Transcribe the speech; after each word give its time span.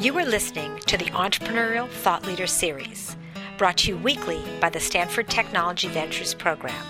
You 0.00 0.16
are 0.16 0.24
listening 0.24 0.78
to 0.86 0.96
the 0.96 1.10
Entrepreneurial 1.10 1.86
Thought 1.86 2.24
Leader 2.24 2.46
Series, 2.46 3.14
brought 3.58 3.76
to 3.78 3.90
you 3.90 3.98
weekly 3.98 4.42
by 4.58 4.70
the 4.70 4.80
Stanford 4.80 5.28
Technology 5.28 5.88
Ventures 5.88 6.32
Program. 6.32 6.86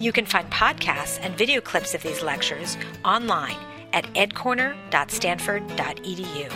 You 0.00 0.10
can 0.10 0.26
find 0.26 0.50
podcasts 0.50 1.20
and 1.22 1.38
video 1.38 1.60
clips 1.60 1.94
of 1.94 2.02
these 2.02 2.24
lectures 2.24 2.76
online 3.04 3.56
at 3.92 4.12
edcorner.stanford.edu. 4.14 6.52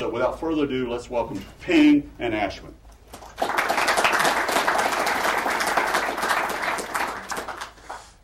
So 0.00 0.10
without 0.10 0.40
further 0.40 0.64
ado, 0.64 0.90
let's 0.90 1.08
welcome 1.08 1.40
Ping 1.60 2.10
and 2.18 2.34
Ashwin. 2.34 2.72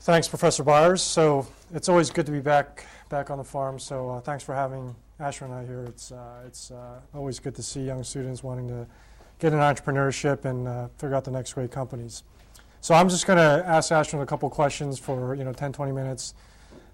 Thanks, 0.00 0.26
Professor 0.26 0.64
Byers. 0.64 1.02
So 1.02 1.46
it's 1.72 1.88
always 1.88 2.10
good 2.10 2.26
to 2.26 2.32
be 2.32 2.40
back 2.40 2.84
back 3.08 3.30
on 3.30 3.38
the 3.38 3.44
farm. 3.44 3.78
So 3.78 4.10
uh, 4.10 4.20
thanks 4.20 4.44
for 4.44 4.54
having 4.54 4.94
Ashwin 5.20 5.46
and 5.46 5.54
I 5.54 5.66
here. 5.66 5.84
It's 5.84 6.12
uh, 6.12 6.42
it's 6.46 6.70
uh, 6.70 7.00
always 7.14 7.38
good 7.38 7.54
to 7.56 7.62
see 7.62 7.80
young 7.80 8.02
students 8.04 8.42
wanting 8.42 8.68
to 8.68 8.86
get 9.38 9.52
in 9.52 9.58
entrepreneurship 9.58 10.44
and 10.44 10.66
uh, 10.66 10.88
figure 10.98 11.14
out 11.14 11.24
the 11.24 11.30
next 11.30 11.52
great 11.52 11.70
companies. 11.70 12.22
So 12.80 12.94
I'm 12.94 13.08
just 13.08 13.26
going 13.26 13.38
to 13.38 13.66
ask 13.66 13.90
Ashwin 13.90 14.22
a 14.22 14.26
couple 14.26 14.48
questions 14.50 14.98
for 14.98 15.34
you 15.34 15.44
know 15.44 15.52
10, 15.52 15.72
20 15.72 15.92
minutes. 15.92 16.34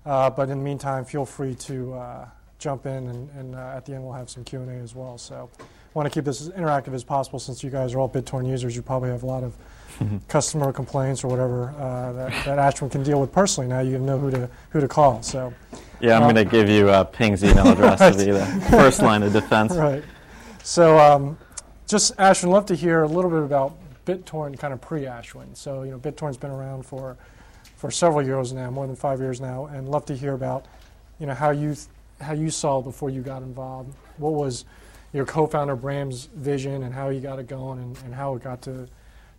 Uh, 0.05 0.31
but 0.31 0.49
in 0.49 0.59
the 0.59 0.65
meantime, 0.65 1.05
feel 1.05 1.25
free 1.25 1.55
to 1.55 1.95
uh, 1.95 2.29
jump 2.63 2.87
in, 2.87 3.09
and, 3.09 3.31
and 3.31 3.55
at 3.55 3.85
the 3.85 3.95
end 3.95 4.05
we'll 4.05 4.13
have 4.13 4.31
some 4.31 4.45
Q 4.45 4.61
and 4.61 4.71
A 4.71 4.83
as 4.83 4.95
well. 4.95 5.19
So 5.19 5.51
I 5.59 5.99
want 5.99 6.11
to 6.11 6.15
keep 6.15 6.25
this 6.25 6.41
as 6.41 6.49
interactive 6.51 6.95
as 6.95 7.05
possible 7.05 7.39
since 7.39 7.63
you 7.63 7.71
guys 7.71 7.93
are 7.95 7.99
all 7.99 8.09
BitTorrent 8.09 8.49
users. 8.49 8.75
You 8.75 8.83
probably 8.83 9.11
have 9.11 9.25
a 9.25 9.27
lot 9.27 9.43
of 9.43 9.57
customer 10.29 10.73
complaints 10.73 11.23
or 11.25 11.29
whatever 11.29 11.71
uh, 11.79 12.13
that, 12.13 12.45
that 12.47 12.59
Ashwin 12.59 12.91
can 12.91 13.03
deal 13.03 13.21
with 13.21 13.33
personally. 13.33 13.69
Now 13.69 13.81
you 13.81 13.99
know 13.99 14.19
who 14.19 14.31
to 14.31 14.49
who 14.71 14.81
to 14.81 14.89
call. 14.89 15.23
So 15.23 15.53
yeah, 16.01 16.17
I'm 16.17 16.23
um, 16.23 16.35
going 16.35 16.47
to 16.47 16.51
give 16.51 16.69
you 16.69 16.89
uh, 16.89 17.05
Ping's 17.05 17.45
email 17.45 17.69
address 17.73 18.01
right. 18.01 18.13
to 18.13 18.19
be 18.19 18.31
the 18.31 18.47
first 18.71 19.03
line 19.03 19.23
of 19.23 19.33
defense. 19.33 19.75
Right. 19.75 20.03
So 20.63 20.99
um, 20.99 21.37
just 21.87 22.17
Ashwin, 22.17 22.49
love 22.49 22.67
to 22.67 22.75
hear 22.75 23.03
a 23.03 23.09
little 23.09 23.31
bit 23.31 23.43
about 23.43 23.77
BitTorrent 24.07 24.59
kind 24.59 24.73
of 24.73 24.81
pre-Ashwin. 24.81 25.57
So 25.57 25.83
you 25.83 25.91
know 25.91 25.99
BitTorrent's 25.99 26.39
been 26.39 26.51
around 26.51 26.87
for 26.87 27.17
for 27.77 27.91
several 27.91 28.25
years 28.25 28.53
now, 28.53 28.71
more 28.71 28.87
than 28.87 28.97
five 28.97 29.19
years 29.19 29.41
now, 29.41 29.67
and 29.67 29.89
love 29.89 30.07
to 30.07 30.15
hear 30.15 30.33
about 30.33 30.67
you 31.19 31.27
know 31.27 31.35
how 31.35 31.51
you 31.51 31.77
how 32.23 32.33
you 32.33 32.51
saw 32.51 32.81
before 32.81 33.11
you 33.11 33.23
got 33.23 33.43
involved. 33.43 33.95
What 34.17 34.33
was 34.33 34.65
your 35.13 35.27
co-founder 35.27 35.77
Bram's 35.77 36.27
vision 36.35 36.85
and 36.85 36.95
how 36.95 37.11
you 37.11 37.21
got 37.21 37.39
it 37.39 37.47
going 37.47 37.79
and, 37.79 37.99
and 38.05 38.15
how 38.15 38.35
it 38.35 38.43
got 38.43 38.63
to 38.63 38.89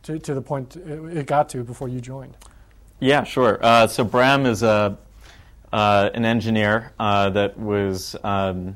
to, 0.04 0.20
to 0.20 0.34
the 0.34 0.42
point 0.42 0.76
it 0.76 1.26
got 1.26 1.50
to 1.50 1.64
before 1.64 1.88
you 1.88 2.00
joined? 2.00 2.38
Yeah, 3.00 3.24
sure. 3.24 3.60
Uh, 3.62 3.88
so 3.88 4.04
Bram 4.04 4.46
is 4.46 4.64
a, 4.64 4.98
uh, 5.72 6.10
an 6.14 6.26
engineer 6.26 6.94
uh, 7.00 7.30
that 7.32 7.58
was 7.58 8.16
um, 8.24 8.76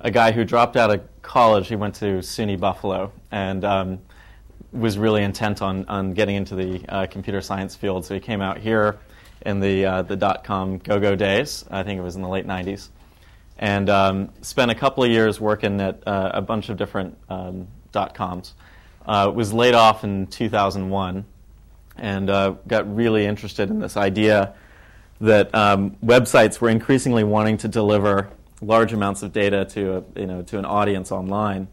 a 0.00 0.10
guy 0.10 0.32
who 0.32 0.44
dropped 0.44 0.76
out 0.76 0.90
of 0.90 1.00
college. 1.22 1.68
He 1.68 1.76
went 1.76 1.94
to 1.96 2.18
SUNY 2.18 2.58
Buffalo 2.58 3.12
and 3.30 3.64
um, 3.64 3.98
was 4.72 4.98
really 4.98 5.22
intent 5.22 5.62
on, 5.62 5.84
on 5.86 6.12
getting 6.12 6.36
into 6.36 6.54
the 6.54 6.84
uh, 6.88 7.06
computer 7.06 7.40
science 7.40 7.74
field. 7.74 8.04
So 8.04 8.14
he 8.14 8.20
came 8.20 8.40
out 8.40 8.58
here 8.58 8.98
in 9.46 9.60
the, 9.60 9.84
uh, 9.84 10.02
the 10.02 10.16
dot 10.16 10.44
com 10.44 10.78
go 10.78 11.00
go 11.00 11.16
days. 11.16 11.64
I 11.70 11.82
think 11.82 11.98
it 11.98 12.02
was 12.02 12.16
in 12.16 12.22
the 12.22 12.28
late 12.28 12.46
90s. 12.46 12.88
And 13.58 13.90
um, 13.90 14.30
spent 14.40 14.70
a 14.70 14.74
couple 14.74 15.02
of 15.02 15.10
years 15.10 15.40
working 15.40 15.80
at 15.80 16.06
uh, 16.06 16.30
a 16.34 16.42
bunch 16.42 16.68
of 16.68 16.76
different 16.76 17.16
um, 17.28 17.66
dot 17.90 18.14
coms 18.14 18.54
uh, 19.06 19.30
was 19.34 19.52
laid 19.52 19.74
off 19.74 20.04
in 20.04 20.26
2001 20.28 21.24
and 21.96 22.30
uh, 22.30 22.54
got 22.66 22.94
really 22.94 23.26
interested 23.26 23.70
in 23.70 23.80
this 23.80 23.96
idea 23.96 24.54
that 25.20 25.52
um, 25.54 25.96
websites 26.04 26.60
were 26.60 26.68
increasingly 26.68 27.24
wanting 27.24 27.56
to 27.56 27.68
deliver 27.68 28.30
large 28.60 28.92
amounts 28.92 29.22
of 29.22 29.32
data 29.32 29.64
to 29.64 29.96
a, 29.96 30.20
you 30.20 30.26
know 30.26 30.42
to 30.42 30.58
an 30.58 30.64
audience 30.64 31.10
online, 31.10 31.68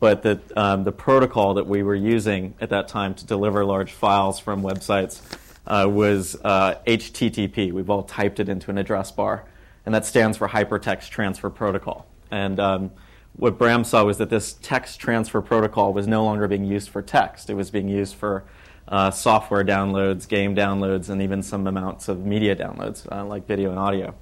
but 0.00 0.22
that 0.22 0.56
um, 0.56 0.84
the 0.84 0.92
protocol 0.92 1.54
that 1.54 1.66
we 1.66 1.82
were 1.82 1.94
using 1.94 2.54
at 2.60 2.70
that 2.70 2.88
time 2.88 3.14
to 3.14 3.26
deliver 3.26 3.64
large 3.64 3.92
files 3.92 4.38
from 4.38 4.62
websites 4.62 5.22
uh, 5.66 5.88
was 5.88 6.36
uh, 6.44 6.74
HTTP. 6.86 7.72
We've 7.72 7.90
all 7.90 8.02
typed 8.02 8.40
it 8.40 8.48
into 8.48 8.70
an 8.70 8.78
address 8.78 9.10
bar, 9.10 9.44
and 9.84 9.94
that 9.94 10.06
stands 10.06 10.38
for 10.38 10.48
Hypertext 10.48 11.08
Transfer 11.10 11.50
Protocol. 11.50 12.06
And 12.30 12.58
um, 12.60 12.90
what 13.36 13.58
Bram 13.58 13.84
saw 13.84 14.04
was 14.04 14.18
that 14.18 14.30
this 14.30 14.54
text 14.54 15.00
transfer 15.00 15.40
protocol 15.40 15.92
was 15.92 16.06
no 16.06 16.24
longer 16.24 16.48
being 16.48 16.64
used 16.64 16.90
for 16.90 17.02
text. 17.02 17.48
It 17.50 17.54
was 17.54 17.70
being 17.70 17.88
used 17.88 18.14
for 18.14 18.44
uh, 18.88 19.10
software 19.10 19.64
downloads, 19.64 20.28
game 20.28 20.54
downloads, 20.54 21.08
and 21.08 21.22
even 21.22 21.42
some 21.42 21.66
amounts 21.66 22.08
of 22.08 22.24
media 22.24 22.54
downloads, 22.54 23.10
uh, 23.10 23.24
like 23.24 23.46
video 23.46 23.70
and 23.70 23.78
audio. 23.78 24.14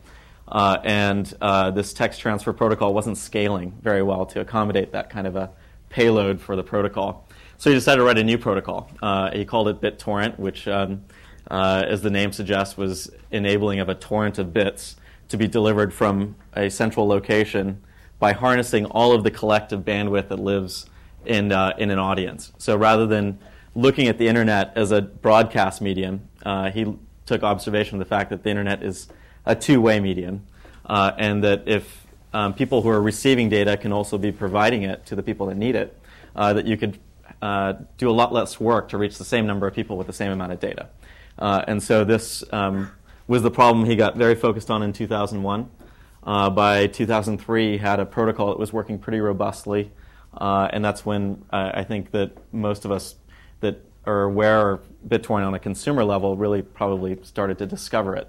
Uh, 0.47 0.79
and 0.85 1.33
uh, 1.41 1.71
this 1.71 1.93
text 1.93 2.21
transfer 2.21 2.53
protocol 2.53 2.93
wasn't 2.93 3.17
scaling 3.17 3.73
very 3.83 4.03
well 4.03 4.27
to 4.27 4.41
accommodate 4.41 4.93
that 4.93 5.11
kind 5.11 5.27
of 5.27 5.37
a 5.37 5.51
payload 5.89 6.41
for 6.41 6.57
the 6.57 6.63
protocol. 6.63 7.29
So 7.59 7.71
he 7.71 7.77
decided 7.77 7.99
to 7.99 8.05
write 8.05 8.19
a 8.19 8.25
new 8.25 8.39
protocol. 8.39 8.91
Uh, 9.03 9.31
he 9.33 9.45
called 9.45 9.69
it 9.69 9.81
BitTorrent, 9.81 10.39
which, 10.39 10.67
um, 10.67 11.05
uh, 11.51 11.85
as 11.87 12.03
the 12.03 12.11
name 12.11 12.33
suggests, 12.33 12.77
was 12.77 13.11
enabling 13.31 13.81
of 13.81 13.89
a 13.89 13.95
torrent 13.95 14.39
of 14.39 14.53
bits 14.53 14.97
to 15.31 15.37
be 15.37 15.49
delivered 15.49 15.95
from 15.95 16.37
a 16.55 16.69
central 16.69 17.09
location 17.09 17.83
by 18.19 18.33
harnessing 18.33 18.85
all 18.87 19.13
of 19.13 19.25
the 19.25 19.31
collective 19.31 19.81
bandwidth 19.81 20.29
that 20.29 20.39
lives 20.39 20.87
in, 21.25 21.51
uh, 21.51 21.73
in 21.79 21.91
an 21.91 21.99
audience. 21.99 22.53
So 22.59 22.77
rather 22.77 23.07
than 23.07 23.39
looking 23.75 24.09
at 24.09 24.19
the 24.19 24.29
internet 24.29 24.73
as 24.77 24.91
a 24.91 25.01
broadcast 25.01 25.81
medium, 25.81 26.29
uh, 26.45 26.71
he 26.71 26.97
took 27.27 27.43
observation 27.43 28.01
of 28.01 28.07
the 28.07 28.09
fact 28.09 28.31
that 28.31 28.43
the 28.43 28.51
internet 28.51 28.83
is 28.83 29.09
a 29.47 29.55
two 29.55 29.81
way 29.81 30.01
medium, 30.01 30.45
uh, 30.87 31.13
and 31.17 31.43
that 31.45 31.67
if 31.67 32.07
um, 32.33 32.53
people 32.55 32.83
who 32.83 32.89
are 32.89 33.01
receiving 33.01 33.49
data 33.49 33.77
can 33.77 33.93
also 33.93 34.19
be 34.19 34.33
providing 34.33 34.83
it 34.83 35.07
to 35.07 35.17
the 35.17 35.23
people 35.23 35.47
that 35.47 35.57
need 35.57 35.75
it, 35.75 35.97
uh, 36.37 36.53
that 36.53 36.67
you 36.67 36.77
could 36.77 36.99
uh, 37.41 37.75
do 37.97 38.11
a 38.11 38.13
lot 38.13 38.33
less 38.33 38.61
work 38.61 38.89
to 38.89 38.99
reach 38.99 39.19
the 39.19 39.25
same 39.25 39.47
number 39.47 39.67
of 39.67 39.75
people 39.75 39.97
with 39.97 40.07
the 40.07 40.13
same 40.13 40.33
amount 40.33 40.53
of 40.53 40.61
data. 40.61 40.89
Uh, 41.39 41.65
and 41.67 41.83
so 41.83 42.05
this 42.05 42.45
um, 42.53 42.91
was 43.31 43.45
the 43.45 43.51
problem 43.51 43.85
he 43.85 43.95
got 43.95 44.17
very 44.17 44.35
focused 44.35 44.73
on 44.73 44.83
in 44.83 44.93
2001. 44.93 45.71
Uh, 46.25 46.51
by 46.51 46.89
2003, 46.89 47.79
had 47.79 48.01
a 48.01 48.05
protocol 48.05 48.49
that 48.49 48.59
was 48.59 48.73
working 48.73 48.99
pretty 48.99 49.21
robustly, 49.21 49.93
uh, 50.35 50.67
and 50.73 50.85
that's 50.85 51.07
when 51.07 51.45
uh, 51.53 51.71
I 51.73 51.85
think 51.85 52.11
that 52.11 52.33
most 52.53 52.85
of 52.85 52.91
us 52.91 53.15
that 53.61 53.87
are 54.05 54.25
aware 54.25 54.73
of 54.73 54.81
BitTorrent 55.07 55.47
on 55.47 55.55
a 55.55 55.61
consumer 55.61 56.03
level 56.03 56.37
really 56.37 56.61
probably 56.61 57.17
started 57.23 57.57
to 57.59 57.67
discover 57.67 58.17
it, 58.17 58.29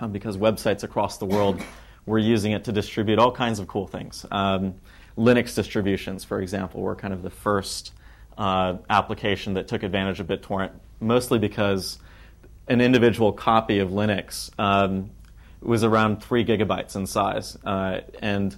um, 0.00 0.10
because 0.10 0.36
websites 0.36 0.82
across 0.82 1.18
the 1.18 1.26
world 1.26 1.62
were 2.04 2.18
using 2.18 2.50
it 2.50 2.64
to 2.64 2.72
distribute 2.72 3.20
all 3.20 3.30
kinds 3.30 3.60
of 3.60 3.68
cool 3.68 3.86
things. 3.86 4.26
Um, 4.32 4.74
Linux 5.16 5.54
distributions, 5.54 6.24
for 6.24 6.40
example, 6.40 6.80
were 6.80 6.96
kind 6.96 7.14
of 7.14 7.22
the 7.22 7.30
first 7.30 7.92
uh, 8.36 8.78
application 8.90 9.54
that 9.54 9.68
took 9.68 9.84
advantage 9.84 10.18
of 10.18 10.26
BitTorrent, 10.26 10.72
mostly 10.98 11.38
because 11.38 12.00
an 12.68 12.80
individual 12.80 13.32
copy 13.32 13.78
of 13.78 13.90
Linux 13.90 14.50
um, 14.58 15.10
was 15.60 15.84
around 15.84 16.22
three 16.22 16.44
gigabytes 16.44 16.96
in 16.96 17.06
size, 17.06 17.56
uh, 17.64 18.00
and 18.20 18.56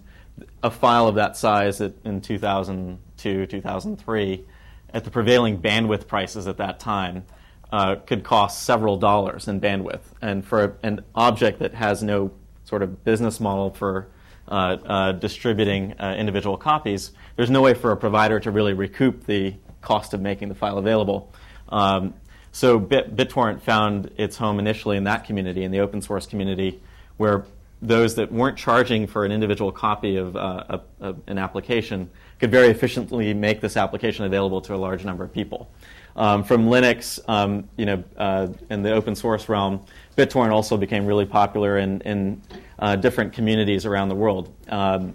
a 0.63 0.71
file 0.71 1.09
of 1.09 1.15
that 1.15 1.37
size 1.37 1.81
in 1.81 2.21
2002, 2.21 3.47
2003, 3.47 4.45
at 4.93 5.05
the 5.05 5.11
prevailing 5.11 5.61
bandwidth 5.61 6.07
prices 6.07 6.47
at 6.47 6.57
that 6.59 6.79
time, 6.79 7.25
uh, 7.73 7.97
could 7.97 8.23
cost 8.23 8.63
several 8.63 8.97
dollars 8.97 9.49
in 9.49 9.61
bandwidth. 9.61 10.03
And 10.23 10.45
for 10.45 10.77
an 10.83 11.05
object 11.15 11.59
that 11.61 11.75
has 11.75 12.03
no 12.03 12.31
sort 12.65 12.83
of 12.83 13.05
business 13.05 13.41
model 13.41 13.71
for 13.71 14.09
uh, 14.49 14.77
uh 14.85 15.13
distributing 15.13 15.93
uh, 15.99 16.15
individual 16.17 16.57
copies, 16.57 17.13
there's 17.35 17.51
no 17.51 17.63
way 17.63 17.75
for 17.75 17.91
a 17.91 17.97
provider 17.97 18.39
to 18.41 18.51
really 18.51 18.75
recoup 18.75 19.27
the 19.27 19.55
cost 19.81 20.15
of 20.15 20.21
making 20.21 20.49
the 20.49 20.55
file 20.55 20.79
available. 20.79 21.33
Um, 21.69 22.15
so 22.57 22.79
Bit- 22.79 23.15
BitTorrent 23.15 23.61
found 23.61 24.11
its 24.17 24.39
home 24.39 24.59
initially 24.59 24.97
in 24.97 25.05
that 25.05 25.25
community, 25.25 25.65
in 25.65 25.71
the 25.71 25.81
open 25.81 26.01
source 26.01 26.25
community, 26.25 26.81
where 27.19 27.45
those 27.83 28.15
that 28.15 28.33
weren't 28.33 28.57
charging 28.57 29.07
for 29.07 29.27
an 29.27 29.31
individual 29.31 29.71
copy 29.71 30.17
of 30.17 30.35
uh, 30.37 30.65
a, 30.71 30.81
a, 31.03 31.15
an 31.27 31.37
application 31.37 32.09
could 32.41 32.51
very 32.51 32.69
efficiently 32.69 33.35
make 33.35 33.61
this 33.61 33.77
application 33.77 34.25
available 34.25 34.63
to 34.63 34.75
a 34.75 34.79
large 34.79 35.05
number 35.05 35.23
of 35.23 35.35
people. 35.35 35.71
Um, 36.17 36.43
from 36.43 36.65
Linux, 36.65 37.21
um, 37.29 37.69
you 37.77 37.85
know, 37.85 38.03
uh, 38.17 38.49
in 38.71 38.83
the 38.83 38.95
open 38.95 39.15
source 39.15 39.51
realm, 39.51 39.85
BitTorrent 40.17 40.51
also 40.51 40.79
became 40.79 41.05
really 41.05 41.27
popular 41.27 41.77
in, 41.77 42.01
in 42.01 42.41
uh, 42.79 42.97
different 42.97 43.35
communities 43.35 43.85
around 43.85 44.09
the 44.09 44.15
world. 44.15 44.51
Um, 44.71 45.15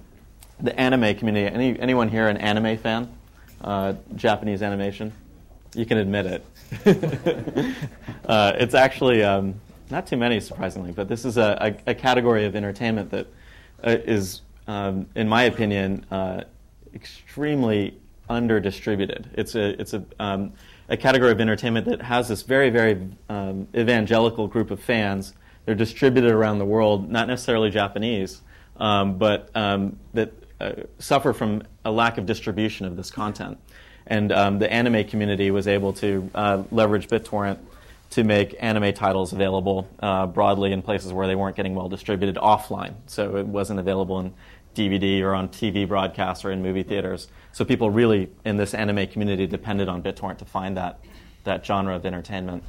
the 0.60 0.80
anime 0.80 1.16
community, 1.16 1.52
any, 1.52 1.80
anyone 1.80 2.08
here 2.08 2.28
an 2.28 2.38
anime 2.38 2.78
fan? 2.78 3.12
Uh, 3.62 3.94
Japanese 4.16 4.62
animation? 4.62 5.12
You 5.74 5.88
can 5.88 5.98
admit 5.98 6.28
it. 6.28 6.46
Uh, 8.24 8.54
it's 8.56 8.76
actually 8.76 9.24
um, 9.24 9.60
not 9.90 10.08
too 10.08 10.16
many, 10.16 10.40
surprisingly, 10.40 10.92
but 10.92 11.10
this 11.10 11.26
is 11.26 11.38
a, 11.38 11.76
a, 11.88 11.92
a 11.92 11.96
category 11.96 12.46
of 12.46 12.56
entertainment 12.56 13.10
that 13.10 13.28
uh, 13.84 13.98
is, 14.06 14.42
um, 14.68 15.08
in 15.16 15.28
my 15.28 15.44
opinion, 15.44 16.06
uh, 16.12 16.42
extremely 16.94 18.00
under-distributed. 18.30 19.30
It's 19.34 19.56
a 19.56 19.82
it's 19.82 19.94
a 19.94 20.04
um, 20.20 20.54
a 20.88 20.96
category 20.96 21.32
of 21.32 21.42
entertainment 21.42 21.86
that 21.88 22.02
has 22.02 22.30
this 22.30 22.44
very 22.44 22.70
very 22.70 23.10
um, 23.28 23.68
evangelical 23.76 24.48
group 24.48 24.72
of 24.72 24.80
fans. 24.80 25.34
They're 25.66 25.76
distributed 25.76 26.32
around 26.32 26.60
the 26.60 26.66
world, 26.66 27.10
not 27.10 27.28
necessarily 27.28 27.70
Japanese, 27.70 28.42
um, 28.78 29.18
but 29.18 29.50
um, 29.56 29.98
that 30.14 30.32
uh, 30.62 30.74
suffer 31.00 31.34
from 31.34 31.64
a 31.86 31.92
lack 31.92 32.18
of 32.18 32.26
distribution 32.26 32.86
of 32.86 32.96
this 32.96 33.12
content. 33.12 33.58
And 34.12 34.34
um, 34.34 34.60
the 34.60 34.72
anime 34.72 35.06
community 35.06 35.52
was 35.52 35.70
able 35.70 35.94
to 35.94 36.30
uh, 36.36 36.64
leverage 36.70 37.08
BitTorrent 37.08 37.60
to 38.10 38.26
make 38.26 38.58
anime 38.60 38.94
titles 38.94 39.32
available 39.32 39.88
uh, 40.02 40.28
broadly 40.28 40.74
in 40.74 40.82
places 40.82 41.14
where 41.14 41.28
they 41.28 41.36
weren't 41.36 41.56
getting 41.56 41.76
well 41.76 41.88
distributed 41.88 42.36
offline. 42.36 42.96
So 43.08 43.38
it 43.38 43.46
wasn't 43.46 43.80
available 43.80 44.20
in 44.20 44.34
DVD 44.76 45.22
or 45.22 45.34
on 45.34 45.48
TV 45.48 45.88
broadcasts 45.88 46.44
or 46.44 46.52
in 46.52 46.62
movie 46.62 46.84
theaters. 46.84 47.30
So 47.54 47.64
people 47.64 47.90
really 47.90 48.30
in 48.44 48.58
this 48.58 48.74
anime 48.74 49.08
community 49.08 49.48
depended 49.48 49.88
on 49.88 50.04
BitTorrent 50.04 50.40
to 50.40 50.46
find 50.46 50.76
that, 50.76 51.00
that 51.46 51.66
genre 51.66 51.96
of 51.96 52.06
entertainment. 52.06 52.66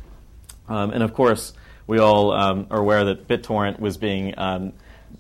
Um, 0.69 0.93
and 0.93 1.03
of 1.03 1.13
course, 1.13 1.55
we 1.89 1.99
all 1.99 2.31
um, 2.31 2.69
are 2.71 2.79
aware 2.79 3.05
that 3.07 3.27
BitTorrent 3.27 3.81
was 3.81 3.97
being 3.97 4.33
um, 4.39 4.75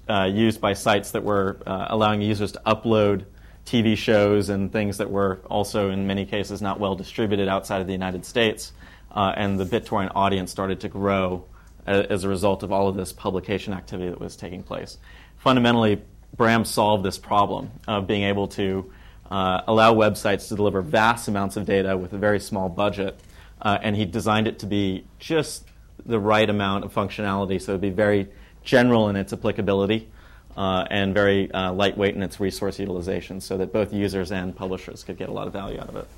uh, 0.08 0.30
used 0.32 0.60
by 0.60 0.74
sites 0.74 1.10
that 1.10 1.24
were 1.24 1.58
uh, 1.66 1.86
allowing 1.88 2.22
users 2.22 2.52
to 2.52 2.62
upload 2.64 3.24
TV 3.66 3.96
shows 3.96 4.48
and 4.48 4.72
things 4.72 4.98
that 4.98 5.10
were 5.10 5.40
also, 5.48 5.90
in 5.90 6.06
many 6.06 6.26
cases, 6.26 6.60
not 6.60 6.80
well 6.80 6.94
distributed 6.94 7.48
outside 7.48 7.80
of 7.80 7.86
the 7.86 7.92
United 7.92 8.24
States. 8.24 8.72
Uh, 9.10 9.32
and 9.36 9.58
the 9.58 9.64
BitTorrent 9.64 10.12
audience 10.14 10.50
started 10.50 10.80
to 10.80 10.88
grow 10.88 11.44
as, 11.86 12.06
as 12.06 12.24
a 12.24 12.28
result 12.28 12.62
of 12.62 12.72
all 12.72 12.88
of 12.88 12.96
this 12.96 13.12
publication 13.12 13.72
activity 13.72 14.10
that 14.10 14.20
was 14.20 14.36
taking 14.36 14.62
place. 14.62 14.98
Fundamentally, 15.36 16.02
Bram 16.36 16.64
solved 16.64 17.04
this 17.04 17.18
problem 17.18 17.70
of 17.86 18.06
being 18.06 18.22
able 18.22 18.48
to 18.48 18.90
uh, 19.30 19.62
allow 19.66 19.94
websites 19.94 20.48
to 20.48 20.56
deliver 20.56 20.82
vast 20.82 21.28
amounts 21.28 21.56
of 21.56 21.66
data 21.66 21.96
with 21.96 22.12
a 22.12 22.18
very 22.18 22.40
small 22.40 22.68
budget. 22.68 23.18
Uh, 23.60 23.78
and 23.80 23.94
he 23.94 24.04
designed 24.04 24.48
it 24.48 24.58
to 24.58 24.66
be 24.66 25.06
just 25.18 25.64
the 26.04 26.18
right 26.18 26.50
amount 26.50 26.84
of 26.84 26.92
functionality, 26.92 27.60
so 27.60 27.72
it'd 27.72 27.80
be 27.80 27.90
very 27.90 28.28
general 28.64 29.08
in 29.08 29.16
its 29.16 29.32
applicability 29.32 30.10
uh, 30.56 30.86
and 30.90 31.14
very 31.14 31.50
uh, 31.52 31.72
lightweight 31.72 32.14
in 32.14 32.22
its 32.22 32.40
resource 32.40 32.78
utilization, 32.78 33.40
so 33.40 33.56
that 33.58 33.72
both 33.72 33.92
users 33.92 34.32
and 34.32 34.54
publishers 34.54 35.04
could 35.04 35.16
get 35.16 35.28
a 35.28 35.32
lot 35.32 35.46
of 35.46 35.52
value 35.52 35.80
out 35.80 35.88
of 35.88 35.96
it. 35.96 36.08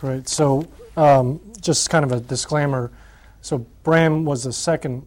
Great. 0.00 0.28
So, 0.28 0.66
um, 0.96 1.40
just 1.60 1.90
kind 1.90 2.04
of 2.04 2.12
a 2.12 2.20
disclaimer. 2.20 2.90
So, 3.42 3.58
Bram 3.82 4.24
was 4.24 4.44
the 4.44 4.52
second 4.52 5.04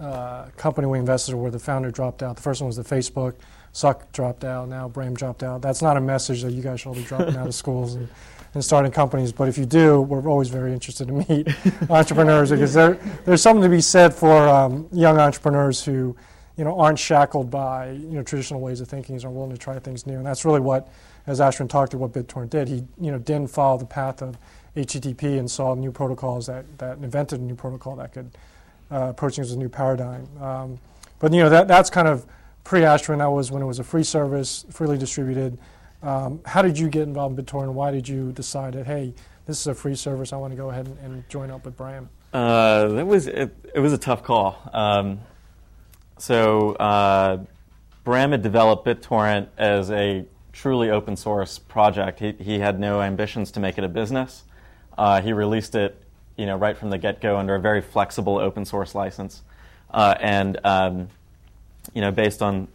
uh, 0.00 0.46
company 0.56 0.86
we 0.86 0.98
invested 0.98 1.32
in 1.32 1.40
where 1.40 1.50
the 1.50 1.58
founder 1.58 1.90
dropped 1.90 2.22
out. 2.22 2.36
The 2.36 2.42
first 2.42 2.60
one 2.60 2.66
was 2.66 2.76
the 2.76 2.84
Facebook. 2.84 3.34
Zuck 3.76 4.10
dropped 4.12 4.44
out. 4.44 4.68
Now 4.68 4.88
Bram 4.88 5.14
dropped 5.14 5.42
out. 5.42 5.60
That's 5.60 5.82
not 5.82 5.98
a 5.98 6.00
message 6.00 6.42
that 6.42 6.52
you 6.52 6.62
guys 6.62 6.80
should 6.80 6.88
all 6.88 6.94
be 6.94 7.02
dropping 7.02 7.36
out 7.36 7.46
of 7.46 7.54
schools 7.62 7.94
and, 7.94 8.08
and 8.54 8.64
starting 8.64 8.90
companies. 8.90 9.32
But 9.32 9.48
if 9.48 9.58
you 9.58 9.66
do, 9.66 10.00
we're 10.00 10.26
always 10.26 10.48
very 10.48 10.72
interested 10.72 11.08
to 11.08 11.12
meet 11.12 11.48
entrepreneurs 11.90 12.50
because 12.50 12.72
there, 12.72 12.94
there's 13.26 13.42
something 13.42 13.62
to 13.62 13.68
be 13.68 13.82
said 13.82 14.14
for 14.14 14.48
um, 14.48 14.88
young 14.92 15.18
entrepreneurs 15.18 15.84
who, 15.84 16.16
you 16.56 16.64
know, 16.64 16.78
aren't 16.78 16.98
shackled 16.98 17.50
by 17.50 17.90
you 17.90 18.12
know 18.12 18.22
traditional 18.22 18.60
ways 18.60 18.80
of 18.80 18.88
thinking 18.88 19.22
are 19.24 19.30
willing 19.30 19.50
to 19.50 19.58
try 19.58 19.78
things 19.78 20.06
new. 20.06 20.16
And 20.16 20.26
that's 20.26 20.44
really 20.44 20.60
what, 20.60 20.88
as 21.26 21.40
Ashwin 21.40 21.68
talked 21.68 21.92
to, 21.92 21.98
what 21.98 22.12
BitTorrent 22.12 22.50
did. 22.50 22.68
He 22.68 22.84
you 23.00 23.10
know 23.10 23.18
didn't 23.18 23.50
follow 23.50 23.78
the 23.78 23.86
path 23.86 24.22
of 24.22 24.38
HTTP 24.76 25.38
and 25.38 25.50
saw 25.50 25.74
new 25.74 25.90
protocols 25.90 26.46
that, 26.46 26.64
that 26.78 26.98
invented 26.98 27.40
a 27.40 27.42
new 27.42 27.54
protocol 27.54 27.96
that 27.96 28.12
could 28.12 28.30
uh, 28.90 29.08
approaching 29.10 29.42
as 29.42 29.52
a 29.52 29.58
new 29.58 29.68
paradigm. 29.68 30.28
Um, 30.40 30.78
but 31.18 31.32
you 31.32 31.40
know 31.40 31.48
that 31.48 31.68
that's 31.68 31.90
kind 31.90 32.08
of 32.08 32.26
pre-Ashwin. 32.64 33.18
That 33.18 33.30
was 33.30 33.50
when 33.50 33.62
it 33.62 33.66
was 33.66 33.78
a 33.78 33.84
free 33.84 34.04
service, 34.04 34.64
freely 34.70 34.98
distributed. 34.98 35.58
Um, 36.02 36.40
how 36.44 36.62
did 36.62 36.78
you 36.78 36.88
get 36.88 37.02
involved 37.02 37.38
in 37.38 37.44
BitTorrent? 37.44 37.72
Why 37.72 37.90
did 37.90 38.08
you 38.08 38.32
decide 38.32 38.74
that 38.74 38.86
hey, 38.86 39.14
this 39.46 39.60
is 39.60 39.66
a 39.66 39.74
free 39.74 39.94
service? 39.94 40.32
I 40.32 40.36
want 40.36 40.52
to 40.52 40.56
go 40.56 40.70
ahead 40.70 40.86
and, 40.86 40.98
and 40.98 41.28
join 41.28 41.50
up 41.50 41.64
with 41.64 41.76
Bram. 41.76 42.08
Uh, 42.32 42.88
that 42.88 43.06
was 43.06 43.26
it, 43.28 43.56
it, 43.74 43.80
was 43.80 43.92
a 43.92 43.98
tough 43.98 44.22
call. 44.22 44.58
Um, 44.72 45.20
so 46.18 46.72
uh, 46.74 47.44
Bram 48.04 48.32
had 48.32 48.42
developed 48.42 48.86
BitTorrent 48.86 49.48
as 49.58 49.90
a 49.90 50.24
truly 50.52 50.90
open 50.90 51.16
source 51.16 51.58
project. 51.58 52.20
He, 52.20 52.32
he 52.32 52.58
had 52.58 52.80
no 52.80 53.02
ambitions 53.02 53.50
to 53.52 53.60
make 53.60 53.78
it 53.78 53.84
a 53.84 53.88
business. 53.88 54.44
Uh, 54.96 55.20
he 55.20 55.32
released 55.32 55.74
it, 55.74 56.00
you 56.36 56.46
know, 56.46 56.56
right 56.56 56.76
from 56.76 56.90
the 56.90 56.98
get 56.98 57.20
go 57.20 57.36
under 57.36 57.54
a 57.54 57.60
very 57.60 57.82
flexible 57.82 58.38
open 58.38 58.64
source 58.64 58.94
license, 58.94 59.42
uh, 59.90 60.14
and 60.20 60.58
um, 60.64 61.08
you 61.92 62.00
know, 62.00 62.10
based 62.10 62.42
on 62.42 62.68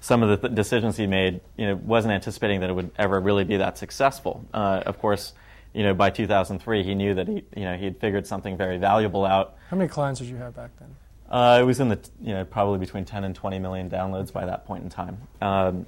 some 0.00 0.22
of 0.22 0.28
the 0.28 0.48
th- 0.48 0.54
decisions 0.54 0.96
he 0.96 1.06
made, 1.06 1.40
you 1.56 1.66
know, 1.66 1.76
wasn't 1.76 2.12
anticipating 2.12 2.60
that 2.60 2.68
it 2.68 2.74
would 2.74 2.90
ever 2.98 3.18
really 3.18 3.44
be 3.44 3.56
that 3.56 3.78
successful. 3.78 4.44
Uh, 4.52 4.82
of 4.84 4.98
course, 4.98 5.32
you 5.72 5.82
know, 5.82 5.94
by 5.94 6.10
2003, 6.10 6.82
he 6.82 6.94
knew 6.94 7.14
that 7.14 7.28
he, 7.28 7.44
you 7.56 7.64
know, 7.64 7.76
he 7.76 7.84
had 7.84 7.98
figured 7.98 8.26
something 8.26 8.56
very 8.56 8.76
valuable 8.76 9.24
out. 9.24 9.56
How 9.70 9.76
many 9.76 9.88
clients 9.88 10.20
did 10.20 10.28
you 10.28 10.36
have 10.36 10.54
back 10.54 10.70
then? 10.78 10.94
Uh, 11.30 11.58
it 11.60 11.64
was 11.64 11.80
in 11.80 11.88
the, 11.88 11.98
you 12.20 12.32
know, 12.32 12.44
probably 12.44 12.78
between 12.78 13.04
10 13.04 13.24
and 13.24 13.34
20 13.34 13.58
million 13.58 13.90
downloads 13.90 14.32
by 14.32 14.46
that 14.46 14.64
point 14.64 14.84
in 14.84 14.88
time. 14.88 15.18
Um, 15.40 15.86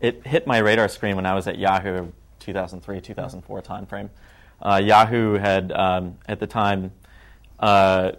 it 0.00 0.26
hit 0.26 0.46
my 0.46 0.58
radar 0.58 0.88
screen 0.88 1.16
when 1.16 1.26
I 1.26 1.34
was 1.34 1.46
at 1.46 1.58
Yahoo, 1.58 2.08
2003, 2.40 3.00
2004 3.00 3.62
timeframe. 3.62 4.10
Uh, 4.62 4.80
Yahoo 4.82 5.34
had, 5.34 5.72
um, 5.72 6.18
at 6.26 6.40
the 6.40 6.46
time, 6.46 6.92
uh, 7.60 8.12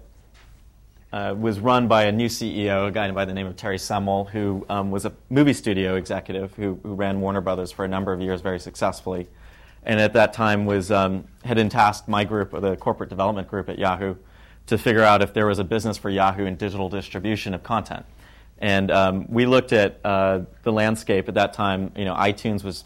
uh, 1.12 1.36
was 1.38 1.60
run 1.60 1.88
by 1.88 2.06
a 2.06 2.12
new 2.12 2.28
CEO, 2.28 2.88
a 2.88 2.92
guy 2.92 3.10
by 3.12 3.26
the 3.26 3.34
name 3.34 3.48
of 3.48 3.58
Terry 3.58 3.78
Semel, 3.78 4.26
who 4.26 4.66
um, 4.70 4.92
was 4.92 5.06
a 5.06 5.12
movie 5.30 5.54
studio 5.54 5.96
executive 5.96 6.54
who, 6.56 6.80
who, 6.84 6.94
ran 6.94 7.20
Warner 7.20 7.42
Brothers 7.42 7.72
for 7.72 7.84
a 7.84 7.88
number 7.88 8.14
of 8.14 8.22
years 8.22 8.40
very 8.40 8.60
successfully, 8.60 9.28
and 9.84 10.00
at 10.00 10.14
that 10.14 10.32
time 10.32 10.66
was 10.66 10.90
um, 10.90 11.26
had 11.44 11.58
tasked 11.70 12.08
my 12.08 12.24
group, 12.24 12.52
the 12.52 12.78
corporate 12.78 13.10
development 13.10 13.50
group 13.50 13.68
at 13.68 13.78
Yahoo, 13.78 14.16
to 14.72 14.78
figure 14.78 15.04
out 15.04 15.22
if 15.22 15.34
there 15.34 15.46
was 15.46 15.60
a 15.60 15.66
business 15.66 15.98
for 15.98 16.10
Yahoo 16.10 16.46
in 16.46 16.56
digital 16.56 16.88
distribution 16.88 17.54
of 17.54 17.62
content. 17.62 18.06
And 18.58 18.90
um, 18.90 19.26
we 19.28 19.46
looked 19.46 19.74
at 19.74 20.00
uh, 20.02 20.44
the 20.64 20.72
landscape 20.72 21.28
at 21.28 21.34
that 21.34 21.52
time. 21.52 21.92
You 21.94 22.06
know, 22.06 22.16
iTunes 22.16 22.64
was 22.64 22.86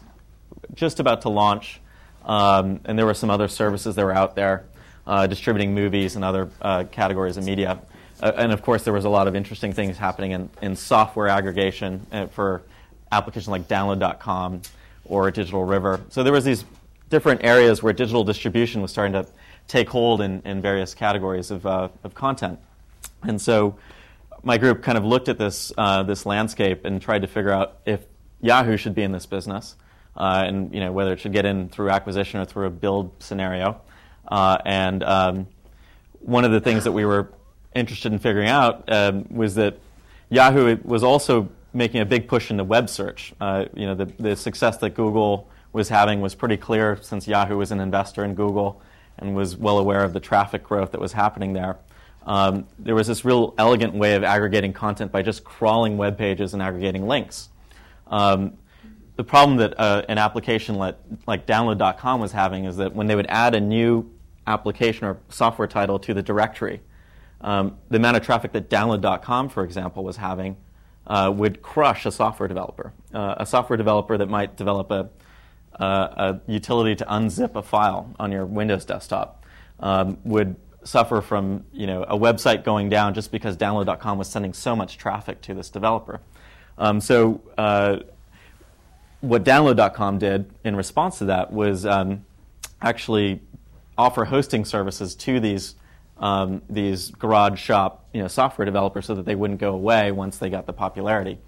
just 0.74 0.98
about 0.98 1.22
to 1.22 1.28
launch, 1.28 1.80
um, 2.24 2.80
and 2.86 2.98
there 2.98 3.06
were 3.06 3.14
some 3.14 3.30
other 3.30 3.46
services 3.46 3.94
that 3.94 4.04
were 4.04 4.12
out 4.12 4.34
there 4.34 4.64
uh, 5.06 5.28
distributing 5.28 5.76
movies 5.76 6.16
and 6.16 6.24
other 6.24 6.50
uh, 6.60 6.82
categories 6.90 7.36
of 7.36 7.44
media. 7.44 7.78
Uh, 8.20 8.32
and 8.34 8.50
of 8.50 8.62
course, 8.62 8.82
there 8.82 8.92
was 8.92 9.04
a 9.04 9.08
lot 9.08 9.28
of 9.28 9.36
interesting 9.36 9.72
things 9.72 9.96
happening 9.96 10.32
in, 10.32 10.50
in 10.60 10.74
software 10.74 11.28
aggregation 11.28 12.04
uh, 12.10 12.26
for 12.26 12.62
applications 13.12 13.46
like 13.46 13.68
download.com 13.68 14.60
or 15.04 15.30
Digital 15.30 15.64
River. 15.64 16.00
So 16.08 16.24
there 16.24 16.32
was 16.32 16.44
these 16.44 16.64
different 17.10 17.44
areas 17.44 17.80
where 17.80 17.92
digital 17.92 18.24
distribution 18.24 18.82
was 18.82 18.90
starting 18.90 19.12
to 19.12 19.24
take 19.68 19.88
hold 19.88 20.20
in, 20.20 20.42
in 20.44 20.62
various 20.62 20.94
categories 20.94 21.50
of, 21.50 21.66
uh, 21.66 21.88
of 22.04 22.14
content. 22.14 22.58
And 23.22 23.40
so 23.40 23.76
my 24.42 24.58
group 24.58 24.82
kind 24.82 24.96
of 24.96 25.04
looked 25.04 25.28
at 25.28 25.38
this, 25.38 25.72
uh, 25.76 26.02
this 26.04 26.24
landscape 26.24 26.84
and 26.84 27.00
tried 27.02 27.22
to 27.22 27.28
figure 27.28 27.50
out 27.50 27.78
if 27.84 28.04
Yahoo 28.40 28.76
should 28.76 28.94
be 28.94 29.02
in 29.02 29.12
this 29.12 29.26
business. 29.26 29.76
Uh, 30.16 30.44
and 30.46 30.72
you 30.72 30.80
know 30.80 30.92
whether 30.92 31.12
it 31.12 31.20
should 31.20 31.32
get 31.32 31.44
in 31.44 31.68
through 31.68 31.90
acquisition 31.90 32.40
or 32.40 32.46
through 32.46 32.66
a 32.66 32.70
build 32.70 33.12
scenario. 33.18 33.80
Uh, 34.26 34.56
and 34.64 35.02
um, 35.04 35.46
one 36.20 36.44
of 36.44 36.52
the 36.52 36.60
things 36.60 36.84
that 36.84 36.92
we 36.92 37.04
were 37.04 37.28
interested 37.74 38.12
in 38.12 38.18
figuring 38.18 38.48
out 38.48 38.90
um, 38.90 39.26
was 39.30 39.56
that 39.56 39.78
Yahoo 40.30 40.78
was 40.84 41.02
also 41.02 41.48
making 41.74 42.00
a 42.00 42.06
big 42.06 42.26
push 42.26 42.50
into 42.50 42.64
web 42.64 42.88
search. 42.88 43.34
Uh, 43.40 43.66
you 43.74 43.86
know, 43.86 43.94
the, 43.94 44.06
the 44.18 44.34
success 44.34 44.78
that 44.78 44.90
Google 44.94 45.48
was 45.72 45.90
having 45.90 46.22
was 46.22 46.34
pretty 46.34 46.56
clear 46.56 46.98
since 47.02 47.28
Yahoo 47.28 47.58
was 47.58 47.70
an 47.70 47.80
investor 47.80 48.24
in 48.24 48.34
Google 48.34 48.80
and 49.18 49.34
was 49.34 49.56
well 49.56 49.78
aware 49.78 50.02
of 50.02 50.12
the 50.12 50.20
traffic 50.20 50.64
growth 50.64 50.92
that 50.92 51.00
was 51.00 51.12
happening 51.12 51.52
there. 51.52 51.78
Um, 52.26 52.66
there 52.78 52.94
was 52.94 53.06
this 53.06 53.24
real 53.24 53.54
elegant 53.56 53.94
way 53.94 54.14
of 54.14 54.24
aggregating 54.24 54.72
content 54.72 55.12
by 55.12 55.22
just 55.22 55.44
crawling 55.44 55.96
web 55.96 56.18
pages 56.18 56.54
and 56.54 56.62
aggregating 56.62 57.06
links. 57.06 57.48
Um, 58.08 58.58
the 59.14 59.24
problem 59.24 59.58
that 59.58 59.78
uh, 59.78 60.02
an 60.08 60.18
application 60.18 60.74
like, 60.74 60.96
like 61.26 61.46
download.com 61.46 62.20
was 62.20 62.32
having 62.32 62.64
is 62.64 62.76
that 62.76 62.94
when 62.94 63.06
they 63.06 63.14
would 63.14 63.26
add 63.28 63.54
a 63.54 63.60
new 63.60 64.10
application 64.46 65.06
or 65.06 65.18
software 65.28 65.68
title 65.68 65.98
to 66.00 66.12
the 66.12 66.22
directory, 66.22 66.80
um, 67.40 67.78
the 67.90 67.96
amount 67.96 68.16
of 68.16 68.24
traffic 68.24 68.52
that 68.52 68.68
download.com, 68.68 69.48
for 69.48 69.64
example, 69.64 70.04
was 70.04 70.16
having 70.16 70.56
uh, 71.06 71.32
would 71.34 71.62
crush 71.62 72.04
a 72.06 72.12
software 72.12 72.48
developer. 72.48 72.92
Uh, 73.14 73.36
a 73.38 73.46
software 73.46 73.76
developer 73.76 74.18
that 74.18 74.28
might 74.28 74.56
develop 74.56 74.90
a, 74.90 75.08
a, 75.84 76.40
utility 76.46 76.94
to 76.96 77.04
unzip 77.04 77.54
a 77.54 77.62
file 77.62 78.14
on 78.18 78.32
your 78.32 78.46
Windows 78.46 78.84
desktop 78.84 79.44
um, 79.80 80.18
would 80.24 80.56
suffer 80.84 81.20
from 81.20 81.64
you 81.72 81.86
know, 81.86 82.04
a 82.04 82.16
website 82.16 82.64
going 82.64 82.88
down 82.88 83.14
just 83.14 83.32
because 83.32 83.56
download.com 83.56 84.18
was 84.18 84.28
sending 84.28 84.52
so 84.52 84.76
much 84.76 84.96
traffic 84.96 85.40
to 85.42 85.54
this 85.54 85.68
developer. 85.68 86.20
Um, 86.78 87.00
so, 87.00 87.40
uh, 87.58 87.98
what 89.20 89.44
download.com 89.44 90.18
did 90.18 90.50
in 90.62 90.76
response 90.76 91.18
to 91.18 91.24
that 91.24 91.52
was 91.52 91.86
um, 91.86 92.24
actually 92.80 93.40
offer 93.96 94.26
hosting 94.26 94.64
services 94.64 95.14
to 95.14 95.40
these 95.40 95.74
um, 96.18 96.62
these 96.70 97.10
garage 97.10 97.60
shop 97.60 98.06
you 98.12 98.22
know, 98.22 98.28
software 98.28 98.64
developers 98.64 99.06
so 99.06 99.14
that 99.14 99.26
they 99.26 99.34
wouldn't 99.34 99.60
go 99.60 99.74
away 99.74 100.12
once 100.12 100.38
they 100.38 100.48
got 100.48 100.66
the 100.66 100.72
popularity. 100.72 101.38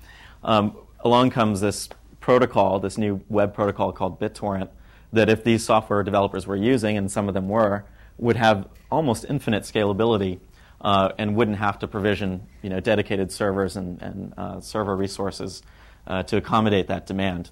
Um, 0.43 0.77
along 1.01 1.31
comes 1.31 1.61
this 1.61 1.89
protocol, 2.29 2.79
this 2.79 2.99
new 2.99 3.25
web 3.31 3.55
protocol 3.55 3.91
called 3.91 4.21
BitTorrent, 4.21 4.69
that 5.15 5.31
if 5.31 5.45
these 5.45 5.65
software 5.65 6.03
developers 6.03 6.47
were 6.47 6.57
using, 6.57 6.99
and 6.99 7.11
some 7.11 7.27
of 7.27 7.33
them 7.33 7.49
were, 7.49 7.87
would 8.19 8.37
have 8.37 8.69
almost 8.91 9.25
infinite 9.31 9.63
scalability 9.63 10.39
uh, 10.83 11.11
and 11.17 11.35
wouldn't 11.35 11.57
have 11.57 11.79
to 11.79 11.89
provision 11.89 12.47
you 12.61 12.69
know, 12.69 12.81
dedicated 12.81 13.33
servers 13.33 13.77
and, 13.77 14.03
and 14.03 14.35
uh, 14.37 14.61
server 14.61 14.95
resources 14.95 15.63
uh, 16.07 16.23
to 16.23 16.37
accommodate 16.37 16.89
that 16.89 17.07
demand. 17.07 17.49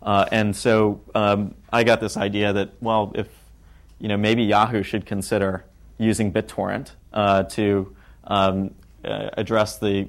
Uh, 0.00 0.24
and 0.30 0.54
so 0.54 1.00
um, 1.16 1.56
I 1.72 1.82
got 1.82 2.00
this 2.00 2.16
idea 2.16 2.52
that, 2.52 2.70
well, 2.80 3.10
if 3.16 3.26
you 3.98 4.06
know, 4.06 4.16
maybe 4.16 4.44
Yahoo 4.44 4.84
should 4.84 5.06
consider 5.06 5.64
using 5.98 6.32
BitTorrent 6.32 6.92
uh, 7.12 7.42
to 7.42 7.96
um, 8.22 8.76
uh, 9.04 9.30
address 9.34 9.78
the 9.78 10.08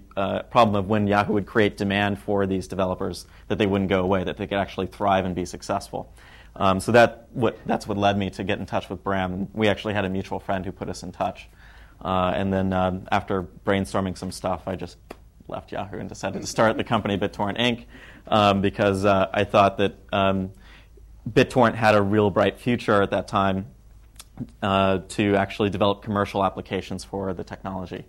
problem 0.50 0.76
of 0.76 0.88
when 0.88 1.08
Yahoo 1.08 1.34
would 1.34 1.46
create 1.46 1.78
demand 1.78 2.20
for 2.20 2.46
these 2.46 2.68
developers, 2.68 3.26
that 3.48 3.58
they 3.58 3.66
wouldn't 3.66 3.90
go 3.90 4.02
away, 4.02 4.24
that 4.24 4.38
they 4.38 4.48
could 4.48 4.58
actually 4.58 4.88
thrive 4.88 5.26
and 5.26 5.36
be 5.36 5.46
successful. 5.46 6.14
Um, 6.56 6.80
so 6.80 6.92
that 6.92 7.28
what, 7.32 7.58
that's 7.66 7.88
what 7.88 7.98
led 7.98 8.18
me 8.18 8.30
to 8.32 8.44
get 8.44 8.60
in 8.60 8.66
touch 8.66 8.90
with 8.90 9.04
Bram. 9.04 9.48
We 9.54 9.68
actually 9.68 9.94
had 9.94 10.06
a 10.06 10.10
mutual 10.10 10.40
friend 10.40 10.66
who 10.66 10.72
put 10.72 10.90
us 10.90 11.04
in 11.04 11.12
touch. 11.12 11.48
Uh, 12.04 12.34
and 12.36 12.52
then 12.52 12.74
um, 12.74 13.08
after 13.12 13.44
brainstorming 13.66 14.18
some 14.18 14.32
stuff, 14.32 14.68
I 14.68 14.76
just 14.76 14.98
left 15.48 15.72
Yahoo 15.72 15.98
and 15.98 16.10
decided 16.10 16.42
to 16.42 16.48
start 16.48 16.78
the 16.78 16.84
company 16.84 17.18
BitTorrent 17.18 17.58
Inc. 17.58 17.86
Um, 18.28 18.62
because 18.62 19.06
uh, 19.06 19.30
I 19.34 19.44
thought 19.44 19.78
that 19.78 19.96
um, 20.12 20.52
BitTorrent 21.30 21.76
had 21.76 21.96
a 21.96 22.02
real 22.02 22.30
bright 22.30 22.60
future 22.60 23.02
at 23.02 23.12
that 23.12 23.28
time 23.28 23.68
uh, 24.62 25.00
to 25.10 25.36
actually 25.36 25.70
develop 25.70 26.04
commercial 26.04 26.44
applications 26.44 27.04
for 27.04 27.34
the 27.34 27.44
technology. 27.44 28.06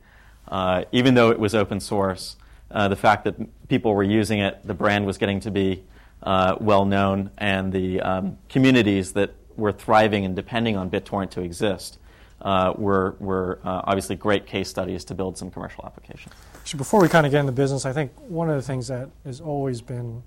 Uh, 0.49 0.85
even 0.93 1.15
though 1.15 1.31
it 1.31 1.39
was 1.39 1.55
open 1.55 1.81
source, 1.81 2.37
uh, 2.71 2.89
the 2.89 2.97
fact 2.97 3.25
that 3.25 3.37
people 3.69 3.95
were 3.95 4.03
using 4.03 4.41
it, 4.41 4.61
the 4.65 4.75
brand 4.75 5.07
was 5.07 5.19
getting 5.19 5.41
to 5.41 5.51
be 5.51 5.85
uh, 6.23 6.57
well 6.61 6.85
known, 6.85 7.31
and 7.39 7.73
the 7.73 8.01
um, 8.01 8.39
communities 8.49 9.13
that 9.13 9.35
were 9.57 9.73
thriving 9.73 10.25
and 10.25 10.35
depending 10.35 10.77
on 10.77 10.91
BitTorrent 10.91 11.31
to 11.31 11.43
exist 11.43 11.99
uh, 12.43 12.73
were, 12.77 13.17
were 13.21 13.59
uh, 13.65 13.83
obviously 13.85 14.17
great 14.17 14.47
case 14.47 14.69
studies 14.69 15.05
to 15.05 15.15
build 15.15 15.37
some 15.37 15.51
commercial 15.51 15.85
applications. 15.85 16.35
So 16.65 16.79
before 16.79 17.01
we 17.01 17.09
kind 17.09 17.27
of 17.27 17.33
get 17.33 17.41
into 17.41 17.53
business, 17.53 17.85
I 17.85 17.93
think 17.93 18.13
one 18.29 18.49
of 18.49 18.57
the 18.57 18.63
things 18.63 18.89
that 18.89 19.11
has 19.25 19.41
always 19.41 19.81
been, 19.81 20.23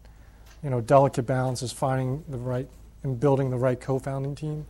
you 0.64 0.70
know, 0.70 0.82
delicate 0.82 1.24
balance 1.24 1.62
is 1.62 1.72
finding 1.72 2.24
the 2.30 2.38
right 2.38 2.68
and 3.04 3.20
building 3.20 3.50
the 3.50 3.58
right 3.58 3.80
co-founding 3.80 4.36
team. 4.36 4.66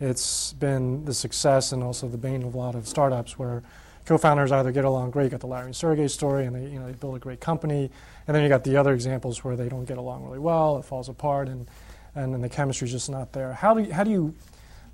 It's 0.00 0.52
been 0.54 1.04
the 1.04 1.14
success 1.14 1.72
and 1.72 1.82
also 1.82 2.08
the 2.08 2.18
bane 2.18 2.42
of 2.42 2.54
a 2.54 2.58
lot 2.58 2.74
of 2.74 2.86
startups 2.86 3.38
where 3.38 3.62
co-founders 4.06 4.52
either 4.52 4.72
get 4.72 4.84
along 4.84 5.10
great, 5.10 5.24
you 5.24 5.30
got 5.30 5.40
the 5.40 5.46
Larry 5.46 5.66
and 5.66 5.76
Sergey 5.76 6.08
story, 6.08 6.46
and 6.46 6.56
they, 6.56 6.70
you 6.70 6.78
know, 6.78 6.86
they 6.86 6.92
build 6.92 7.16
a 7.16 7.18
great 7.18 7.40
company, 7.40 7.90
and 8.26 8.34
then 8.34 8.42
you 8.42 8.48
got 8.48 8.64
the 8.64 8.76
other 8.76 8.94
examples 8.94 9.44
where 9.44 9.56
they 9.56 9.68
don't 9.68 9.84
get 9.84 9.98
along 9.98 10.24
really 10.24 10.38
well, 10.38 10.78
it 10.78 10.84
falls 10.84 11.08
apart, 11.08 11.48
and 11.48 11.66
and 12.14 12.32
then 12.32 12.40
the 12.40 12.48
chemistry's 12.48 12.92
just 12.92 13.10
not 13.10 13.32
there. 13.32 13.52
How 13.52 13.74
do 13.74 13.82
you, 13.82 13.92
how 13.92 14.02
do 14.02 14.10
you 14.10 14.34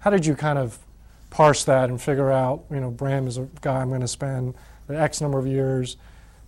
how 0.01 0.11
did 0.11 0.27
you 0.27 0.35
kind 0.35 0.59
of 0.59 0.79
parse 1.31 1.65
that 1.65 1.89
and 1.89 2.01
figure 2.03 2.33
out, 2.33 2.65
you 2.71 2.81
know, 2.81 2.91
Bram 2.91 3.27
is 3.27 3.39
a 3.39 3.49
guy 3.61 3.81
I'm 3.81 3.89
going 3.89 4.01
to 4.01 4.09
spend 4.09 4.55
the 4.89 5.01
X 5.01 5.21
number 5.21 5.39
of 5.39 5.47
years, 5.47 5.97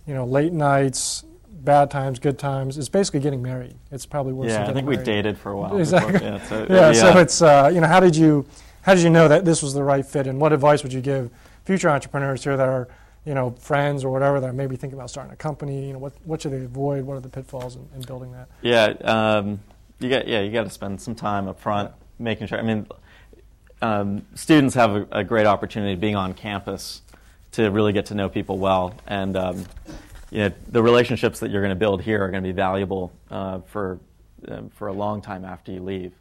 you 0.05 0.13
know, 0.13 0.25
late 0.25 0.51
nights, 0.51 1.23
bad 1.49 1.89
times, 1.89 2.19
good 2.19 2.37
times. 2.37 2.77
It's 2.77 2.89
basically 2.89 3.21
getting 3.21 3.41
married. 3.41 3.75
It's 3.91 4.05
probably 4.05 4.33
worse. 4.33 4.51
Yeah, 4.51 4.63
I 4.63 4.73
think 4.73 4.85
married. 4.85 4.99
we 4.99 5.05
dated 5.05 5.37
for 5.37 5.53
a 5.53 5.57
while. 5.57 5.77
Exactly. 5.77 6.13
Before, 6.13 6.27
yeah, 6.29 6.47
so, 6.47 6.67
yeah, 6.69 6.91
yeah, 6.91 6.93
so 6.93 7.17
it's 7.19 7.41
uh, 7.41 7.71
you 7.73 7.81
know, 7.81 7.87
how 7.87 7.99
did 7.99 8.15
you 8.15 8.45
how 8.81 8.93
did 8.93 9.03
you 9.03 9.09
know 9.09 9.27
that 9.27 9.45
this 9.45 9.63
was 9.63 9.73
the 9.73 9.83
right 9.83 10.05
fit, 10.05 10.27
and 10.27 10.39
what 10.39 10.53
advice 10.53 10.83
would 10.83 10.93
you 10.93 11.01
give 11.01 11.31
future 11.65 11.89
entrepreneurs 11.89 12.43
here 12.43 12.55
that 12.55 12.67
are 12.67 12.87
you 13.25 13.33
know 13.33 13.51
friends 13.59 14.03
or 14.03 14.11
whatever 14.11 14.39
that 14.39 14.53
maybe 14.55 14.75
thinking 14.75 14.97
about 14.97 15.09
starting 15.09 15.33
a 15.33 15.35
company? 15.35 15.87
You 15.87 15.93
know, 15.93 15.99
what 15.99 16.13
what 16.23 16.41
should 16.41 16.51
they 16.51 16.63
avoid? 16.63 17.03
What 17.03 17.17
are 17.17 17.21
the 17.21 17.29
pitfalls 17.29 17.75
in, 17.75 17.87
in 17.95 18.01
building 18.01 18.31
that? 18.31 18.47
Yeah, 18.61 18.85
um, 19.03 19.59
you 19.99 20.09
got 20.09 20.27
yeah, 20.27 20.41
you 20.41 20.51
got 20.51 20.63
to 20.63 20.69
spend 20.69 21.01
some 21.01 21.15
time 21.15 21.47
up 21.47 21.59
front 21.59 21.89
yeah. 21.89 22.23
making 22.23 22.47
sure. 22.47 22.59
I 22.59 22.61
mean 22.61 22.87
um, 23.81 24.25
students 24.35 24.75
have 24.75 24.95
a, 24.95 25.07
a, 25.11 25.23
great 25.23 25.45
opportunity 25.45 25.95
being 25.95 26.15
on 26.15 26.33
campus 26.33 27.01
to 27.51 27.69
really 27.69 27.93
get 27.93 28.07
to 28.07 28.15
know 28.15 28.29
people 28.29 28.57
well, 28.57 28.95
and 29.05 29.35
um, 29.35 29.65
you 30.31 30.39
know, 30.39 30.51
the 30.67 30.81
relationships 30.81 31.39
that 31.39 31.51
you're 31.51 31.61
going 31.61 31.71
to 31.71 31.75
build 31.75 32.01
here 32.01 32.23
are 32.23 32.29
going 32.29 32.43
to 32.43 32.47
be 32.47 32.53
valuable 32.53 33.11
uh, 33.29 33.59
for 33.61 33.99
uh, 34.47 34.63
for 34.71 34.87
a 34.87 34.93
long 34.93 35.21
time 35.21 35.45
after 35.45 35.71
you 35.71 35.81
leave. 35.81 36.13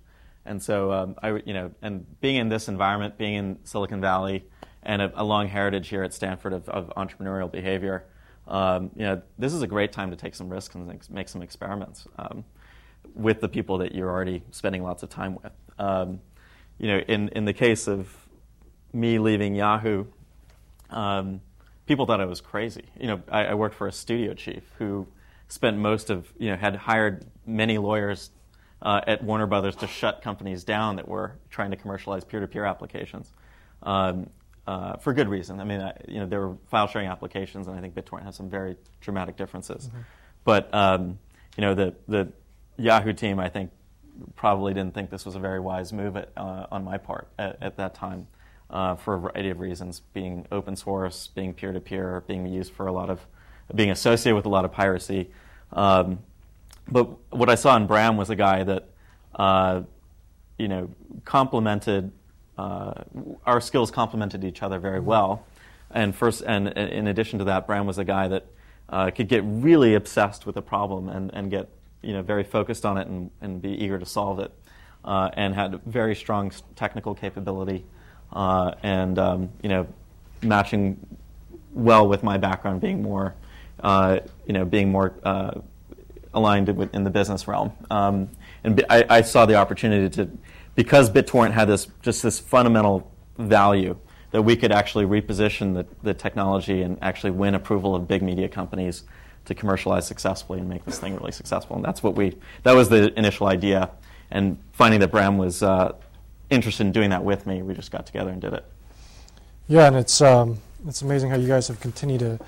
And 0.46 0.62
so, 0.62 0.92
um, 0.92 1.14
I 1.22 1.40
you 1.44 1.54
know, 1.54 1.72
and 1.80 2.04
being 2.20 2.36
in 2.36 2.48
this 2.48 2.68
environment, 2.68 3.16
being 3.16 3.34
in 3.34 3.58
Silicon 3.64 4.00
Valley, 4.00 4.44
and 4.84 5.02
a, 5.02 5.12
a 5.14 5.24
long 5.24 5.48
heritage 5.48 5.88
here 5.88 6.02
at 6.02 6.12
Stanford 6.14 6.52
of, 6.52 6.68
of 6.68 6.92
entrepreneurial 6.96 7.50
behavior, 7.50 8.04
um, 8.46 8.90
you 8.94 9.02
know, 9.02 9.22
this 9.38 9.52
is 9.52 9.62
a 9.62 9.66
great 9.66 9.92
time 9.92 10.10
to 10.10 10.16
take 10.16 10.34
some 10.34 10.48
risks 10.48 10.74
and 10.74 10.86
make 11.10 11.28
some 11.28 11.42
experiments 11.42 12.06
um, 12.18 12.44
with 13.14 13.40
the 13.40 13.48
people 13.48 13.78
that 13.78 13.94
you're 13.94 14.10
already 14.10 14.42
spending 14.50 14.82
lots 14.82 15.02
of 15.02 15.08
time 15.08 15.38
with. 15.42 15.52
Um, 15.78 16.20
you 16.78 16.88
know, 16.88 16.98
in, 16.98 17.28
in 17.30 17.44
the 17.44 17.52
case 17.52 17.86
of 17.86 18.14
me 18.92 19.18
leaving 19.18 19.54
Yahoo, 19.54 20.04
um, 20.90 21.40
people 21.86 22.06
thought 22.06 22.20
I 22.20 22.26
was 22.26 22.40
crazy. 22.40 22.84
You 22.98 23.08
know, 23.08 23.22
I, 23.28 23.46
I, 23.46 23.54
worked 23.54 23.74
for 23.74 23.86
a 23.86 23.92
studio 23.92 24.34
chief 24.34 24.62
who 24.78 25.06
spent 25.48 25.76
most 25.78 26.10
of, 26.10 26.32
you 26.38 26.50
know, 26.50 26.56
had 26.56 26.76
hired 26.76 27.24
many 27.46 27.78
lawyers 27.78 28.30
uh, 28.82 29.00
at 29.06 29.22
Warner 29.22 29.46
Brothers 29.46 29.76
to 29.76 29.86
shut 29.86 30.22
companies 30.22 30.64
down 30.64 30.96
that 30.96 31.08
were 31.08 31.36
trying 31.50 31.70
to 31.70 31.76
commercialize 31.76 32.24
peer-to-peer 32.24 32.64
applications. 32.64 33.32
Um, 33.82 34.30
uh, 34.66 34.96
for 34.96 35.12
good 35.12 35.28
reason. 35.28 35.60
I 35.60 35.64
mean, 35.64 35.80
I, 35.80 35.92
you 36.08 36.20
know, 36.20 36.26
there 36.26 36.46
were 36.46 36.56
file 36.68 36.86
sharing 36.86 37.08
applications, 37.08 37.66
and 37.66 37.76
I 37.76 37.80
think 37.80 37.94
BitTorrent 37.94 38.24
has 38.24 38.36
some 38.36 38.48
very 38.48 38.76
dramatic 39.00 39.36
differences. 39.36 39.88
Mm-hmm. 39.88 40.00
But 40.44 40.74
um, 40.74 41.18
you 41.56 41.62
know, 41.62 41.74
the 41.74 41.94
the 42.08 42.32
Yahoo 42.76 43.12
team, 43.12 43.38
I 43.38 43.48
think, 43.48 43.70
probably 44.36 44.74
didn't 44.74 44.94
think 44.94 45.10
this 45.10 45.24
was 45.24 45.34
a 45.34 45.38
very 45.38 45.60
wise 45.60 45.92
move 45.92 46.16
at, 46.16 46.30
uh, 46.36 46.66
on 46.70 46.84
my 46.84 46.98
part 46.98 47.28
at, 47.38 47.58
at 47.60 47.76
that 47.76 47.94
time 47.94 48.26
uh, 48.70 48.96
for 48.96 49.14
a 49.14 49.18
variety 49.18 49.50
of 49.50 49.60
reasons, 49.60 50.00
being 50.12 50.46
open 50.50 50.76
source, 50.76 51.28
being 51.28 51.54
peer 51.54 51.72
to 51.72 51.80
peer, 51.80 52.24
being 52.26 52.46
used 52.46 52.72
for 52.72 52.86
a 52.86 52.92
lot 52.92 53.10
of, 53.10 53.26
being 53.74 53.90
associated 53.90 54.36
with 54.36 54.46
a 54.46 54.48
lot 54.48 54.64
of 54.64 54.72
piracy. 54.72 55.30
Um, 55.72 56.18
but 56.88 57.08
what 57.32 57.48
I 57.48 57.54
saw 57.54 57.76
in 57.76 57.86
Bram 57.86 58.16
was 58.16 58.30
a 58.30 58.36
guy 58.36 58.64
that, 58.64 58.88
uh, 59.34 59.82
you 60.58 60.68
know, 60.68 60.90
complemented 61.24 62.12
our 62.58 63.60
skills 63.60 63.90
complemented 63.90 64.44
each 64.44 64.62
other 64.62 64.78
very 64.78 65.00
well. 65.00 65.46
And 65.90 66.14
first, 66.14 66.42
and 66.42 66.68
in 66.68 67.06
addition 67.06 67.38
to 67.38 67.44
that, 67.46 67.66
Bram 67.66 67.86
was 67.86 67.98
a 67.98 68.04
guy 68.04 68.28
that 68.28 68.46
uh, 68.88 69.10
could 69.10 69.28
get 69.28 69.42
really 69.44 69.94
obsessed 69.94 70.46
with 70.46 70.56
a 70.56 70.62
problem 70.62 71.08
and, 71.08 71.32
and 71.32 71.50
get 71.50 71.68
you 72.02 72.12
know, 72.12 72.22
very 72.22 72.44
focused 72.44 72.84
on 72.84 72.98
it 72.98 73.06
and, 73.06 73.30
and 73.40 73.62
be 73.62 73.70
eager 73.70 73.98
to 73.98 74.06
solve 74.06 74.38
it, 74.38 74.52
uh, 75.04 75.30
and 75.34 75.54
had 75.54 75.80
very 75.84 76.14
strong 76.14 76.52
technical 76.76 77.14
capability, 77.14 77.84
uh, 78.32 78.72
and 78.82 79.18
um, 79.18 79.50
you 79.62 79.68
know, 79.68 79.86
matching 80.42 80.98
well 81.72 82.06
with 82.06 82.22
my 82.22 82.36
background, 82.36 82.80
being 82.80 83.02
more, 83.02 83.34
uh, 83.80 84.20
you 84.46 84.52
know, 84.52 84.64
being 84.64 84.90
more 84.90 85.14
uh, 85.24 85.52
aligned 86.34 86.68
in 86.68 87.04
the 87.04 87.10
business 87.10 87.48
realm. 87.48 87.72
Um, 87.90 88.28
and 88.62 88.84
I, 88.90 89.04
I, 89.08 89.20
saw 89.22 89.46
the 89.46 89.54
opportunity 89.54 90.08
to, 90.16 90.30
because 90.74 91.10
BitTorrent 91.10 91.52
had 91.52 91.68
this 91.68 91.88
just 92.02 92.22
this 92.22 92.38
fundamental 92.38 93.10
value 93.38 93.96
that 94.30 94.42
we 94.42 94.56
could 94.56 94.72
actually 94.72 95.04
reposition 95.04 95.74
the, 95.74 95.86
the 96.02 96.12
technology 96.12 96.82
and 96.82 96.98
actually 97.00 97.30
win 97.30 97.54
approval 97.54 97.94
of 97.94 98.08
big 98.08 98.20
media 98.20 98.48
companies 98.48 99.04
to 99.44 99.54
commercialize 99.54 100.06
successfully 100.06 100.58
and 100.58 100.68
make 100.68 100.84
this 100.84 100.98
thing 100.98 101.14
really 101.16 101.30
successful. 101.30 101.76
And 101.76 101.84
that's 101.84 102.02
what 102.02 102.16
we, 102.16 102.36
that 102.64 102.72
was 102.72 102.88
the 102.88 103.16
initial 103.18 103.46
idea. 103.46 103.90
And 104.30 104.58
finding 104.72 105.00
that 105.00 105.12
Bram 105.12 105.38
was 105.38 105.62
uh, 105.62 105.92
interested 106.50 106.84
in 106.84 106.92
doing 106.92 107.10
that 107.10 107.22
with 107.22 107.46
me, 107.46 107.62
we 107.62 107.74
just 107.74 107.92
got 107.92 108.06
together 108.06 108.30
and 108.30 108.40
did 108.40 108.54
it. 108.54 108.64
Yeah, 109.68 109.86
and 109.86 109.96
it's, 109.96 110.20
um, 110.20 110.58
it's 110.88 111.02
amazing 111.02 111.30
how 111.30 111.36
you 111.36 111.46
guys 111.46 111.68
have 111.68 111.78
continued 111.78 112.20
to 112.20 112.38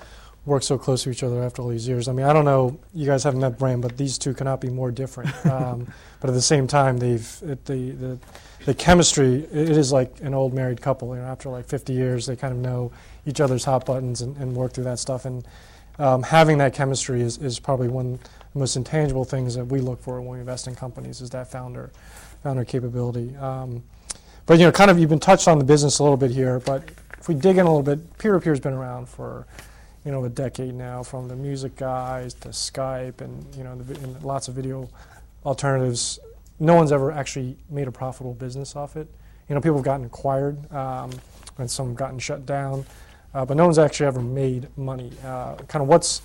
work 0.46 0.62
so 0.62 0.78
close 0.78 1.02
to 1.02 1.10
each 1.10 1.22
other 1.22 1.42
after 1.42 1.60
all 1.60 1.68
these 1.68 1.86
years. 1.86 2.08
I 2.08 2.12
mean, 2.12 2.24
I 2.24 2.32
don't 2.32 2.44
know, 2.44 2.78
you 2.94 3.04
guys 3.04 3.24
haven't 3.24 3.40
met 3.40 3.58
Bram, 3.58 3.80
but 3.80 3.96
these 3.96 4.16
two 4.16 4.32
cannot 4.32 4.60
be 4.60 4.70
more 4.70 4.90
different. 4.90 5.34
Um, 5.56 5.86
but 6.20 6.28
at 6.28 6.34
the 6.34 6.42
same 6.42 6.66
time, 6.66 6.98
they've, 6.98 7.38
it, 7.42 7.64
the, 7.64 7.90
the, 7.92 8.18
the 8.66 8.74
chemistry, 8.74 9.44
it 9.44 9.70
is 9.70 9.92
like 9.92 10.20
an 10.20 10.34
old 10.34 10.52
married 10.52 10.80
couple. 10.80 11.14
You 11.14 11.22
know, 11.22 11.28
after 11.28 11.48
like 11.48 11.66
50 11.66 11.92
years, 11.92 12.26
they 12.26 12.36
kind 12.36 12.52
of 12.52 12.58
know 12.58 12.90
each 13.26 13.40
other's 13.40 13.64
hot 13.64 13.86
buttons 13.86 14.22
and, 14.22 14.36
and 14.36 14.54
work 14.54 14.72
through 14.72 14.84
that 14.84 14.98
stuff. 14.98 15.24
And 15.24 15.46
um, 15.98 16.22
having 16.22 16.58
that 16.58 16.74
chemistry 16.74 17.22
is, 17.22 17.38
is 17.38 17.58
probably 17.58 17.88
one 17.88 18.14
of 18.14 18.22
the 18.52 18.58
most 18.58 18.76
intangible 18.76 19.24
things 19.24 19.54
that 19.54 19.64
we 19.66 19.80
look 19.80 20.02
for 20.02 20.20
when 20.20 20.30
we 20.30 20.38
invest 20.40 20.66
in 20.66 20.74
companies 20.74 21.20
is 21.20 21.30
that 21.30 21.50
founder 21.50 21.90
founder 22.42 22.64
capability. 22.64 23.34
Um, 23.36 23.82
but 24.46 24.58
you 24.58 24.66
know, 24.66 24.72
kind 24.72 24.90
of 24.90 24.98
you've 24.98 25.10
been 25.10 25.20
touched 25.20 25.48
on 25.48 25.58
the 25.58 25.64
business 25.64 25.98
a 25.98 26.02
little 26.02 26.16
bit 26.16 26.30
here, 26.30 26.60
but 26.60 26.88
if 27.18 27.28
we 27.28 27.34
dig 27.34 27.58
in 27.58 27.66
a 27.66 27.68
little 27.68 27.82
bit, 27.82 28.18
peer-to-peer 28.18 28.52
has 28.52 28.60
been 28.60 28.74
around 28.74 29.08
for 29.08 29.46
you 30.06 30.12
know 30.12 30.24
a 30.24 30.30
decade 30.30 30.74
now, 30.74 31.02
from 31.02 31.28
the 31.28 31.36
music 31.36 31.76
guys 31.76 32.32
to 32.34 32.48
Skype 32.48 33.20
and 33.20 33.54
you 33.54 33.64
know 33.64 33.76
the, 33.76 34.00
and 34.02 34.22
lots 34.22 34.48
of 34.48 34.54
video 34.54 34.88
alternatives. 35.44 36.18
No 36.58 36.74
one's 36.74 36.92
ever 36.92 37.12
actually 37.12 37.58
made 37.68 37.86
a 37.86 37.92
profitable 37.92 38.32
business 38.32 38.74
off 38.74 38.96
it. 38.96 39.06
You 39.48 39.54
know, 39.54 39.60
people 39.60 39.76
have 39.76 39.84
gotten 39.84 40.06
acquired, 40.06 40.72
um, 40.72 41.10
and 41.58 41.70
some 41.70 41.88
have 41.88 41.96
gotten 41.96 42.18
shut 42.18 42.46
down 42.46 42.86
uh, 43.36 43.44
but 43.44 43.54
no 43.54 43.64
one's 43.64 43.78
actually 43.78 44.06
ever 44.06 44.22
made 44.22 44.66
money. 44.78 45.12
Uh, 45.22 45.56
kind 45.68 45.82
of 45.82 45.88
what's 45.88 46.22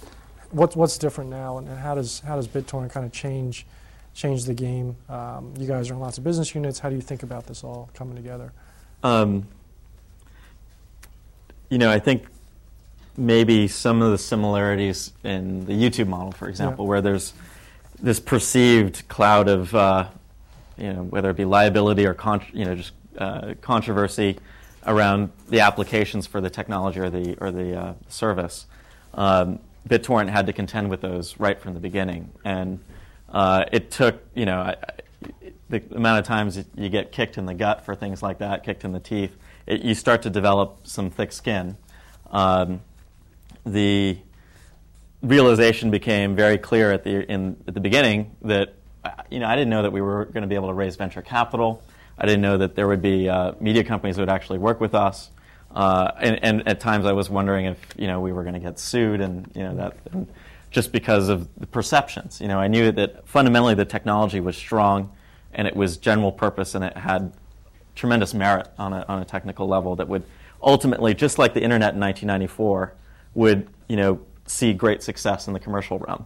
what's 0.52 0.78
what's 0.78 0.98
different 0.98 1.30
now, 1.30 1.58
and, 1.58 1.68
and, 1.68 1.78
how 1.78 1.94
does 1.94 2.22
how 2.22 2.38
does 2.38 2.48
BitTorrent 2.48 2.90
kind 2.90 3.06
of 3.06 3.12
change 3.12 3.66
change 4.14 4.46
the 4.46 4.54
game? 4.54 4.96
Um, 5.10 5.54
you 5.60 5.68
guys 5.68 5.90
are 5.90 5.94
in 5.94 6.00
lots 6.00 6.18
of 6.18 6.24
business 6.24 6.56
units. 6.56 6.80
How 6.80 6.90
do 6.90 6.96
you 6.96 7.02
think 7.02 7.24
about 7.24 7.48
this 7.48 7.66
all 7.66 7.90
coming 7.94 8.16
together? 8.16 8.54
Um, 9.04 9.46
you 11.70 11.78
know, 11.78 11.92
I 11.92 12.00
think 12.00 12.24
maybe 13.18 13.68
some 13.68 14.02
of 14.02 14.12
the 14.12 14.18
similarities 14.18 15.14
in 15.24 15.66
the 15.66 15.74
YouTube 15.74 16.08
model, 16.08 16.32
for 16.32 16.48
example, 16.48 16.86
Yeah. 16.86 16.90
where 16.90 17.02
there's 17.02 17.34
this 18.02 18.20
perceived 18.20 19.08
cloud 19.08 19.48
of, 19.48 19.76
uh, 19.76 20.08
you 20.78 20.92
know, 20.94 21.04
whether 21.04 21.30
it 21.30 21.36
be 21.38 21.46
liability 21.46 22.06
or 22.06 22.14
con- 22.14 22.42
you 22.54 22.66
know 22.66 22.76
just 22.76 22.94
uh, 23.18 23.54
controversy 23.62 24.38
around 24.88 25.30
the 25.50 25.60
applications 25.60 26.26
for 26.26 26.42
the 26.42 26.50
technology 26.50 27.00
or 27.00 27.10
the 27.10 27.36
or 27.40 27.52
the 27.52 27.76
uh, 27.80 27.94
service. 28.08 28.66
Um, 29.14 29.60
BitTorrent 29.88 30.30
had 30.30 30.46
to 30.48 30.54
contend 30.54 30.90
with 30.90 31.02
those 31.02 31.40
right 31.40 31.60
from 31.60 31.74
the 31.74 31.80
beginning, 31.80 32.32
and 32.46 32.80
uh, 33.30 33.66
it 33.72 33.92
took 33.92 34.24
you 34.34 34.46
know 34.46 34.60
I, 34.62 34.72
I, 34.72 35.32
the 35.70 35.84
amount 35.96 36.20
of 36.20 36.26
times 36.26 36.64
you 36.76 36.90
get 36.90 37.12
kicked 37.12 37.38
in 37.38 37.46
the 37.46 37.54
gut 37.54 37.86
for 37.86 37.96
things 37.96 38.24
like 38.24 38.40
that, 38.40 38.64
kicked 38.64 38.84
in 38.84 38.92
the 38.94 39.00
teeth. 39.00 39.36
It, 39.68 39.82
you 39.82 39.94
start 39.94 40.22
to 40.24 40.30
develop 40.30 40.80
some 40.88 41.10
thick 41.10 41.32
skin. 41.32 41.78
Um, 42.32 42.82
the 43.66 44.18
realization 45.22 45.92
became 45.92 46.36
very 46.36 46.58
clear 46.58 46.92
at 46.92 47.04
the 47.04 47.30
in 47.32 47.58
at 47.68 47.74
the 47.74 47.80
beginning 47.80 48.36
that 48.42 48.74
you 49.30 49.40
know 49.40 49.48
I 49.48 49.56
didn't 49.56 49.70
know 49.70 49.84
that 49.84 49.92
we 49.92 50.02
were 50.02 50.26
going 50.26 50.42
to 50.42 50.48
be 50.48 50.56
able 50.56 50.68
to 50.68 50.74
raise 50.74 50.96
venture 50.96 51.22
capital. 51.22 51.84
I 52.18 52.26
didn't 52.26 52.42
know 52.42 52.58
that 52.58 52.76
there 52.76 52.88
would 52.88 53.02
be 53.02 53.30
uh, 53.30 53.54
media 53.60 53.84
companies 53.84 54.16
that 54.16 54.22
would 54.22 54.30
actually 54.30 54.60
work 54.60 54.80
with 54.80 54.94
us. 54.94 55.32
Uh, 55.74 56.12
and, 56.20 56.44
and, 56.44 56.68
at 56.68 56.82
times 56.82 57.06
I 57.06 57.14
was 57.14 57.30
wondering 57.30 57.66
if 57.66 57.80
you 57.98 58.06
know 58.08 58.20
we 58.20 58.34
were 58.34 58.44
going 58.44 58.56
to 58.56 58.60
get 58.60 58.78
sued, 58.78 59.22
and 59.22 59.50
you 59.56 59.64
know 59.64 59.76
that 59.76 59.98
and 60.12 60.28
just 60.72 60.92
because 60.92 61.30
of 61.30 61.48
the 61.58 61.68
perceptions. 61.68 62.42
You 62.42 62.48
know, 62.48 62.60
I 62.60 62.68
knew 62.68 62.92
that 62.94 63.28
fundamentally 63.28 63.76
the 63.76 63.86
technology 63.86 64.40
was 64.40 64.58
strong, 64.58 65.12
and 65.54 65.68
it 65.68 65.76
was 65.76 65.98
general 65.98 66.32
purpose, 66.32 66.76
and 66.76 66.84
it 66.84 66.98
had 66.98 67.34
tremendous 67.96 68.34
merit 68.34 68.70
on 68.78 68.94
a, 68.94 69.06
on 69.08 69.22
a 69.22 69.26
technical 69.26 69.68
level 69.68 69.98
that 69.98 70.08
would 70.08 70.24
ultimately, 70.64 71.14
just 71.14 71.38
like 71.38 71.54
the 71.54 71.62
internet 71.62 71.94
in 71.94 72.00
1994, 72.00 72.94
would 73.34 73.68
you 73.88 73.96
know 73.96 74.20
see 74.46 74.74
great 74.74 75.02
success 75.02 75.48
in 75.48 75.54
the 75.54 75.60
commercial 75.60 76.00
realm. 76.00 76.26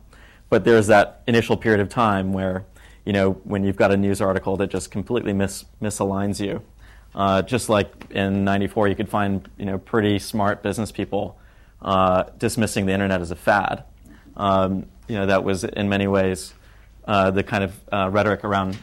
But 0.49 0.63
there's 0.63 0.87
that 0.87 1.21
initial 1.27 1.57
period 1.57 1.81
of 1.81 1.89
time 1.89 2.33
where, 2.33 2.65
you 3.03 3.13
know, 3.13 3.33
when 3.43 3.63
you've 3.63 3.75
got 3.75 3.91
a 3.91 3.97
news 3.97 4.21
article 4.21 4.57
that 4.57 4.67
just 4.67 4.91
completely 4.91 5.33
mis- 5.33 5.65
misaligns 5.81 6.39
you. 6.39 6.61
Uh, 7.13 7.41
just 7.41 7.69
like 7.69 8.11
in 8.11 8.43
'94, 8.43 8.89
you 8.89 8.95
could 8.95 9.09
find, 9.09 9.47
you 9.57 9.65
know, 9.65 9.77
pretty 9.77 10.19
smart 10.19 10.61
business 10.61 10.91
people 10.91 11.37
uh, 11.81 12.25
dismissing 12.37 12.85
the 12.85 12.91
internet 12.91 13.21
as 13.21 13.31
a 13.31 13.35
fad. 13.35 13.83
Um, 14.35 14.87
you 15.07 15.15
know, 15.15 15.25
that 15.25 15.43
was 15.43 15.63
in 15.63 15.87
many 15.87 16.07
ways 16.07 16.53
uh, 17.05 17.31
the 17.31 17.43
kind 17.43 17.63
of 17.63 17.79
uh, 17.91 18.09
rhetoric 18.11 18.43
around 18.43 18.77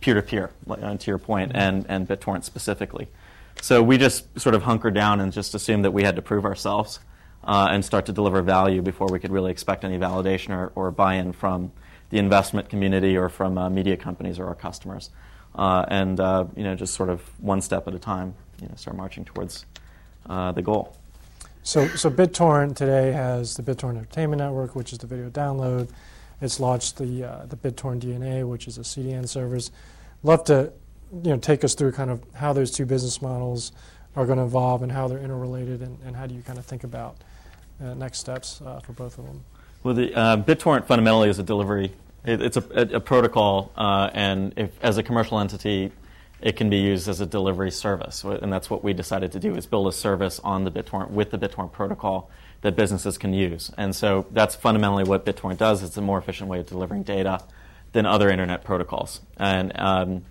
peer-to-peer, 0.00 0.50
uh, 0.68 0.96
to 0.96 1.10
your 1.10 1.18
point, 1.18 1.52
and, 1.54 1.86
and 1.88 2.08
BitTorrent 2.08 2.44
specifically. 2.44 3.08
So 3.60 3.82
we 3.82 3.98
just 3.98 4.38
sort 4.38 4.54
of 4.54 4.62
hunkered 4.62 4.94
down 4.94 5.20
and 5.20 5.32
just 5.32 5.54
assumed 5.54 5.84
that 5.84 5.92
we 5.92 6.02
had 6.02 6.16
to 6.16 6.22
prove 6.22 6.44
ourselves 6.44 7.00
uh, 7.46 7.68
and 7.70 7.84
start 7.84 8.06
to 8.06 8.12
deliver 8.12 8.42
value 8.42 8.82
before 8.82 9.06
we 9.06 9.18
could 9.18 9.30
really 9.30 9.50
expect 9.50 9.84
any 9.84 9.98
validation 9.98 10.50
or, 10.50 10.72
or 10.74 10.90
buy-in 10.90 11.32
from 11.32 11.70
the 12.10 12.18
investment 12.18 12.68
community 12.68 13.16
or 13.16 13.28
from 13.28 13.56
uh, 13.56 13.70
media 13.70 13.96
companies 13.96 14.38
or 14.38 14.46
our 14.46 14.54
customers. 14.54 15.10
Uh, 15.54 15.84
and 15.88 16.20
uh, 16.20 16.44
you 16.56 16.64
know, 16.64 16.74
just 16.74 16.94
sort 16.94 17.08
of 17.08 17.22
one 17.40 17.60
step 17.60 17.88
at 17.88 17.94
a 17.94 17.98
time, 17.98 18.34
you 18.60 18.68
know, 18.68 18.74
start 18.74 18.96
marching 18.96 19.24
towards 19.24 19.64
uh, 20.28 20.52
the 20.52 20.60
goal. 20.60 20.96
So, 21.62 21.88
so 21.88 22.10
BitTorrent 22.10 22.76
today 22.76 23.12
has 23.12 23.56
the 23.56 23.62
BitTorrent 23.62 23.96
Entertainment 23.96 24.40
Network, 24.40 24.76
which 24.76 24.92
is 24.92 24.98
the 24.98 25.06
video 25.06 25.30
download. 25.30 25.88
It's 26.40 26.60
launched 26.60 26.98
the 26.98 27.24
uh, 27.24 27.46
the 27.46 27.56
BitTorrent 27.56 28.00
DNA, 28.00 28.46
which 28.46 28.68
is 28.68 28.76
a 28.76 28.82
CDN 28.82 29.26
service. 29.26 29.70
Love 30.22 30.44
to, 30.44 30.72
you 31.22 31.30
know, 31.30 31.38
take 31.38 31.64
us 31.64 31.74
through 31.74 31.92
kind 31.92 32.10
of 32.10 32.22
how 32.34 32.52
those 32.52 32.70
two 32.70 32.84
business 32.84 33.22
models 33.22 33.72
are 34.14 34.26
going 34.26 34.38
to 34.38 34.44
evolve 34.44 34.82
and 34.82 34.92
how 34.92 35.08
they're 35.08 35.18
interrelated, 35.18 35.80
and, 35.80 35.98
and 36.04 36.14
how 36.14 36.26
do 36.26 36.34
you 36.34 36.42
kind 36.42 36.58
of 36.58 36.66
think 36.66 36.84
about 36.84 37.16
next 37.80 38.18
steps 38.18 38.60
uh, 38.62 38.80
for 38.80 38.92
both 38.92 39.18
of 39.18 39.26
them? 39.26 39.44
Well, 39.82 39.94
the 39.94 40.14
uh, 40.14 40.36
BitTorrent 40.38 40.86
fundamentally 40.86 41.28
is 41.28 41.38
a 41.38 41.42
delivery. 41.42 41.92
It, 42.24 42.42
it's 42.42 42.56
a, 42.56 42.64
a, 42.74 42.96
a 42.96 43.00
protocol, 43.00 43.72
uh, 43.76 44.10
and 44.12 44.52
if, 44.56 44.70
as 44.82 44.98
a 44.98 45.02
commercial 45.02 45.38
entity, 45.38 45.92
it 46.40 46.56
can 46.56 46.68
be 46.68 46.78
used 46.78 47.08
as 47.08 47.20
a 47.20 47.26
delivery 47.26 47.70
service. 47.70 48.24
And 48.24 48.52
that's 48.52 48.68
what 48.68 48.82
we 48.82 48.92
decided 48.92 49.32
to 49.32 49.38
do: 49.38 49.54
is 49.54 49.66
build 49.66 49.86
a 49.86 49.92
service 49.92 50.40
on 50.40 50.64
the 50.64 50.70
BitTorrent 50.70 51.10
with 51.10 51.30
the 51.30 51.38
BitTorrent 51.38 51.72
protocol 51.72 52.30
that 52.62 52.74
businesses 52.74 53.16
can 53.16 53.32
use. 53.32 53.70
And 53.76 53.94
so 53.94 54.26
that's 54.32 54.54
fundamentally 54.54 55.04
what 55.04 55.24
BitTorrent 55.24 55.58
does. 55.58 55.82
It's 55.82 55.96
a 55.96 56.02
more 56.02 56.18
efficient 56.18 56.48
way 56.48 56.60
of 56.60 56.66
delivering 56.66 57.04
data 57.04 57.42
than 57.92 58.06
other 58.06 58.28
internet 58.28 58.64
protocols, 58.64 59.20
and 59.36 59.72
um, 59.78 60.24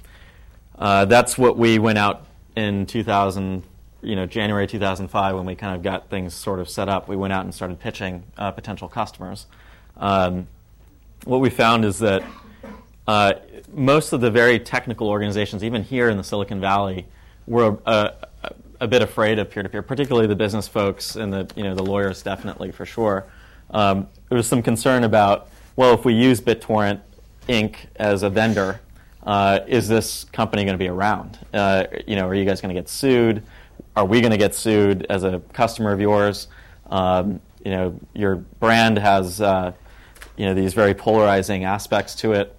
uh, 0.78 1.06
that's 1.06 1.38
what 1.38 1.58
we 1.58 1.80
went 1.80 1.98
out 1.98 2.26
in 2.56 2.86
2000 2.86 3.64
you 4.06 4.16
know, 4.16 4.26
January 4.26 4.68
2005, 4.68 5.36
when 5.36 5.46
we 5.46 5.56
kind 5.56 5.76
of 5.76 5.84
got 5.84 6.10
things 6.10 6.34
sort 6.34 6.60
of 6.60 6.70
set 6.70 6.88
up, 6.88 7.08
we 7.08 7.16
went 7.16 7.34
out 7.34 7.44
and 7.44 7.54
started 7.54 7.80
pitching 7.80 8.24
uh, 8.38 8.52
potential 8.52 8.88
customers. 8.88 9.48
Um, 9.98 10.48
what 11.26 11.40
we 11.42 11.50
found 11.50 11.84
is 11.86 12.00
that 12.00 12.24
uh, 13.08 13.34
most 13.74 14.14
of 14.14 14.22
the 14.22 14.32
very 14.32 14.60
technical 14.60 15.10
organizations, 15.10 15.64
even 15.64 15.84
here 15.84 16.10
in 16.10 16.18
the 16.18 16.24
Silicon 16.24 16.62
Valley, 16.62 17.06
were 17.48 17.78
a, 17.86 18.14
a, 18.44 18.54
a 18.82 18.88
bit 18.88 19.02
afraid 19.02 19.40
of 19.40 19.50
peer-to-peer, 19.50 19.82
particularly 19.82 20.28
the 20.28 20.36
business 20.36 20.68
folks 20.68 21.16
and 21.16 21.32
the 21.32 21.50
you 21.56 21.64
know 21.64 21.76
the 21.76 21.84
lawyers, 21.84 22.22
definitely 22.22 22.72
for 22.72 22.86
sure. 22.86 23.26
Um, 23.72 24.08
there 24.30 24.38
was 24.38 24.48
some 24.48 24.62
concern 24.62 25.04
about, 25.04 25.50
well, 25.76 25.94
if 25.94 26.06
we 26.06 26.14
use 26.14 26.42
BitTorrent 26.42 27.02
Inc. 27.48 27.78
as 27.96 28.24
a 28.24 28.30
vendor, 28.30 28.82
uh, 29.24 29.60
is 29.68 29.88
this 29.88 30.24
company 30.26 30.64
going 30.64 30.76
to 30.76 30.84
be 30.84 30.88
around? 30.88 31.40
Uh, 31.54 31.86
you 32.08 32.16
know, 32.16 32.28
are 32.28 32.36
you 32.36 32.46
guys 32.46 32.62
going 32.62 32.74
to 32.74 32.80
get 32.80 32.90
sued? 32.90 33.44
Are 33.96 34.06
we 34.06 34.22
going 34.22 34.32
to 34.32 34.38
get 34.38 34.54
sued 34.54 35.06
as 35.10 35.24
a 35.24 35.40
customer 35.54 35.92
of 35.92 36.02
yours? 36.02 36.48
Um, 36.90 37.40
you 37.64 37.72
know, 37.72 38.00
your 38.14 38.36
brand 38.36 38.98
has 38.98 39.42
uh, 39.42 39.72
you 40.38 40.46
know 40.46 40.54
these 40.54 40.74
very 40.74 40.94
polarizing 40.94 41.64
aspects 41.64 42.16
to 42.16 42.34
it. 42.34 42.56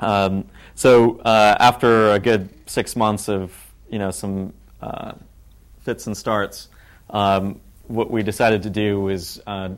Um, 0.00 0.44
so 0.74 1.18
uh, 1.18 1.56
after 1.58 2.10
a 2.12 2.18
good 2.18 2.48
six 2.66 2.96
months 2.96 3.28
of 3.28 3.52
you 3.90 3.98
know 3.98 4.10
some 4.10 4.52
uh, 4.80 5.12
fits 5.80 6.06
and 6.06 6.16
starts, 6.16 6.68
um, 7.10 7.60
what 7.88 8.10
we 8.10 8.22
decided 8.22 8.62
to 8.62 8.70
do 8.70 9.00
was 9.00 9.40
uh, 9.46 9.70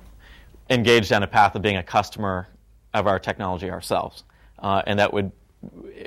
engage 0.71 1.09
down 1.09 1.23
a 1.23 1.27
path 1.27 1.55
of 1.55 1.63
being 1.63 1.77
a 1.77 1.83
customer 1.83 2.49
of 2.95 3.07
our 3.07 3.19
technology 3.19 3.71
ourselves, 3.71 4.25
uh, 4.61 4.83
and 4.87 4.99
that 4.99 5.13
would 5.13 5.33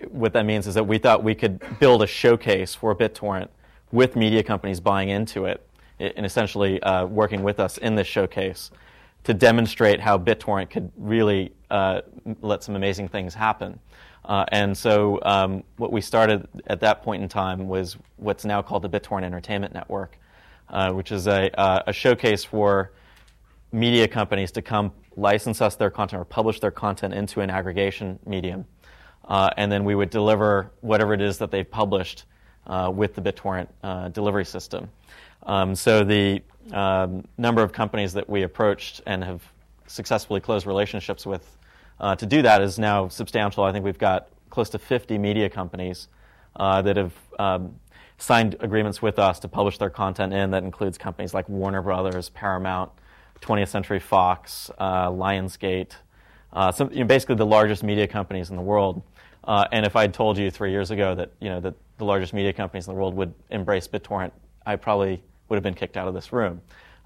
what 0.10 0.32
that 0.34 0.46
means 0.46 0.68
is 0.68 0.76
that 0.76 0.86
we 0.86 0.98
thought 0.98 1.24
we 1.24 1.36
could 1.36 1.62
build 1.80 2.02
a 2.02 2.08
showcase 2.08 2.74
for 2.76 2.96
BitTorrent 2.96 3.50
with 3.92 4.16
media 4.16 4.44
companies 4.44 4.80
buying 4.80 5.10
into 5.10 5.46
it 5.46 5.66
and 6.00 6.26
essentially 6.26 6.82
uh, 6.84 7.06
working 7.06 7.44
with 7.44 7.60
us 7.60 7.78
in 7.78 7.96
this 7.96 8.08
showcase 8.08 8.72
to 9.24 9.34
demonstrate 9.34 10.00
how 10.00 10.18
BitTorrent 10.18 10.70
could 10.70 10.92
really 10.98 11.54
uh, 11.70 12.02
let 12.42 12.64
some 12.64 12.76
amazing 12.76 13.08
things 13.08 13.34
happen. 13.34 13.80
Uh, 14.26 14.46
and 14.52 14.78
so, 14.78 15.20
um, 15.24 15.64
what 15.78 15.92
we 15.92 16.02
started 16.02 16.48
at 16.68 16.80
that 16.82 17.02
point 17.02 17.24
in 17.24 17.28
time 17.28 17.68
was 17.68 17.98
what's 18.18 18.46
now 18.46 18.62
called 18.62 18.84
the 18.84 18.90
BitTorrent 18.90 19.24
Entertainment 19.24 19.74
Network, 19.74 20.18
uh, 20.70 20.92
which 20.92 21.12
is 21.12 21.28
a, 21.28 21.50
uh, 21.60 21.84
a, 21.88 21.94
showcase 21.94 22.44
for 22.44 22.92
media 23.72 24.08
companies 24.08 24.52
to 24.52 24.62
come 24.62 24.92
license 25.16 25.62
us 25.62 25.76
their 25.76 25.90
content 25.90 26.22
or 26.22 26.26
publish 26.26 26.60
their 26.60 26.72
content 26.72 27.14
into 27.14 27.42
an 27.42 27.50
aggregation 27.50 28.20
medium. 28.26 28.66
Uh, 29.28 29.50
and 29.58 29.72
then 29.72 29.84
we 29.84 29.96
would 29.96 30.10
deliver 30.10 30.72
whatever 30.82 31.14
it 31.14 31.22
is 31.22 31.38
that 31.38 31.52
they've 31.52 31.70
published 31.70 32.26
uh, 32.70 32.90
with 32.94 33.16
the 33.16 33.22
BitTorrent 33.22 33.68
uh, 33.84 34.08
delivery 34.10 34.46
system. 34.46 34.90
Um, 35.44 35.76
so 35.76 36.04
the 36.04 36.42
um, 36.72 37.26
number 37.38 37.64
of 37.64 37.74
companies 37.74 38.14
that 38.14 38.30
we 38.30 38.44
approached 38.44 39.02
and 39.06 39.24
have 39.24 39.42
successfully 39.88 40.40
closed 40.40 40.68
relationships 40.68 41.26
with 41.26 41.58
uh, 42.00 42.16
to 42.16 42.26
do 42.26 42.42
that 42.44 42.62
is 42.62 42.80
now 42.80 43.10
substantial. 43.10 43.64
I 43.64 43.72
think 43.72 43.84
we've 43.84 43.98
got 43.98 44.30
close 44.50 44.70
to 44.70 44.80
50 44.80 45.18
media 45.18 45.50
companies 45.50 46.08
uh, 46.56 46.82
that 46.84 46.96
have 46.96 47.14
um, 47.38 47.76
signed 48.18 48.56
agreements 48.60 49.02
with 49.02 49.20
us 49.20 49.40
to 49.40 49.48
publish 49.48 49.78
their 49.78 49.90
content 49.90 50.34
in. 50.34 50.52
That 50.52 50.64
includes 50.64 50.98
companies 50.98 51.34
like 51.34 51.50
Warner 51.50 51.82
Brothers, 51.82 52.30
Paramount, 52.30 52.92
20th 53.42 53.70
Century 53.70 54.00
Fox, 54.00 54.72
uh, 54.78 55.10
Lionsgate, 55.10 55.92
uh, 56.54 56.72
some, 56.72 56.92
you 56.92 57.00
know, 57.00 57.06
basically 57.06 57.36
the 57.36 57.46
largest 57.46 57.84
media 57.84 58.08
companies 58.08 58.50
in 58.50 58.56
the 58.56 58.62
world. 58.62 59.02
Uh, 59.44 59.66
and 59.72 59.86
if 59.86 59.96
I'd 59.96 60.14
told 60.14 60.38
you 60.38 60.52
three 60.52 60.72
years 60.72 60.92
ago 60.92 61.16
that 61.16 61.32
you 61.40 61.50
know 61.50 61.60
that 61.62 61.76
the 62.00 62.06
largest 62.06 62.34
media 62.34 62.52
companies 62.52 62.88
in 62.88 62.94
the 62.96 63.00
world 63.00 63.14
would 63.16 63.34
embrace 63.52 63.88
BitTorrent, 63.88 64.32
I 64.66 64.78
probably 64.78 65.22
would 65.50 65.58
have 65.58 65.64
been 65.64 65.76
kicked 65.76 65.98
out 65.98 66.08
of 66.08 66.16
this 66.16 66.34
room. 66.34 66.62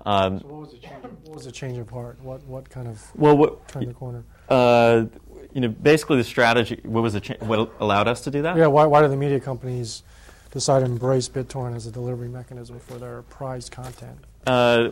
Um, 0.06 0.40
so 0.40 0.48
what 0.48 0.62
was 0.62 0.72
the 0.72 0.78
change? 0.78 1.04
What 1.24 1.36
was 1.36 1.46
the 1.46 1.52
change 1.52 1.78
of 1.78 1.90
heart? 1.90 2.22
What 2.22 2.44
what 2.46 2.70
kind 2.70 2.88
of 2.88 3.02
well, 3.16 3.36
what, 3.36 3.68
turned 3.68 3.88
the 3.88 3.94
corner? 3.94 4.24
Uh, 4.50 5.06
you 5.54 5.62
know, 5.62 5.70
basically 5.70 6.18
the 6.18 6.24
strategy. 6.24 6.80
What 6.84 7.02
was 7.02 7.14
the 7.14 7.22
cha- 7.22 7.36
what 7.40 7.72
allowed 7.80 8.08
us 8.08 8.22
to 8.22 8.32
do 8.32 8.42
that? 8.42 8.58
Yeah. 8.58 8.68
Why 8.68 8.86
why 8.86 9.02
did 9.02 9.12
the 9.12 9.18
media 9.18 9.40
companies 9.40 10.04
decide 10.52 10.80
to 10.80 10.86
embrace 10.86 11.30
BitTorrent 11.30 11.76
as 11.76 11.88
a 11.88 11.92
delivery 11.92 12.28
mechanism 12.28 12.80
for 12.80 12.96
their 12.96 13.22
prized 13.24 13.72
content? 13.72 14.18
Uh, 14.46 14.90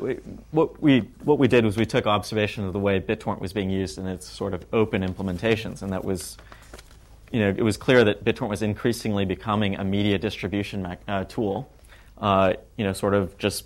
what 0.52 0.82
we 0.82 1.00
what 1.26 1.38
we 1.38 1.48
did 1.50 1.66
was 1.66 1.76
we 1.76 1.86
took 1.86 2.08
observation 2.08 2.64
of 2.64 2.72
the 2.72 2.80
way 2.80 3.02
BitTorrent 3.02 3.42
was 3.42 3.52
being 3.52 3.70
used 3.70 3.98
in 3.98 4.08
its 4.08 4.26
sort 4.26 4.54
of 4.54 4.66
open 4.72 5.02
implementations, 5.02 5.82
and 5.82 5.92
that 5.92 6.06
was 6.06 6.38
you 7.32 7.39
know, 7.39 7.50
it 7.50 7.63
was 7.63 7.78
clear 7.78 8.04
that 8.04 8.24
BitTorrent 8.26 8.50
was 8.50 8.62
increasingly 8.62 9.26
becoming 9.26 9.76
a 9.76 9.84
media 9.84 10.17
distribution 10.17 10.98
uh, 11.08 11.24
tool. 11.26 11.72
Uh, 12.17 12.54
you 12.78 12.84
know, 12.84 12.94
sort 12.94 13.13
of 13.13 13.38
just 13.38 13.65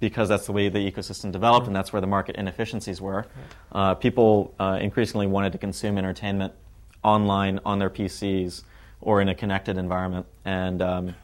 because 0.00 0.28
that's 0.28 0.46
the 0.46 0.52
way 0.52 0.68
the 0.68 0.78
ecosystem 0.78 1.30
developed 1.30 1.66
and 1.66 1.76
that's 1.76 1.92
where 1.92 2.00
the 2.00 2.06
market 2.06 2.34
inefficiencies 2.36 3.00
were. 3.00 3.26
Uh, 3.70 3.94
people 3.94 4.54
uh, 4.58 4.78
increasingly 4.80 5.26
wanted 5.26 5.52
to 5.52 5.58
consume 5.58 5.98
entertainment 5.98 6.52
online 7.04 7.60
on 7.64 7.78
their 7.78 7.90
PCs 7.90 8.64
or 9.00 9.20
in 9.20 9.28
a 9.28 9.34
connected 9.34 9.76
environment, 9.76 10.26
and 10.44 10.80
um, 10.80 11.14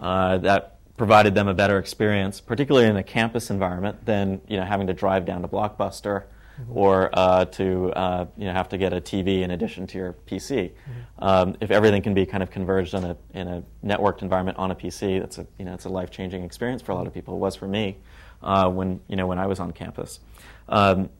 uh, 0.00 0.38
that 0.38 0.78
provided 0.96 1.34
them 1.34 1.48
a 1.48 1.54
better 1.54 1.78
experience, 1.78 2.40
particularly 2.40 2.86
in 2.86 2.96
a 2.96 3.02
campus 3.02 3.50
environment, 3.50 4.04
than 4.04 4.40
you 4.48 4.56
know 4.56 4.64
having 4.64 4.88
to 4.88 4.92
drive 4.92 5.24
down 5.24 5.42
to 5.42 5.48
Blockbuster 5.48 6.24
mm-hmm. 6.60 6.76
or 6.76 7.10
uh, 7.12 7.44
to 7.46 7.92
uh, 7.92 8.26
you 8.36 8.44
know 8.44 8.52
have 8.52 8.68
to 8.70 8.78
get 8.78 8.92
a 8.92 9.00
TV 9.00 9.42
in 9.42 9.50
addition 9.50 9.86
to 9.88 9.98
your 9.98 10.12
PC. 10.26 10.70
Mm-hmm. 10.70 11.24
Um, 11.24 11.56
if 11.60 11.70
everything 11.70 12.02
can 12.02 12.14
be 12.14 12.26
kind 12.26 12.42
of 12.42 12.50
converged 12.50 12.94
in 12.94 13.04
a 13.04 13.16
in 13.34 13.48
a 13.48 13.62
networked 13.84 14.22
environment 14.22 14.58
on 14.58 14.70
a 14.70 14.74
PC, 14.74 15.20
that's 15.20 15.38
a 15.38 15.46
you 15.58 15.64
know 15.64 15.74
it's 15.74 15.84
a 15.84 15.90
life 15.90 16.10
changing 16.10 16.44
experience 16.44 16.82
for 16.82 16.92
a 16.92 16.94
lot 16.94 17.06
of 17.06 17.14
people. 17.14 17.34
It 17.34 17.38
was 17.38 17.56
for 17.56 17.68
me 17.68 17.98
uh, 18.42 18.68
when 18.68 19.00
you 19.08 19.16
know 19.16 19.26
when 19.26 19.38
I 19.38 19.46
was 19.46 19.60
on 19.60 19.72
campus. 19.72 20.20
Um, 20.68 21.10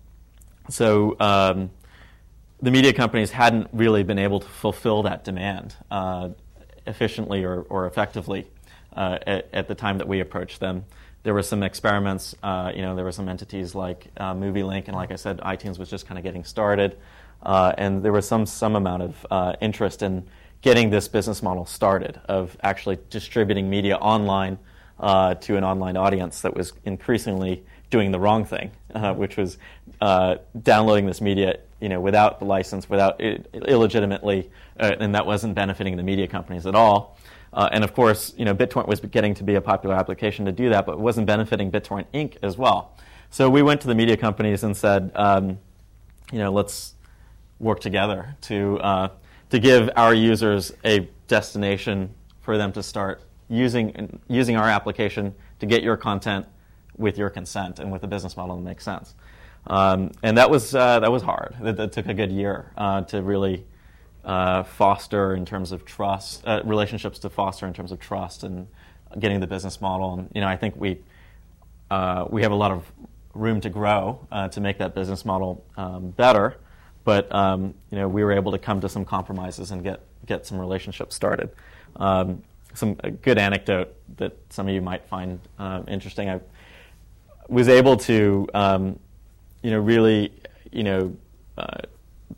so. 0.69 1.17
Um, 1.21 1.71
the 2.63 2.71
media 2.71 2.93
companies 2.93 3.33
hadn't 3.33 3.69
really 3.73 4.05
been 4.05 4.21
able 4.21 4.39
to 4.39 4.47
fulfill 4.47 5.03
that 5.03 5.25
demand 5.25 5.75
uh, 5.91 6.29
efficiently 6.87 7.43
or, 7.45 7.63
or 7.63 7.87
effectively 7.87 8.47
uh, 8.95 9.19
at, 9.27 9.49
at, 9.53 9.69
the 9.69 9.75
time 9.75 9.99
that 9.99 10.07
we 10.07 10.21
approached 10.21 10.61
them. 10.61 10.85
There 11.23 11.35
were 11.35 11.43
some 11.43 11.63
experiments, 11.63 12.35
uh, 12.43 12.73
you 12.75 12.83
know, 12.83 12.97
there 12.97 13.05
were 13.05 13.13
some 13.13 13.29
entities 13.29 13.75
like 13.75 14.09
uh, 14.17 14.35
MovieLink, 14.35 14.89
and 14.89 14.97
like 14.97 15.13
I 15.13 15.17
said, 15.17 15.39
iTunes 15.39 15.79
was 15.79 15.89
just 15.89 16.07
kind 16.07 16.19
of 16.19 16.25
getting 16.25 16.45
started. 16.45 16.99
Uh, 17.43 17.73
and 17.79 18.03
there 18.03 18.13
was 18.13 18.27
some, 18.27 18.47
some 18.47 18.77
amount 18.77 19.03
of 19.03 19.27
uh, 19.31 19.53
interest 19.61 20.03
in 20.03 20.27
getting 20.63 20.91
this 20.91 21.09
business 21.09 21.43
model 21.43 21.67
started 21.67 22.21
of 22.27 22.57
actually 22.63 22.99
distributing 23.11 23.69
media 23.69 23.97
online 23.97 24.59
to 25.01 25.57
an 25.57 25.65
online 25.65 25.97
audience 25.97 26.43
that 26.43 26.55
was 26.55 26.73
increasingly 26.85 27.65
doing 27.91 28.13
the 28.13 28.21
wrong 28.21 28.45
thing, 28.45 28.71
which 29.17 29.37
was 29.37 29.59
downloading 30.63 31.07
this 31.07 31.21
media 31.21 31.59
you 31.83 31.89
know, 31.89 32.01
without 32.01 32.39
the 32.39 32.45
license, 32.45 32.89
without 32.89 33.21
illegitimately, 33.21 34.49
uh, 34.79 34.95
and 35.01 35.17
that 35.17 35.27
wasn't 35.27 35.53
benefiting 35.53 35.97
the 35.97 36.03
media 36.05 36.29
companies 36.29 36.65
at 36.65 36.77
all. 36.77 37.19
Uh, 37.53 37.69
and 37.73 37.85
of 37.85 37.95
course, 37.95 38.35
you 38.37 38.45
know, 38.45 38.55
BitTorrent 38.55 38.87
was 38.87 39.01
getting 39.01 39.35
to 39.35 39.45
be 39.45 39.55
a 39.57 39.61
popular 39.61 39.95
application 39.95 40.47
to 40.47 40.53
do 40.53 40.71
that, 40.71 40.87
but 40.87 40.93
it 40.93 40.99
wasn't 40.99 41.27
benefiting 41.27 41.71
BitTorrent 41.71 42.07
Inc. 42.15 42.37
as 42.43 42.57
well. 42.57 42.97
So 43.31 43.51
we 43.51 43.63
went 43.63 43.81
to 43.83 43.87
the 43.87 43.95
media 43.95 44.17
companies 44.17 44.63
and 44.63 44.77
said, 44.77 45.13
um, 45.15 45.59
you 46.33 46.39
know, 46.39 46.53
let's 46.53 46.95
work 47.59 47.81
together 47.81 48.37
to 48.43 48.79
uh, 48.81 49.09
to 49.51 49.59
give 49.59 49.91
our 49.97 50.15
users 50.15 50.73
a 50.85 51.09
destination 51.29 52.15
for 52.41 52.59
them 52.59 52.73
to 52.73 52.83
start 52.83 53.23
using 53.49 54.21
using 54.29 54.57
our 54.57 54.69
application 54.69 55.35
to 55.61 55.67
get 55.67 55.83
your 55.83 55.97
content 55.97 56.47
with 56.97 57.17
your 57.17 57.31
consent 57.31 57.79
and 57.79 57.93
with 57.93 58.03
a 58.03 58.07
business 58.07 58.37
model 58.37 58.57
that 58.57 58.63
makes 58.63 58.85
sense. 58.85 59.15
Um, 59.67 60.11
and 60.23 60.37
that 60.39 60.51
was 60.51 60.75
uh, 60.75 61.01
that 61.01 61.13
was 61.13 61.23
hard. 61.23 61.55
That, 61.61 61.93
took 61.93 62.07
a 62.07 62.15
good 62.15 62.33
year 62.33 62.73
uh, 62.77 63.03
to 63.03 63.23
really 63.23 63.65
uh, 64.25 64.63
foster 64.63 65.35
in 65.35 65.45
terms 65.45 65.73
of 65.73 65.85
trust, 65.85 66.47
uh, 66.47 66.63
relationships 66.65 67.19
to 67.21 67.31
foster 67.31 67.67
in 67.67 67.73
terms 67.73 67.93
of 67.93 68.01
trust 68.01 68.43
and 68.43 68.67
getting 69.19 69.41
the 69.41 69.47
business 69.47 69.81
model. 69.81 70.15
And 70.15 70.31
you 70.35 70.41
know, 70.41 70.49
I 70.49 70.57
think 70.57 70.77
we 70.77 70.99
uh, 71.91 72.27
we 72.31 72.43
have 72.43 72.53
a 72.53 72.57
lot 72.57 72.71
of 72.71 72.91
room 73.35 73.61
to 73.61 73.71
grow 73.71 74.27
uh, 74.31 74.49
to 74.49 74.61
make 74.61 74.79
that 74.79 74.95
business 74.95 75.25
model 75.25 75.65
um, 75.77 76.11
better. 76.11 76.57
But 77.05 77.33
um, 77.35 77.75
you 77.91 77.99
know, 77.99 78.09
we 78.09 78.23
were 78.25 78.33
able 78.33 78.53
to 78.53 78.59
come 78.59 78.81
to 78.81 78.89
some 78.89 79.05
compromises 79.05 79.71
and 79.71 79.83
get 79.83 80.01
get 80.27 80.47
some 80.47 80.59
relationships 80.59 81.15
started. 81.15 81.51
Um, 81.97 82.43
some 82.75 82.95
good 82.95 83.37
anecdote 83.37 83.95
that 84.17 84.35
some 84.49 84.67
of 84.67 84.75
you 84.75 84.81
might 84.81 85.05
find 85.07 85.39
interesting. 85.89 86.31
I 86.31 86.41
was 87.49 87.69
able 87.69 87.99
to 87.99 88.49
um, 88.55 88.99
you 89.63 89.71
know, 89.71 89.79
really, 89.79 90.33
you 90.71 90.83
know, 90.83 91.17
uh, 91.57 91.83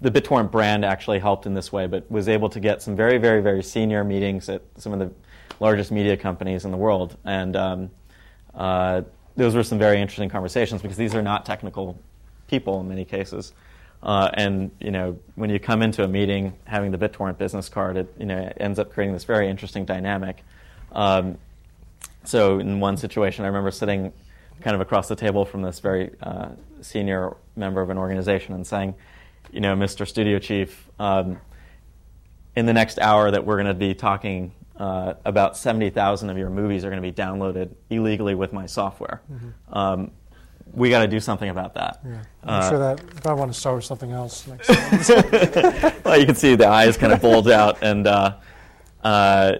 the 0.00 0.10
BitTorrent 0.10 0.50
brand 0.50 0.84
actually 0.84 1.18
helped 1.18 1.46
in 1.46 1.54
this 1.54 1.72
way, 1.72 1.86
but 1.86 2.10
was 2.10 2.28
able 2.28 2.48
to 2.50 2.60
get 2.60 2.82
some 2.82 2.96
very, 2.96 3.18
very, 3.18 3.40
very 3.42 3.62
senior 3.62 4.04
meetings 4.04 4.48
at 4.48 4.62
some 4.76 4.92
of 4.92 4.98
the 4.98 5.10
largest 5.60 5.90
media 5.90 6.16
companies 6.16 6.64
in 6.64 6.70
the 6.70 6.76
world. 6.76 7.16
And 7.24 7.56
um, 7.56 7.90
uh, 8.54 9.02
those 9.36 9.54
were 9.54 9.62
some 9.62 9.78
very 9.78 10.00
interesting 10.00 10.28
conversations 10.28 10.82
because 10.82 10.96
these 10.96 11.14
are 11.14 11.22
not 11.22 11.46
technical 11.46 11.98
people 12.48 12.80
in 12.80 12.88
many 12.88 13.04
cases. 13.04 13.52
Uh, 14.02 14.30
and 14.34 14.70
you 14.80 14.90
know, 14.90 15.18
when 15.34 15.48
you 15.48 15.58
come 15.58 15.80
into 15.80 16.04
a 16.04 16.08
meeting 16.08 16.52
having 16.64 16.90
the 16.90 16.98
BitTorrent 16.98 17.38
business 17.38 17.68
card, 17.68 17.96
it 17.96 18.14
you 18.18 18.26
know 18.26 18.38
it 18.38 18.56
ends 18.60 18.78
up 18.78 18.92
creating 18.92 19.14
this 19.14 19.24
very 19.24 19.48
interesting 19.48 19.86
dynamic. 19.86 20.42
Um, 20.92 21.38
so 22.24 22.58
in 22.58 22.80
one 22.80 22.96
situation, 22.96 23.44
I 23.44 23.48
remember 23.48 23.70
sitting 23.70 24.12
kind 24.60 24.74
of 24.74 24.80
across 24.80 25.08
the 25.08 25.16
table 25.16 25.44
from 25.44 25.62
this 25.62 25.80
very 25.80 26.10
uh, 26.22 26.50
senior 26.80 27.36
member 27.56 27.80
of 27.80 27.90
an 27.90 27.98
organization 27.98 28.54
and 28.54 28.66
saying, 28.66 28.94
you 29.54 29.60
know, 29.60 29.76
Mr. 29.76 30.06
Studio 30.06 30.40
Chief, 30.40 30.90
um, 30.98 31.40
in 32.56 32.66
the 32.66 32.72
next 32.72 32.98
hour 32.98 33.30
that 33.30 33.46
we're 33.46 33.54
going 33.54 33.66
to 33.66 33.74
be 33.74 33.94
talking 33.94 34.52
uh, 34.76 35.14
about 35.24 35.56
70,000 35.56 36.28
of 36.28 36.36
your 36.36 36.50
movies 36.50 36.84
are 36.84 36.90
going 36.90 37.00
to 37.00 37.08
be 37.08 37.12
downloaded 37.12 37.70
illegally 37.88 38.34
with 38.34 38.52
my 38.52 38.66
software. 38.66 39.22
Mm-hmm. 39.32 39.78
Um, 39.78 40.10
we 40.72 40.90
got 40.90 41.02
to 41.02 41.08
do 41.08 41.20
something 41.20 41.48
about 41.48 41.74
that. 41.74 42.00
Yeah. 42.04 42.22
I'm 42.42 42.62
uh, 42.62 42.68
sure 42.68 42.78
that 42.80 43.00
if 43.16 43.26
I 43.26 43.32
want 43.32 43.52
to 43.52 43.58
start 43.58 43.76
with 43.76 43.84
something 43.84 44.10
else 44.10 44.44
next 44.48 44.68
well, 46.04 46.18
you 46.18 46.26
can 46.26 46.34
see 46.34 46.56
the 46.56 46.66
eyes 46.66 46.96
kind 46.96 47.12
of 47.12 47.22
bulge 47.22 47.46
out, 47.46 47.78
and 47.80 48.08
uh, 48.08 48.34
uh, 49.04 49.52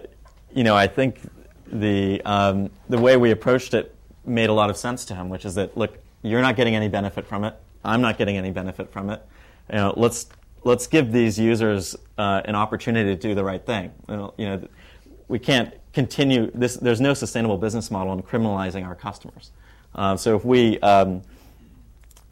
you 0.53 0.65
know, 0.65 0.75
I 0.75 0.87
think 0.87 1.21
the 1.67 2.21
um, 2.25 2.69
the 2.89 2.97
way 2.97 3.15
we 3.15 3.31
approached 3.31 3.73
it 3.73 3.95
made 4.25 4.49
a 4.49 4.53
lot 4.53 4.69
of 4.69 4.75
sense 4.75 5.05
to 5.05 5.15
him, 5.15 5.29
which 5.29 5.45
is 5.45 5.55
that 5.55 5.77
look, 5.77 5.97
you're 6.21 6.41
not 6.41 6.57
getting 6.57 6.75
any 6.75 6.89
benefit 6.89 7.25
from 7.25 7.45
it. 7.45 7.55
I'm 7.85 8.01
not 8.01 8.17
getting 8.17 8.35
any 8.35 8.51
benefit 8.51 8.91
from 8.91 9.09
it. 9.09 9.21
You 9.69 9.77
know, 9.77 9.93
let's 9.97 10.27
let's 10.63 10.87
give 10.87 11.11
these 11.11 11.39
users 11.39 11.95
uh, 12.17 12.41
an 12.45 12.55
opportunity 12.55 13.15
to 13.15 13.15
do 13.15 13.35
the 13.35 13.43
right 13.43 13.65
thing. 13.65 13.91
You 14.09 14.31
know, 14.37 14.67
we 15.27 15.39
can't 15.39 15.73
continue 15.93 16.51
this. 16.53 16.75
There's 16.75 17.01
no 17.01 17.13
sustainable 17.13 17.57
business 17.57 17.89
model 17.89 18.13
in 18.13 18.21
criminalizing 18.21 18.85
our 18.85 18.95
customers. 18.95 19.51
Uh, 19.93 20.17
so 20.17 20.35
if 20.35 20.43
we 20.45 20.79
um, 20.79 21.21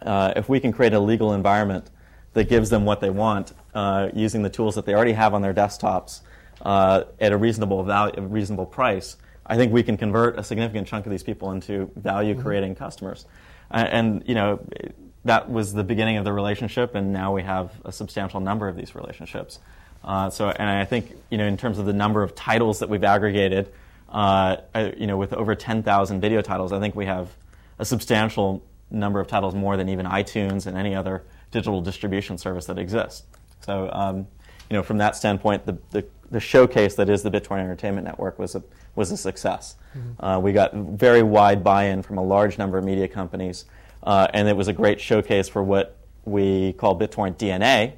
uh, 0.01 0.33
if 0.35 0.49
we 0.49 0.59
can 0.59 0.71
create 0.71 0.93
a 0.93 0.99
legal 0.99 1.33
environment 1.33 1.89
that 2.33 2.49
gives 2.49 2.69
them 2.69 2.85
what 2.85 2.99
they 2.99 3.09
want 3.09 3.53
uh, 3.73 4.09
using 4.13 4.41
the 4.43 4.49
tools 4.49 4.75
that 4.75 4.85
they 4.85 4.93
already 4.93 5.13
have 5.13 5.33
on 5.33 5.41
their 5.41 5.53
desktops 5.53 6.21
uh, 6.63 7.03
at 7.19 7.31
a 7.31 7.37
reasonable 7.37 7.83
value, 7.83 8.13
a 8.17 8.21
reasonable 8.21 8.65
price, 8.65 9.17
I 9.45 9.55
think 9.55 9.71
we 9.71 9.83
can 9.83 9.97
convert 9.97 10.39
a 10.39 10.43
significant 10.43 10.87
chunk 10.87 11.05
of 11.05 11.11
these 11.11 11.23
people 11.23 11.51
into 11.51 11.91
value 11.95 12.39
creating 12.39 12.73
mm-hmm. 12.73 12.83
customers. 12.83 13.25
And, 13.71 14.23
you 14.27 14.35
know, 14.35 14.59
that 15.25 15.49
was 15.49 15.73
the 15.73 15.83
beginning 15.83 16.17
of 16.17 16.25
the 16.25 16.33
relationship, 16.33 16.95
and 16.95 17.13
now 17.13 17.33
we 17.33 17.43
have 17.43 17.71
a 17.85 17.91
substantial 17.91 18.39
number 18.39 18.67
of 18.67 18.75
these 18.75 18.95
relationships. 18.95 19.59
Uh, 20.03 20.29
so, 20.29 20.49
and 20.49 20.69
I 20.69 20.85
think, 20.85 21.15
you 21.29 21.37
know, 21.37 21.45
in 21.45 21.55
terms 21.55 21.79
of 21.79 21.85
the 21.85 21.93
number 21.93 22.23
of 22.23 22.35
titles 22.35 22.79
that 22.79 22.89
we've 22.89 23.03
aggregated, 23.03 23.71
uh, 24.09 24.57
you 24.97 25.07
know, 25.07 25.17
with 25.17 25.33
over 25.33 25.55
10,000 25.55 26.21
video 26.21 26.41
titles, 26.41 26.73
I 26.73 26.79
think 26.79 26.95
we 26.95 27.05
have 27.05 27.29
a 27.79 27.85
substantial 27.85 28.63
number 28.91 29.19
of 29.19 29.27
titles 29.27 29.55
more 29.55 29.77
than 29.77 29.89
even 29.89 30.05
iTunes 30.05 30.67
and 30.67 30.77
any 30.77 30.93
other 30.93 31.23
digital 31.51 31.81
distribution 31.81 32.37
service 32.37 32.65
that 32.65 32.77
exists. 32.77 33.23
So, 33.61 33.89
um, 33.91 34.27
you 34.69 34.77
know, 34.77 34.83
from 34.83 34.97
that 34.97 35.15
standpoint, 35.15 35.65
the, 35.65 35.77
the, 35.91 36.05
the, 36.31 36.39
showcase 36.39 36.95
that 36.95 37.09
is 37.09 37.23
the 37.23 37.31
BitTorrent 37.31 37.61
Entertainment 37.61 38.05
Network 38.05 38.39
was 38.39 38.55
a, 38.55 38.63
was 38.95 39.11
a 39.11 39.17
success. 39.17 39.75
Mm-hmm. 39.95 40.25
Uh, 40.25 40.39
we 40.39 40.51
got 40.51 40.73
very 40.73 41.23
wide 41.23 41.63
buy-in 41.63 42.01
from 42.01 42.17
a 42.17 42.23
large 42.23 42.57
number 42.57 42.77
of 42.77 42.83
media 42.83 43.07
companies, 43.07 43.65
uh, 44.03 44.27
and 44.33 44.47
it 44.47 44.55
was 44.55 44.67
a 44.67 44.73
great 44.73 45.01
showcase 45.01 45.49
for 45.49 45.63
what 45.63 45.97
we 46.25 46.73
call 46.73 46.97
BitTorrent 46.97 47.37
DNA, 47.37 47.93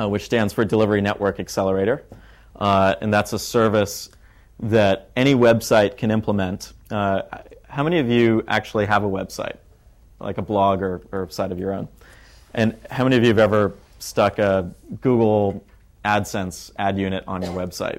uh, 0.00 0.08
which 0.08 0.24
stands 0.24 0.52
for 0.52 0.64
Delivery 0.64 1.00
Network 1.00 1.40
Accelerator, 1.40 2.04
uh, 2.56 2.94
and 3.00 3.12
that's 3.12 3.32
a 3.32 3.38
service 3.38 4.10
that 4.60 5.10
any 5.16 5.34
website 5.34 5.96
can 5.96 6.10
implement. 6.10 6.72
Uh, 6.90 7.22
how 7.68 7.82
many 7.82 7.98
of 7.98 8.08
you 8.08 8.44
actually 8.48 8.86
have 8.86 9.04
a 9.04 9.08
website, 9.08 9.56
like 10.20 10.38
a 10.38 10.42
blog 10.42 10.80
or, 10.80 11.02
or 11.12 11.28
site 11.28 11.52
of 11.52 11.58
your 11.58 11.72
own? 11.74 11.88
And 12.54 12.76
how 12.90 13.04
many 13.04 13.16
of 13.16 13.22
you 13.22 13.28
have 13.28 13.38
ever 13.38 13.74
stuck 13.98 14.38
a 14.38 14.72
Google 15.00 15.64
AdSense 16.06 16.70
ad 16.78 16.98
unit 16.98 17.24
on 17.26 17.42
your 17.42 17.52
website. 17.52 17.98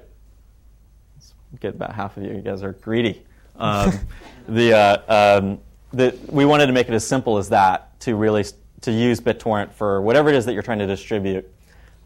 Let's 1.16 1.34
get 1.60 1.74
about 1.74 1.94
half 1.94 2.16
of 2.16 2.24
you. 2.24 2.32
You 2.32 2.40
guys 2.40 2.62
are 2.62 2.72
greedy. 2.72 3.22
Um, 3.56 3.92
the, 4.48 4.74
uh, 4.74 5.38
um, 5.38 5.60
the, 5.92 6.16
we 6.28 6.44
wanted 6.44 6.66
to 6.66 6.72
make 6.72 6.88
it 6.88 6.94
as 6.94 7.06
simple 7.06 7.38
as 7.38 7.48
that 7.48 7.98
to 8.00 8.16
really 8.16 8.44
to 8.82 8.92
use 8.92 9.20
BitTorrent 9.20 9.72
for 9.72 10.00
whatever 10.00 10.28
it 10.28 10.34
is 10.34 10.44
that 10.46 10.52
you're 10.52 10.62
trying 10.62 10.78
to 10.78 10.86
distribute 10.86 11.50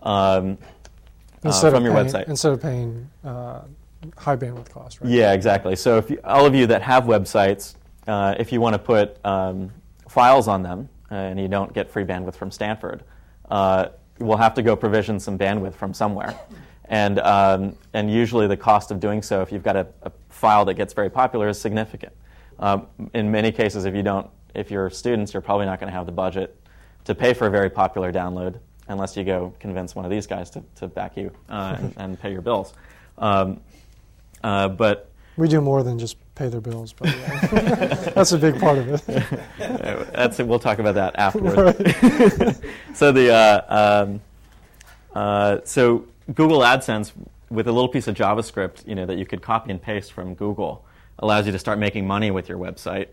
um, 0.03 0.57
uh, 1.45 1.71
from 1.71 1.85
your 1.85 1.95
paying, 1.95 2.07
website. 2.07 2.29
Instead 2.29 2.53
of 2.53 2.63
paying 2.63 3.11
uh, 3.25 3.61
high 4.17 4.37
bandwidth 4.37 4.71
costs, 4.71 5.01
right? 5.01 5.11
Yeah, 5.11 5.33
exactly. 5.33 5.77
So 5.77 5.99
if 5.99 6.11
you, 6.11 6.19
all 6.25 6.47
of 6.47 6.55
you 6.55 6.67
that 6.69 6.83
have 6.83 7.05
websites, 7.05 7.75
uh, 8.07 8.35
if 8.39 8.53
you 8.53 8.61
want 8.61 8.75
to 8.75 8.79
put 8.79 9.25
um, 9.25 9.71
files 10.09 10.49
on 10.49 10.63
them 10.63 10.89
and 11.11 11.39
you 11.39 11.49
don't 11.49 11.73
get 11.75 11.91
free 11.91 12.05
bandwidth 12.05 12.35
from 12.35 12.51
Stanford, 12.51 13.03
uh, 13.51 13.89
we'll 14.19 14.39
have 14.39 14.55
to 14.55 14.63
go 14.63 14.75
provision 14.75 15.21
some 15.21 15.39
bandwidth 15.39 15.75
from 15.75 15.93
somewhere. 15.93 16.39
And, 16.87 17.21
um, 17.21 17.77
and 17.93 18.13
usually 18.13 18.47
the 18.47 18.57
cost 18.57 18.91
of 18.91 19.01
doing 19.01 19.23
so, 19.23 19.41
if 19.41 19.53
you've 19.53 19.63
got 19.63 19.77
a, 19.77 19.87
a, 20.03 20.13
file 20.29 20.65
that 20.65 20.75
gets 20.75 20.93
very 20.93 21.09
popular, 21.09 21.49
is 21.49 21.61
significant. 21.61 22.13
Um, 22.63 22.87
in 23.13 23.29
many 23.29 23.51
cases, 23.51 23.87
if 23.87 23.95
you 23.95 24.05
don't, 24.05 24.31
if 24.55 24.71
you're 24.71 24.89
students, 24.89 25.35
you're 25.35 25.43
probably 25.43 25.67
not 25.67 25.81
going 25.81 25.91
to 25.91 25.97
have 25.97 26.07
the 26.07 26.13
budget 26.13 26.57
to 27.05 27.15
pay 27.15 27.35
for 27.35 27.49
a 27.49 27.51
very 27.51 27.69
popular 27.69 28.13
download 28.13 28.61
unless 28.87 29.17
you 29.17 29.25
go 29.25 29.53
convince 29.59 29.97
one 29.97 30.05
of 30.05 30.13
these 30.13 30.29
guys 30.29 30.49
to, 30.51 30.63
to 30.77 30.87
back 30.87 31.17
you 31.17 31.33
uh, 31.49 31.77
and, 31.81 31.95
and, 31.97 32.21
pay 32.21 32.31
your 32.31 32.41
bills. 32.41 32.73
Um, 33.19 33.61
uh, 34.45 34.69
but 34.69 35.11
we 35.37 35.49
do 35.49 35.61
more 35.61 35.83
than 35.83 35.99
just 35.99 36.17
pay 36.37 36.49
their 36.49 36.61
bills, 36.61 36.93
but 36.93 37.09
yeah. 37.09 37.95
that's 38.15 38.31
a 38.31 38.39
big 38.39 38.61
part 38.61 38.79
of 38.79 38.89
it. 38.89 39.41
that's 40.13 40.39
we'll 40.39 40.61
talk 40.61 40.79
about 40.79 40.95
that 40.95 41.17
afterwards. 41.17 41.81
Right. 42.39 42.61
so 42.95 43.11
the 43.11 43.33
uh, 43.33 44.05
um, 44.07 44.21
uh, 45.15 45.59
so 45.65 46.07
Google 46.33 46.61
AdSense 46.61 47.11
with 47.51 47.67
a 47.67 47.73
little 47.73 47.89
piece 47.89 48.07
of 48.07 48.15
JavaScript, 48.15 48.87
you 48.87 48.95
know, 48.95 49.05
that 49.05 49.19
you 49.19 49.27
could 49.27 49.43
copy 49.43 49.73
and 49.73 49.83
paste 49.83 50.13
from 50.13 50.35
Google, 50.35 50.85
allows 51.19 51.47
you 51.47 51.53
to 51.53 51.59
start 51.59 51.79
making 51.79 52.07
money 52.07 52.31
with 52.31 52.49
your 52.49 52.59
website. 52.59 53.09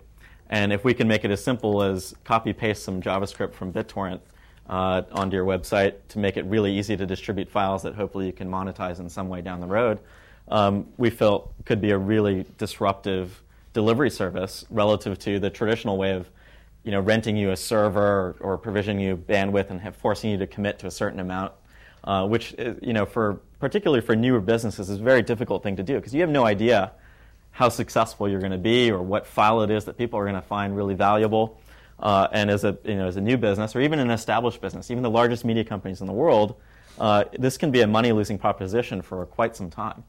And 0.49 0.73
if 0.73 0.83
we 0.83 0.93
can 0.93 1.07
make 1.07 1.25
it 1.25 1.31
as 1.31 1.43
simple 1.43 1.83
as 1.83 2.15
copy 2.23 2.53
paste 2.53 2.83
some 2.83 3.01
JavaScript 3.01 3.53
from 3.53 3.71
BitTorrent 3.71 4.19
uh, 4.67 5.03
onto 5.11 5.35
your 5.35 5.45
website 5.45 5.95
to 6.09 6.19
make 6.19 6.37
it 6.37 6.45
really 6.45 6.77
easy 6.77 6.97
to 6.97 7.05
distribute 7.05 7.49
files 7.49 7.83
that 7.83 7.95
hopefully 7.95 8.25
you 8.25 8.33
can 8.33 8.49
monetize 8.49 8.99
in 8.99 9.09
some 9.09 9.29
way 9.29 9.41
down 9.41 9.59
the 9.59 9.67
road, 9.67 9.99
um, 10.47 10.87
we 10.97 11.09
felt 11.09 11.53
could 11.65 11.81
be 11.81 11.91
a 11.91 11.97
really 11.97 12.45
disruptive 12.57 13.43
delivery 13.73 14.09
service 14.09 14.65
relative 14.69 15.19
to 15.19 15.39
the 15.39 15.49
traditional 15.49 15.97
way 15.97 16.13
of 16.13 16.29
you 16.83 16.91
know, 16.91 16.99
renting 17.01 17.35
you 17.35 17.51
a 17.51 17.57
server 17.57 18.01
or, 18.01 18.35
or 18.39 18.57
provisioning 18.57 19.05
you 19.05 19.17
bandwidth 19.17 19.69
and 19.69 19.95
forcing 19.95 20.31
you 20.31 20.37
to 20.37 20.47
commit 20.47 20.79
to 20.79 20.87
a 20.87 20.91
certain 20.91 21.19
amount, 21.19 21.51
uh, 22.05 22.25
which, 22.25 22.55
uh, 22.57 22.73
you 22.81 22.93
know, 22.93 23.05
for, 23.05 23.41
particularly 23.59 24.01
for 24.01 24.15
newer 24.15 24.39
businesses, 24.39 24.89
is 24.89 24.99
a 24.99 25.03
very 25.03 25.21
difficult 25.21 25.61
thing 25.61 25.75
to 25.75 25.83
do 25.83 25.95
because 25.95 26.13
you 26.13 26.21
have 26.21 26.29
no 26.29 26.45
idea 26.45 26.91
how 27.51 27.69
successful 27.69 28.29
you're 28.29 28.39
going 28.39 28.51
to 28.51 28.57
be 28.57 28.91
or 28.91 29.01
what 29.01 29.27
file 29.27 29.61
it 29.61 29.69
is 29.69 29.85
that 29.85 29.97
people 29.97 30.19
are 30.19 30.23
going 30.23 30.35
to 30.35 30.41
find 30.41 30.75
really 30.75 30.95
valuable. 30.95 31.59
Uh, 31.99 32.27
and 32.31 32.49
as 32.49 32.63
a, 32.63 32.77
you 32.85 32.95
know, 32.95 33.07
as 33.07 33.17
a 33.17 33.21
new 33.21 33.37
business 33.37 33.75
or 33.75 33.81
even 33.81 33.99
an 33.99 34.09
established 34.09 34.61
business, 34.61 34.89
even 34.89 35.03
the 35.03 35.09
largest 35.09 35.43
media 35.43 35.65
companies 35.65 35.99
in 36.01 36.07
the 36.07 36.13
world, 36.13 36.55
uh, 36.99 37.25
this 37.37 37.57
can 37.57 37.71
be 37.71 37.81
a 37.81 37.87
money 37.87 38.11
losing 38.11 38.37
proposition 38.37 39.01
for 39.01 39.25
quite 39.25 39.55
some 39.55 39.69
time. 39.69 40.03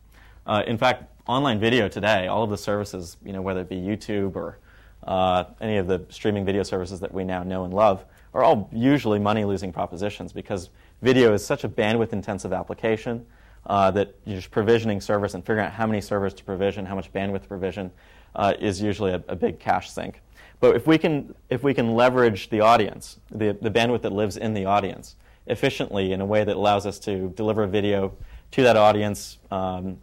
Uh, 0.47 0.63
in 0.67 0.79
fact, 0.79 1.05
online 1.27 1.61
video 1.61 1.89
today, 1.89 2.27
all 2.27 2.43
of 2.43 2.51
the 2.51 2.59
services, 2.59 3.17
you 3.25 3.33
know, 3.33 3.43
whether 3.43 3.61
it 3.61 3.69
be 3.69 3.77
YouTube 3.77 4.37
or 4.37 4.59
uh, 5.05 5.45
any 5.61 5.77
of 5.77 5.87
the 5.87 6.05
streaming 6.09 6.45
video 6.45 6.63
services 6.63 7.01
that 7.01 7.13
we 7.13 7.25
now 7.25 7.43
know 7.43 7.65
and 7.65 7.75
love, 7.75 8.05
are 8.35 8.45
all 8.45 8.69
usually 8.73 9.19
money 9.19 9.45
losing 9.45 9.73
propositions 9.73 10.33
because 10.33 10.71
video 11.03 11.33
is 11.33 11.45
such 11.45 11.65
a 11.65 11.69
bandwidth 11.69 12.13
intensive 12.13 12.53
application 12.53 13.27
uh, 13.67 13.91
that 13.91 14.15
you're 14.25 14.37
just 14.37 14.51
provisioning 14.51 15.01
servers 15.01 15.35
and 15.35 15.45
figuring 15.45 15.67
out 15.67 15.73
how 15.73 15.87
many 15.87 16.01
servers 16.01 16.35
to 16.35 16.45
provision, 16.45 16.87
how 16.87 16.95
much 16.95 17.13
bandwidth 17.13 17.43
to 17.43 17.49
provision 17.49 17.91
uh, 18.35 18.55
is 18.59 18.81
usually 18.81 19.13
a, 19.13 19.23
a, 19.29 19.37
big 19.37 19.59
cash 19.59 19.91
sink. 19.91 20.23
But 20.61 20.77
if 20.77 20.87
we 20.87 20.99
can, 20.99 21.35
if 21.49 21.63
we 21.63 21.75
can 21.75 21.95
leverage 21.95 22.51
the 22.51 22.61
audience, 22.61 23.19
the, 23.31 23.57
the 23.61 23.71
bandwidth 23.71 24.03
that 24.03 24.13
lives 24.13 24.37
in 24.37 24.55
the 24.55 24.65
audience, 24.67 25.17
efficiently 25.47 26.13
in 26.13 26.21
a 26.21 26.27
way 26.27 26.45
that 26.45 26.57
allows 26.57 26.87
us 26.87 26.99
to 27.01 27.33
deliver 27.37 27.67
video 27.67 28.15
to 28.53 28.63
that 28.63 28.77
audience 28.77 29.39
um, 29.51 29.99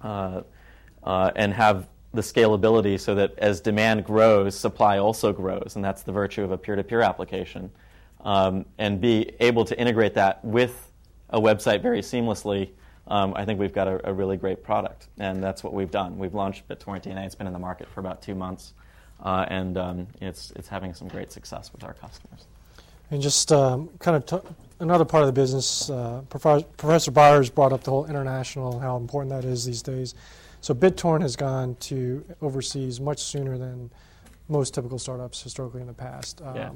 uh, 0.00 0.42
uh, 1.04 1.30
and 1.36 1.52
have 1.54 1.88
the 2.14 2.22
scalability 2.22 3.00
so 3.00 3.14
that 3.14 3.38
as 3.38 3.60
demand 3.60 4.04
grows, 4.04 4.58
supply 4.58 4.98
also 4.98 5.32
grows, 5.32 5.76
and 5.76 5.84
that's 5.84 6.02
the 6.02 6.12
virtue 6.12 6.42
of 6.42 6.50
a 6.50 6.58
peer-to-peer 6.58 7.00
application. 7.00 7.70
Um, 8.20 8.66
and 8.78 9.00
be 9.00 9.32
able 9.40 9.64
to 9.64 9.76
integrate 9.76 10.14
that 10.14 10.44
with 10.44 10.92
a 11.30 11.40
website 11.40 11.82
very 11.82 12.02
seamlessly, 12.02 12.70
um, 13.08 13.34
I 13.34 13.44
think 13.44 13.58
we've 13.58 13.72
got 13.72 13.88
a, 13.88 14.10
a, 14.10 14.12
really 14.12 14.36
great 14.36 14.62
product, 14.62 15.08
and 15.18 15.42
that's 15.42 15.64
what 15.64 15.72
we've 15.72 15.90
done. 15.90 16.18
We've 16.18 16.34
launched 16.34 16.68
BitTorrent 16.68 17.02
DNA. 17.02 17.26
It's 17.26 17.34
been 17.34 17.48
in 17.48 17.52
the 17.52 17.58
market 17.58 17.88
for 17.88 18.00
about 18.00 18.22
two 18.22 18.34
months, 18.34 18.74
uh, 19.20 19.44
and 19.48 19.76
um, 19.76 20.06
it's 20.20 20.52
it's 20.54 20.68
having 20.68 20.94
some 20.94 21.08
great 21.08 21.32
success 21.32 21.72
with 21.72 21.82
our 21.82 21.94
customers. 21.94 22.46
And 23.10 23.20
just 23.20 23.50
um, 23.52 23.90
kind 23.98 24.16
of 24.16 24.24
t- 24.24 24.48
another 24.80 25.04
part 25.04 25.22
of 25.22 25.26
the 25.26 25.32
business, 25.32 25.90
uh, 25.90 26.22
Professor 26.30 27.10
Byers 27.10 27.50
brought 27.50 27.72
up 27.72 27.82
the 27.82 27.90
whole 27.90 28.06
international, 28.06 28.78
how 28.78 28.96
important 28.96 29.30
that 29.30 29.44
is 29.46 29.64
these 29.64 29.82
days. 29.82 30.14
So 30.62 30.72
BitTorrent 30.72 31.22
has 31.22 31.36
gone 31.36 31.74
to 31.80 32.24
overseas 32.40 33.00
much 33.00 33.18
sooner 33.20 33.58
than 33.58 33.90
most 34.48 34.74
typical 34.74 34.98
startups 34.98 35.42
historically 35.42 35.80
in 35.80 35.88
the 35.88 35.92
past. 35.92 36.40
Um, 36.40 36.56
yeah. 36.56 36.70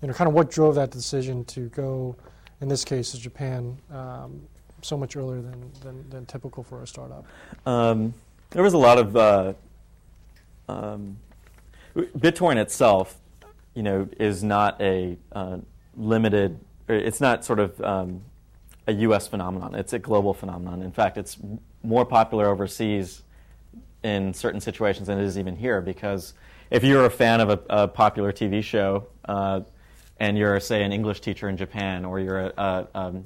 You 0.00 0.08
know, 0.08 0.14
kind 0.14 0.28
of 0.28 0.34
what 0.34 0.50
drove 0.50 0.76
that 0.76 0.90
decision 0.90 1.44
to 1.46 1.68
go, 1.70 2.16
in 2.60 2.68
this 2.68 2.84
case, 2.84 3.10
to 3.10 3.18
Japan 3.18 3.76
um, 3.90 4.40
so 4.82 4.96
much 4.96 5.16
earlier 5.16 5.40
than, 5.40 5.70
than, 5.82 6.10
than, 6.10 6.26
typical 6.26 6.62
for 6.62 6.82
a 6.82 6.86
startup? 6.86 7.24
Um, 7.66 8.14
there 8.50 8.62
was 8.62 8.74
a 8.74 8.78
lot 8.78 8.98
of 8.98 9.16
uh, 9.16 9.52
um, 10.68 11.16
BitTorrent 11.96 12.58
itself, 12.58 13.18
you 13.74 13.82
know, 13.82 14.08
is 14.18 14.42
not 14.42 14.80
a 14.80 15.16
uh, 15.32 15.58
limited 15.96 16.58
it's 16.88 17.20
not 17.20 17.44
sort 17.44 17.58
of 17.58 17.80
um, 17.82 18.22
a 18.86 18.92
U.S. 18.92 19.28
phenomenon. 19.28 19.74
It's 19.74 19.92
a 19.92 19.98
global 19.98 20.32
phenomenon. 20.32 20.82
In 20.82 20.92
fact, 20.92 21.18
it's 21.18 21.36
more 21.82 22.04
popular 22.04 22.48
overseas 22.48 23.22
in 24.02 24.32
certain 24.32 24.60
situations 24.60 25.08
than 25.08 25.18
it 25.18 25.24
is 25.24 25.38
even 25.38 25.56
here. 25.56 25.80
Because 25.80 26.34
if 26.70 26.82
you're 26.82 27.04
a 27.04 27.10
fan 27.10 27.40
of 27.40 27.50
a, 27.50 27.60
a 27.68 27.88
popular 27.88 28.32
TV 28.32 28.62
show 28.62 29.06
uh, 29.26 29.60
and 30.18 30.38
you're, 30.38 30.58
say, 30.60 30.82
an 30.82 30.92
English 30.92 31.20
teacher 31.20 31.48
in 31.48 31.56
Japan, 31.56 32.04
or 32.04 32.18
you're 32.18 32.46
a, 32.46 32.52
a 32.56 32.86
um, 32.94 33.24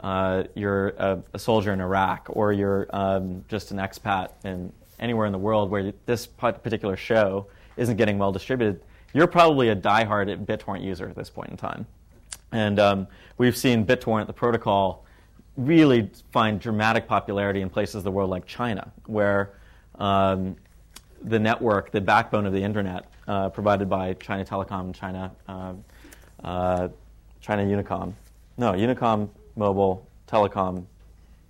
uh, 0.00 0.44
you're 0.54 0.88
a, 0.90 1.22
a, 1.32 1.38
soldier 1.38 1.72
in 1.72 1.80
Iraq, 1.80 2.26
or 2.28 2.52
you're 2.52 2.86
um, 2.90 3.44
just 3.48 3.70
an 3.70 3.78
expat 3.78 4.30
in 4.44 4.72
anywhere 4.98 5.26
in 5.26 5.32
the 5.32 5.38
world 5.38 5.70
where 5.70 5.92
this 6.06 6.26
particular 6.26 6.96
show 6.96 7.46
isn't 7.76 7.96
getting 7.96 8.18
well 8.18 8.32
distributed, 8.32 8.80
you're 9.12 9.26
probably 9.26 9.68
a 9.68 9.76
diehard 9.76 10.44
BitTorrent 10.44 10.82
user 10.82 11.08
at 11.08 11.16
this 11.16 11.30
point 11.30 11.50
in 11.50 11.56
time. 11.56 11.86
And 12.52 12.78
um, 12.78 13.06
we've 13.38 13.56
seen 13.56 13.84
BitTorrent, 13.84 14.26
the 14.26 14.32
protocol, 14.32 15.04
really 15.56 16.10
find 16.32 16.60
dramatic 16.60 17.08
popularity 17.08 17.62
in 17.62 17.70
places 17.70 17.96
of 17.96 18.04
the 18.04 18.10
world 18.10 18.30
like 18.30 18.46
China, 18.46 18.92
where 19.06 19.54
um, 19.96 20.56
the 21.22 21.38
network, 21.38 21.90
the 21.90 22.00
backbone 22.00 22.46
of 22.46 22.52
the 22.52 22.62
internet, 22.62 23.10
uh, 23.26 23.48
provided 23.48 23.88
by 23.88 24.14
China 24.14 24.44
Telecom, 24.44 24.94
China, 24.94 25.32
uh, 25.48 25.72
uh, 26.44 26.88
China 27.40 27.64
Unicom, 27.64 28.12
no, 28.58 28.72
Unicom, 28.72 29.28
Mobile, 29.56 30.06
Telecom, 30.28 30.84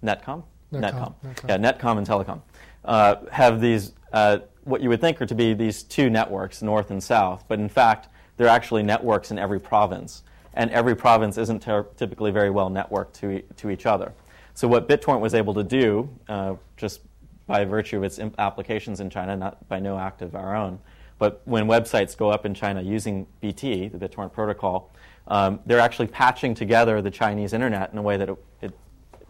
Netcom, 0.02 0.42
Netcom, 0.72 0.82
Netcom. 0.82 1.14
Netcom. 1.24 1.48
yeah, 1.48 1.56
Netcom 1.58 1.98
and 1.98 2.06
Telecom, 2.06 2.40
uh, 2.84 3.16
have 3.30 3.60
these 3.60 3.92
uh, 4.12 4.38
what 4.64 4.80
you 4.80 4.88
would 4.88 5.00
think 5.00 5.20
are 5.20 5.26
to 5.26 5.34
be 5.34 5.54
these 5.54 5.82
two 5.82 6.08
networks, 6.10 6.62
north 6.62 6.90
and 6.90 7.02
south, 7.02 7.44
but 7.48 7.58
in 7.58 7.68
fact, 7.68 8.08
they're 8.36 8.48
actually 8.48 8.82
networks 8.82 9.30
in 9.30 9.38
every 9.38 9.60
province 9.60 10.22
and 10.54 10.70
every 10.70 10.96
province 10.96 11.36
isn't 11.38 11.60
ter- 11.62 11.86
typically 11.96 12.30
very 12.30 12.50
well 12.50 12.70
networked 12.70 13.12
to, 13.12 13.30
e- 13.30 13.44
to 13.56 13.70
each 13.70 13.86
other. 13.86 14.12
So 14.54 14.66
what 14.66 14.88
BitTorrent 14.88 15.20
was 15.20 15.34
able 15.34 15.52
to 15.54 15.62
do, 15.62 16.08
uh, 16.28 16.54
just 16.76 17.00
by 17.46 17.64
virtue 17.64 17.98
of 17.98 18.04
its 18.04 18.18
imp- 18.18 18.34
applications 18.38 19.00
in 19.00 19.10
China, 19.10 19.36
not 19.36 19.68
by 19.68 19.78
no 19.78 19.98
act 19.98 20.22
of 20.22 20.34
our 20.34 20.56
own, 20.56 20.78
but 21.18 21.42
when 21.44 21.66
websites 21.66 22.16
go 22.16 22.30
up 22.30 22.44
in 22.46 22.54
China 22.54 22.80
using 22.82 23.26
BT, 23.40 23.88
the 23.88 23.98
BitTorrent 23.98 24.32
protocol, 24.32 24.90
um, 25.28 25.60
they're 25.66 25.80
actually 25.80 26.06
patching 26.06 26.54
together 26.54 27.02
the 27.02 27.10
Chinese 27.10 27.52
internet 27.52 27.92
in 27.92 27.98
a 27.98 28.02
way 28.02 28.16
that 28.16 28.28
it, 28.28 28.38
it 28.62 28.72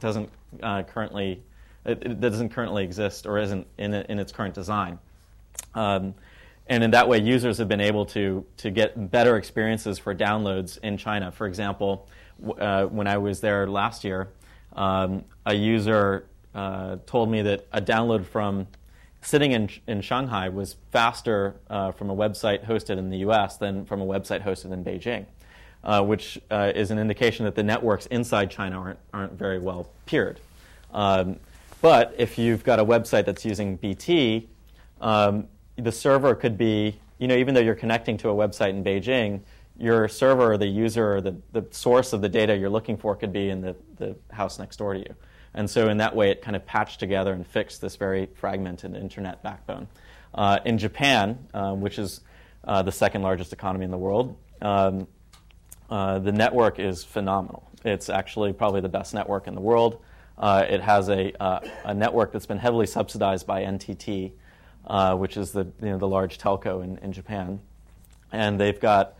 doesn't 0.01 0.29
uh, 0.63 0.83
currently 0.83 1.43
it, 1.85 2.03
it, 2.05 2.21
doesn't 2.21 2.51
currently 2.51 2.85
exist 2.85 3.27
or 3.27 3.39
isn't 3.39 3.67
in, 3.79 3.95
in 3.95 4.19
its 4.19 4.33
current 4.33 4.55
design. 4.55 4.99
Um, 5.75 6.15
and 6.69 6.83
in 6.83 6.91
that 6.91 7.09
way, 7.09 7.21
users 7.21 7.59
have 7.59 7.69
been 7.69 7.81
able 7.81 8.07
to, 8.07 8.45
to 8.59 8.71
get 8.71 9.11
better 9.11 9.37
experiences 9.37 9.99
for 9.99 10.15
downloads 10.15 10.79
in 10.83 10.97
China. 10.97 11.31
For 11.31 11.47
example, 11.47 12.09
uh, 12.59 12.87
when 12.87 13.07
I 13.07 13.19
was 13.19 13.41
there 13.41 13.69
last 13.69 14.03
year, 14.03 14.29
um, 14.73 15.25
a 15.45 15.55
user 15.55 16.27
uh, 16.55 16.97
told 17.07 17.31
me 17.31 17.43
that 17.43 17.67
a 17.73 17.81
download 17.81 18.27
from 18.27 18.67
sitting 19.23 19.53
in, 19.53 19.69
in 19.87 20.01
Shanghai 20.01 20.49
was 20.49 20.77
faster 20.91 21.57
uh, 21.71 21.93
from 21.93 22.11
a 22.11 22.17
website 22.17 22.67
hosted 22.67 22.99
in 22.99 23.11
the 23.11 23.19
US 23.19 23.57
than 23.59 23.85
from 23.85 24.01
a 24.01 24.07
website 24.07 24.43
hosted 24.43 24.73
in 24.73 24.85
Beijing, 24.85 25.27
uh, 25.87 26.03
which 26.03 26.38
uh, 26.51 26.72
is 26.75 26.90
an 26.90 26.99
indication 26.99 27.44
that 27.44 27.55
the 27.55 27.62
networks 27.62 28.07
inside 28.07 28.51
China 28.51 28.79
aren't, 28.79 28.99
aren't 29.14 29.33
very 29.33 29.61
well 29.61 29.88
peered. 30.05 30.40
Um, 30.92 31.38
but 31.81 32.14
if 32.18 32.38
you've 32.38 32.64
got 32.64 32.81
a 32.81 32.85
website 32.85 33.25
that's 33.25 33.44
using 33.44 33.77
BT, 33.77 34.49
um, 35.01 35.46
the 35.77 35.92
server 35.92 36.35
could 36.35 36.59
be, 36.59 36.99
you 37.18 37.29
know, 37.29 37.37
even 37.37 37.55
though 37.55 37.61
you're 37.61 37.77
connecting 37.77 38.16
to 38.18 38.31
a 38.31 38.35
website 38.35 38.70
in 38.70 38.83
Beijing, 38.83 39.40
your 39.79 40.09
server 40.09 40.53
or 40.53 40.59
the 40.59 40.66
user 40.66 41.16
or 41.16 41.20
the, 41.20 41.37
the 41.53 41.64
source 41.70 42.12
of 42.12 42.20
the 42.20 42.29
data 42.29 42.57
you're 42.57 42.70
looking 42.70 42.96
for 42.96 43.14
could 43.14 43.33
be 43.33 43.51
in 43.51 43.61
the, 43.61 43.77
the 43.96 44.16
house 44.33 44.59
next 44.59 44.79
door 44.79 44.94
to 44.94 45.01
you. 45.01 45.14
And 45.55 45.70
so 45.70 45.88
in 45.88 45.99
that 45.99 46.16
way, 46.16 46.31
it 46.31 46.42
kind 46.42 46.57
of 46.57 46.66
patched 46.66 46.99
together 46.99 47.33
and 47.33 47.46
fixed 47.46 47.81
this 47.81 47.94
very 47.94 48.27
fragmented 48.35 48.96
internet 48.96 49.42
backbone. 49.42 49.87
Uh, 50.35 50.59
in 50.64 50.79
Japan, 50.79 51.38
uh, 51.55 51.75
which 51.75 51.99
is 51.99 52.20
uh, 52.64 52.83
the 52.83 52.92
second 52.92 53.22
largest 53.22 53.53
economy 53.53 53.85
in 53.85 53.90
the 53.90 53.99
world, 53.99 54.37
um, 54.62 55.07
uh, 55.90 56.18
the 56.18 56.33
network 56.33 56.79
is 56.79 57.05
phenomenal. 57.05 57.70
It's 57.85 58.09
actually 58.09 58.53
probably 58.53 58.81
the 58.81 58.88
best 58.88 59.14
network 59.14 59.46
in 59.46 59.55
the 59.55 59.61
world. 59.61 60.01
Uh, 60.38 60.64
it 60.68 60.81
has 60.81 61.09
a, 61.09 61.33
uh, 61.42 61.61
a 61.85 61.94
network 61.94 62.33
that's 62.33 62.46
been 62.46 62.59
heavily 62.59 62.87
subsidized 62.87 63.46
by 63.46 63.62
NTT, 63.62 64.33
uh, 64.87 65.14
which 65.16 65.37
is 65.37 65.53
the 65.53 65.64
you 65.81 65.88
know 65.88 65.99
the 65.99 66.09
large 66.09 66.38
telco 66.38 66.83
in, 66.83 66.99
in 66.99 67.12
Japan, 67.12 67.61
and 68.33 68.61
they've 68.61 68.81
got 68.81 69.14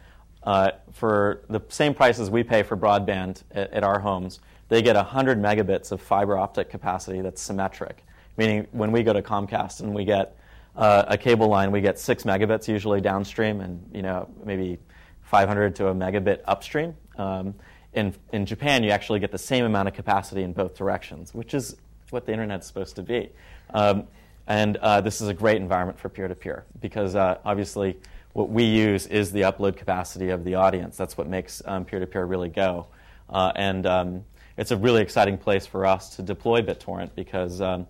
for 0.92 1.42
the 1.48 1.61
same 1.68 1.92
prices 1.92 2.31
we 2.31 2.44
pay 2.44 2.62
for 2.62 2.76
broadband 2.76 3.42
at, 3.50 3.72
at 3.72 3.83
our 3.83 3.98
homes, 3.98 4.40
they 4.68 4.83
get 4.83 4.96
100 4.96 5.40
megabits 5.40 5.92
of 5.92 6.00
fiber 6.00 6.37
optic 6.37 6.70
capacity 6.70 7.20
that's 7.20 7.40
symmetric. 7.40 8.05
Meaning, 8.37 8.66
when 8.72 8.92
we 8.92 9.02
go 9.02 9.12
to 9.12 9.22
Comcast 9.22 9.81
and 9.81 9.94
we 9.94 10.05
get 10.05 10.37
uh, 10.76 11.05
a 11.09 11.16
cable 11.16 11.48
line, 11.48 11.70
we 11.70 11.81
get 11.81 11.98
six 11.98 12.24
megabits 12.24 12.68
usually 12.68 13.00
downstream, 13.00 13.61
and 13.61 13.83
you 13.94 14.02
know 14.02 14.29
maybe 14.44 14.79
500 15.27 15.77
to 15.77 15.89
a 15.89 15.95
megabit 15.95 16.41
upstream. 16.47 16.95
Um, 17.19 17.55
in, 17.93 18.15
in 18.33 18.47
Japan, 18.47 18.83
you 18.83 18.91
actually 18.91 19.21
get 19.21 19.33
the 19.33 19.39
same 19.39 19.65
amount 19.65 19.89
of 19.89 19.95
capacity 19.95 20.43
in 20.43 20.53
both 20.53 20.77
directions, 20.77 21.35
which 21.35 21.55
is 21.55 21.77
what 22.11 22.27
the 22.27 22.33
internet's 22.33 22.67
supposed 22.67 22.97
to 22.97 23.03
be. 23.03 23.31
Um, 23.71 24.07
and 24.47 24.77
uh, 24.77 25.01
this 25.01 25.21
is 25.21 25.29
a 25.29 25.35
great 25.35 25.57
environment 25.57 25.99
for 25.99 26.09
peer 26.09 26.29
to 26.29 26.35
peer 26.35 26.65
because 26.81 27.17
uh, 27.17 27.39
obviously 27.45 27.97
what 28.33 28.49
we 28.49 28.65
use 28.65 29.07
is 29.07 29.33
the 29.33 29.41
upload 29.41 29.77
capacity 29.77 30.29
of 30.29 30.45
the 30.45 30.55
audience. 30.55 30.97
That's 30.97 31.17
what 31.17 31.27
makes 31.27 31.62
peer 31.87 31.99
to 31.99 32.07
peer 32.07 32.25
really 32.25 32.51
go. 32.51 32.87
Uh, 33.29 33.51
and 33.57 33.87
um, 33.87 34.25
it's 34.57 34.71
a 34.71 34.77
really 34.77 35.03
exciting 35.03 35.39
place 35.39 35.67
for 35.67 35.85
us 35.85 36.15
to 36.17 36.23
deploy 36.23 36.62
BitTorrent 36.62 37.11
because 37.17 37.61
um, 37.61 37.87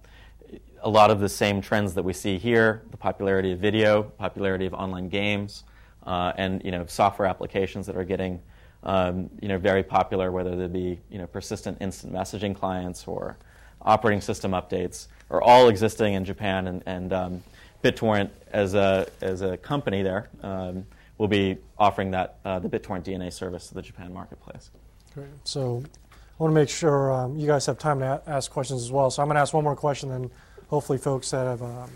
a 0.81 0.89
lot 0.89 1.11
of 1.11 1.21
the 1.21 1.29
same 1.29 1.61
trends 1.61 1.95
that 1.95 2.05
we 2.05 2.13
see 2.13 2.39
here 2.39 2.83
the 2.91 2.97
popularity 2.97 3.53
of 3.53 3.59
video, 3.59 4.05
popularity 4.05 4.67
of 4.67 4.73
online 4.73 5.09
games, 5.09 5.65
uh, 6.07 6.33
and 6.37 6.65
you 6.65 6.71
know, 6.71 6.87
software 6.87 7.29
applications 7.29 7.87
that 7.87 7.97
are 7.97 8.05
getting 8.05 8.41
um, 8.83 9.29
you 9.41 9.49
know, 9.49 9.59
very 9.59 9.83
popular, 9.83 10.31
whether 10.31 10.57
they 10.57 10.69
be 10.69 11.01
you 11.11 11.19
know, 11.19 11.27
persistent 11.27 11.79
instant 11.81 12.13
messaging 12.13 12.55
clients 12.55 13.07
or 13.07 13.37
operating 13.83 14.21
system 14.21 14.53
updates 14.53 15.09
are 15.31 15.43
all 15.43 15.69
existing 15.69 16.15
in 16.15 16.25
Japan, 16.25 16.69
and, 16.69 16.83
and 16.87 17.13
um, 17.13 17.43
BitTorrent 17.83 18.31
as 18.53 18.75
a, 18.75 19.09
as 19.21 19.43
a 19.43 19.57
company 19.57 20.03
there 20.03 20.29
um, 20.43 20.87
will 21.19 21.29
be 21.29 21.59
offering 21.79 22.13
that, 22.13 22.39
uh, 22.45 22.59
the 22.59 22.69
BitTorrent 22.69 23.05
DNA 23.05 23.33
service 23.33 23.69
to 23.69 23.75
the 23.75 23.83
Japan 23.83 24.13
marketplace. 24.13 24.71
Great. 25.15 25.27
So 25.45 25.83
I 26.11 26.43
want 26.43 26.53
to 26.53 26.55
make 26.55 26.69
sure 26.69 27.11
um, 27.11 27.37
you 27.37 27.47
guys 27.47 27.67
have 27.67 27.79
time 27.79 27.99
to 28.01 28.23
a- 28.27 28.31
ask 28.31 28.51
questions 28.51 28.83
as 28.83 28.93
well. 28.93 29.11
So 29.11 29.23
I'm 29.23 29.29
going 29.29 29.37
to 29.37 29.41
ask 29.41 29.53
one 29.53 29.65
more 29.65 29.77
question, 29.77 30.11
then 30.11 30.31
hopefully 30.69 30.99
folks 30.99 31.31
that 31.31 31.47
have 31.47 31.63
um, 31.63 31.91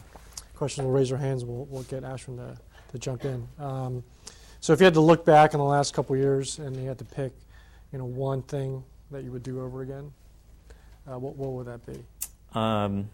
questions 0.54 0.84
will 0.84 0.92
raise 0.92 1.10
their 1.10 1.18
hands. 1.18 1.44
We'll, 1.44 1.66
we'll 1.66 1.82
get 1.84 2.02
Ashwin 2.02 2.36
to, 2.38 2.58
to 2.90 2.98
jump 2.98 3.24
in. 3.24 3.46
Um, 3.58 4.02
so 4.60 4.72
if 4.72 4.80
you 4.80 4.84
had 4.84 4.94
to 4.94 5.00
look 5.00 5.24
back 5.24 5.54
in 5.54 5.58
the 5.58 5.64
last 5.64 5.94
couple 5.94 6.16
years 6.16 6.58
and 6.58 6.76
you 6.76 6.86
had 6.88 6.98
to 6.98 7.04
pick, 7.04 7.32
you 7.92 7.98
know, 7.98 8.04
one 8.04 8.42
thing 8.42 8.82
that 9.10 9.24
you 9.24 9.32
would 9.32 9.42
do 9.42 9.60
over 9.62 9.82
again, 9.82 10.12
uh, 11.10 11.18
what, 11.18 11.36
what 11.36 11.52
would 11.52 11.66
that 11.66 11.84
be? 11.86 12.02
Um, 12.54 13.08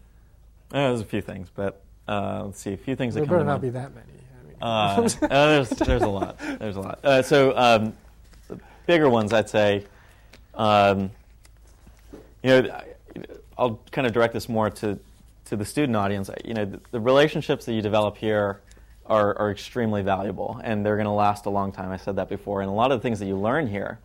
uh, 0.71 0.89
there's 0.89 1.01
a 1.01 1.05
few 1.05 1.21
things, 1.21 1.49
but 1.55 1.81
uh, 2.07 2.43
let's 2.45 2.59
see. 2.59 2.73
A 2.73 2.77
few 2.77 2.95
things 2.95 3.13
There 3.13 3.21
that 3.21 3.27
come 3.27 3.37
better 3.37 3.45
not 3.45 3.61
mind. 3.61 3.61
be 3.61 3.69
that 3.69 3.91
many. 3.95 4.07
I 4.33 4.47
mean, 4.47 4.55
Uh, 4.61 5.25
uh, 5.25 5.47
there's, 5.47 5.69
there's 5.69 6.01
a 6.01 6.07
lot. 6.07 6.37
There's 6.59 6.75
a 6.75 6.81
lot. 6.81 6.99
Uh, 7.03 7.21
so 7.21 7.55
um, 7.57 7.93
the 8.47 8.59
bigger 8.85 9.09
ones, 9.09 9.31
I'd 9.33 9.49
say, 9.49 9.85
um, 10.55 11.11
you 12.43 12.49
know, 12.49 12.69
I- 12.71 12.83
I'll 13.59 13.79
kind 13.91 14.05
of 14.05 14.13
direct 14.13 14.33
this 14.35 14.47
more 14.47 14.69
to 14.69 14.99
to 15.45 15.55
the 15.55 15.65
student 15.65 15.95
audience. 15.95 16.29
You 16.45 16.53
know, 16.53 16.65
the, 16.65 16.79
the 16.91 16.99
relationships 16.99 17.65
that 17.65 17.73
you 17.73 17.81
develop 17.81 18.15
here 18.17 18.59
are, 19.07 19.37
are 19.37 19.51
extremely 19.51 20.01
valuable, 20.01 20.59
and 20.63 20.85
they're 20.85 20.95
going 20.95 21.05
to 21.05 21.11
last 21.11 21.45
a 21.45 21.49
long 21.49 21.71
time. 21.71 21.91
I 21.91 21.97
said 21.97 22.15
that 22.17 22.29
before, 22.29 22.61
and 22.61 22.69
a 22.69 22.73
lot 22.73 22.91
of 22.91 22.99
the 22.99 23.03
things 23.03 23.19
that 23.19 23.25
you 23.25 23.37
learn 23.37 23.67
here 23.67 23.99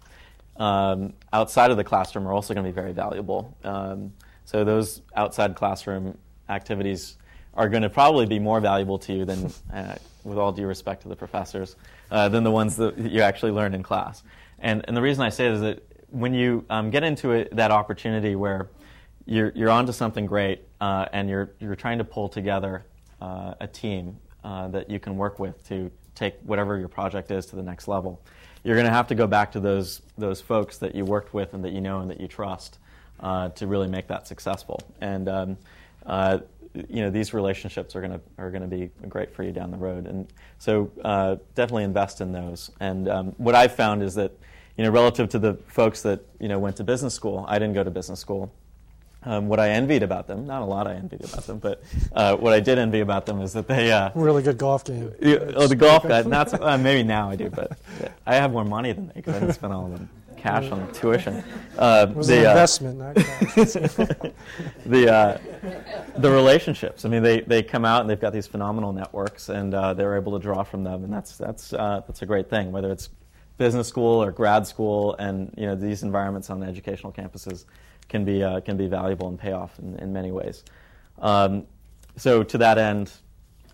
um, 0.57 1.13
outside 1.33 1.71
of 1.71 1.77
the 1.77 1.85
classroom 1.85 2.27
are 2.27 2.33
also 2.33 2.55
going 2.55 2.65
to 2.65 2.71
be 2.71 2.75
very 2.75 2.93
valuable. 2.93 3.57
Um, 3.65 4.13
so 4.45 4.65
those 4.65 5.03
outside 5.17 5.57
classroom 5.57 6.19
activities 6.49 7.17
are 7.55 7.69
going 7.69 7.83
to 7.83 7.91
probably 7.91 8.27
be 8.27 8.39
more 8.39 8.61
valuable 8.61 8.99
to 8.99 9.13
you 9.13 9.25
than, 9.25 9.53
uh, 9.73 9.97
with 10.25 10.39
all 10.39 10.53
due 10.53 10.67
respect 10.67 11.03
to 11.03 11.09
the 11.09 11.17
professors, 11.17 11.77
uh, 12.11 12.29
than 12.29 12.45
the 12.45 12.51
ones 12.51 12.77
that 12.77 12.97
you 12.99 13.21
actually 13.21 13.53
learn 13.53 13.75
in 13.75 13.83
class. 13.83 14.23
And, 14.59 14.85
and 14.89 14.97
the 14.97 15.03
reason 15.03 15.23
I 15.23 15.29
say 15.29 15.47
it 15.47 15.53
is 15.53 15.61
that 15.61 15.83
when 16.11 16.35
you 16.35 16.65
um, 16.71 16.91
get 16.91 17.03
into 17.03 17.33
it, 17.33 17.55
that 17.57 17.71
opportunity 17.71 18.37
where 18.37 18.69
you're, 19.27 19.53
you're 19.55 19.71
onto 19.71 19.93
something 19.93 20.27
great 20.27 20.63
uh, 20.81 21.07
and 21.13 21.29
you're, 21.29 21.53
you're 21.59 21.77
trying 21.77 21.99
to 21.99 22.05
pull 22.05 22.29
together 22.29 22.85
uh, 23.21 23.55
a 23.61 23.67
team 23.67 24.19
uh, 24.45 24.69
that 24.69 24.91
you 24.91 24.99
can 24.99 25.17
work 25.17 25.39
with 25.39 25.67
to 25.69 25.91
take 26.15 26.35
whatever 26.43 26.79
your 26.79 26.89
project 26.89 27.31
is 27.31 27.47
to 27.47 27.57
the 27.57 27.63
next 27.63 27.89
level, 27.89 28.21
you're 28.65 28.77
going 28.77 28.87
to 28.87 28.93
have 28.93 29.07
to 29.09 29.15
go 29.15 29.27
back 29.27 29.53
to 29.53 29.61
those, 29.61 30.03
those 30.19 30.41
folks 30.41 30.79
that 30.79 30.95
you 30.95 31.05
worked 31.05 31.35
with 31.35 31.55
and 31.55 31.65
that 31.65 31.73
you 31.73 31.81
know 31.81 32.01
and 32.01 32.11
that 32.11 32.21
you 32.21 32.29
trust 32.29 32.79
uh, 33.21 33.49
to 33.51 33.67
really 33.67 33.89
make 33.89 34.07
that 34.09 34.27
successful. 34.27 34.81
And 35.01 35.29
um, 35.29 35.57
uh, 36.07 36.39
you 36.75 37.03
know 37.03 37.11
these 37.11 37.35
relationships 37.35 37.95
are 37.95 38.01
going 38.01 38.13
to 38.13 38.21
are 38.39 38.51
going 38.51 38.63
to 38.63 38.69
be 38.69 38.91
great 39.09 39.35
for 39.35 39.43
you 39.43 39.53
down 39.53 39.71
the 39.71 39.77
road. 39.77 40.07
And 40.07 40.33
so 40.59 40.91
uh, 41.05 41.37
definitely 41.55 41.85
invest 41.85 42.21
in 42.21 42.33
those. 42.33 42.71
And 42.81 43.09
um, 43.09 43.27
what 43.37 43.55
I've 43.55 43.75
found 43.75 44.03
is 44.03 44.15
that 44.15 44.33
you 44.77 44.85
know 44.85 44.91
relative 44.91 45.29
to 45.31 45.39
the 45.39 45.55
folks 45.67 46.03
that 46.03 46.21
you 46.41 46.49
know 46.49 46.59
went 46.59 46.77
to 46.77 46.85
business 46.85 47.15
school, 47.15 47.45
I 47.49 47.59
didn't 47.59 47.75
go 47.75 47.85
to 47.85 47.91
business 47.91 48.21
school. 48.21 48.53
Um, 49.25 49.47
what 49.49 49.61
I 49.61 49.71
envied 49.71 50.03
about 50.03 50.27
them, 50.27 50.47
not 50.47 50.63
a 50.63 50.65
lot 50.65 50.87
I 50.89 50.95
envied 50.95 51.25
about 51.25 51.47
them, 51.47 51.59
but 51.59 51.83
uh, 52.13 52.37
what 52.37 52.53
I 52.53 52.61
did 52.61 52.79
envy 52.79 53.01
about 53.01 53.25
them 53.25 53.41
is 53.41 53.53
that 53.53 53.69
they 53.69 53.93
uh, 53.93 54.11
really 54.15 54.43
good 54.43 54.59
golf 54.59 54.85
game. 54.85 55.13
yeah, 55.21 55.53
oh, 55.55 55.69
the 55.69 55.77
golf 55.77 56.03
guy. 56.03 56.23
Not 56.23 56.51
so, 56.51 56.59
uh, 56.61 56.77
maybe 56.77 57.03
now 57.05 57.31
I 57.31 57.37
do, 57.37 57.49
but 57.49 57.79
I 58.27 58.35
have 58.35 58.51
more 58.51 58.65
money 58.65 58.93
than 58.93 59.07
they 59.09 59.15
because 59.15 59.37
I 59.37 59.41
didn't 59.41 59.55
spend 59.55 59.73
all 59.73 59.87
the 59.89 60.07
cash 60.43 60.71
on 60.73 60.93
tuition. 60.93 61.45
Uh, 61.79 62.07
It 62.11 62.17
was 62.17 62.27
the, 62.27 62.41
an 62.41 62.47
uh, 62.47 62.51
investment, 62.51 62.99
not 62.99 63.15
the 64.87 65.13
uh, 65.13 65.39
the 66.17 66.31
relationships. 66.31 67.05
I 67.05 67.09
mean, 67.09 67.23
they, 67.23 67.41
they 67.41 67.63
come 67.63 67.85
out 67.85 68.01
and 68.01 68.11
they've 68.11 68.21
got 68.21 68.33
these 68.33 68.49
phenomenal 68.49 68.93
networks, 68.93 69.49
and 69.49 69.73
uh, 69.73 69.95
they're 69.95 70.17
able 70.17 70.33
to 70.33 70.43
draw 70.43 70.65
from 70.65 70.83
them, 70.83 71.05
and 71.05 71.13
that's 71.13 71.37
that's 71.37 71.73
uh, 71.73 72.03
that's 72.07 72.23
a 72.23 72.27
great 72.27 72.51
thing. 72.51 72.73
Whether 72.73 72.91
it's 72.91 73.09
business 73.57 73.87
school 73.87 74.23
or 74.23 74.33
grad 74.33 74.67
school, 74.67 75.15
and 75.21 75.55
you 75.57 75.67
know 75.67 75.77
these 75.77 76.03
environments 76.03 76.51
on 76.51 76.63
educational 76.65 77.13
campuses 77.13 77.65
can 78.09 78.25
be 78.25 78.43
uh, 78.43 78.61
can 78.61 78.77
be 78.77 78.87
valuable 78.87 79.29
and 79.29 79.39
pay 79.39 79.53
off 79.53 79.79
in, 79.79 79.97
in 79.99 80.13
many 80.13 80.31
ways. 80.33 80.65
Um, 81.19 81.67
so 82.17 82.43
to 82.43 82.59
that 82.59 82.79
end, 82.79 83.11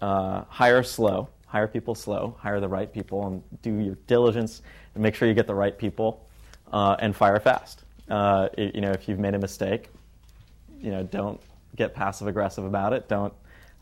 uh, 0.01 0.43
hire 0.49 0.83
slow, 0.83 1.29
hire 1.47 1.67
people 1.67 1.95
slow, 1.95 2.37
hire 2.39 2.61
the 2.61 2.69
right 2.69 2.93
people, 2.93 3.27
and 3.27 3.43
do 3.63 3.75
your 3.79 3.97
diligence 4.07 4.63
and 4.95 5.03
make 5.03 5.15
sure 5.15 5.27
you 5.29 5.35
get 5.35 5.47
the 5.47 5.55
right 5.55 5.77
people, 5.77 6.29
uh, 6.73 6.97
and 7.01 7.15
fire 7.17 7.41
fast. 7.41 7.85
Uh, 8.11 8.49
i- 8.57 8.71
you 8.75 8.81
know, 8.81 8.91
if 8.91 9.09
you've 9.09 9.19
made 9.19 9.35
a 9.35 9.39
mistake, 9.39 9.91
you 10.81 10.91
know, 10.91 11.03
don't 11.03 11.41
get 11.77 11.95
passive 11.95 12.27
aggressive 12.29 12.65
about 12.65 12.93
it. 12.93 13.09
Don't 13.09 13.33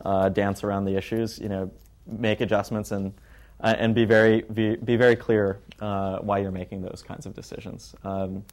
uh, 0.05 0.29
dance 0.31 0.65
around 0.65 0.85
the 0.85 0.97
issues. 0.97 1.39
You 1.39 1.49
know, 1.49 1.71
make 2.07 2.41
adjustments 2.41 2.93
and 2.93 3.13
uh, 3.61 3.75
and 3.79 3.95
be 3.95 4.05
very 4.05 4.43
be, 4.43 4.77
be 4.77 4.97
very 4.97 5.17
clear 5.17 5.59
why 5.79 6.39
you're 6.39 6.51
making 6.51 6.83
those 6.83 7.03
kinds 7.07 7.27
of 7.27 7.35
decisions. 7.35 7.95
Um, 8.05 8.45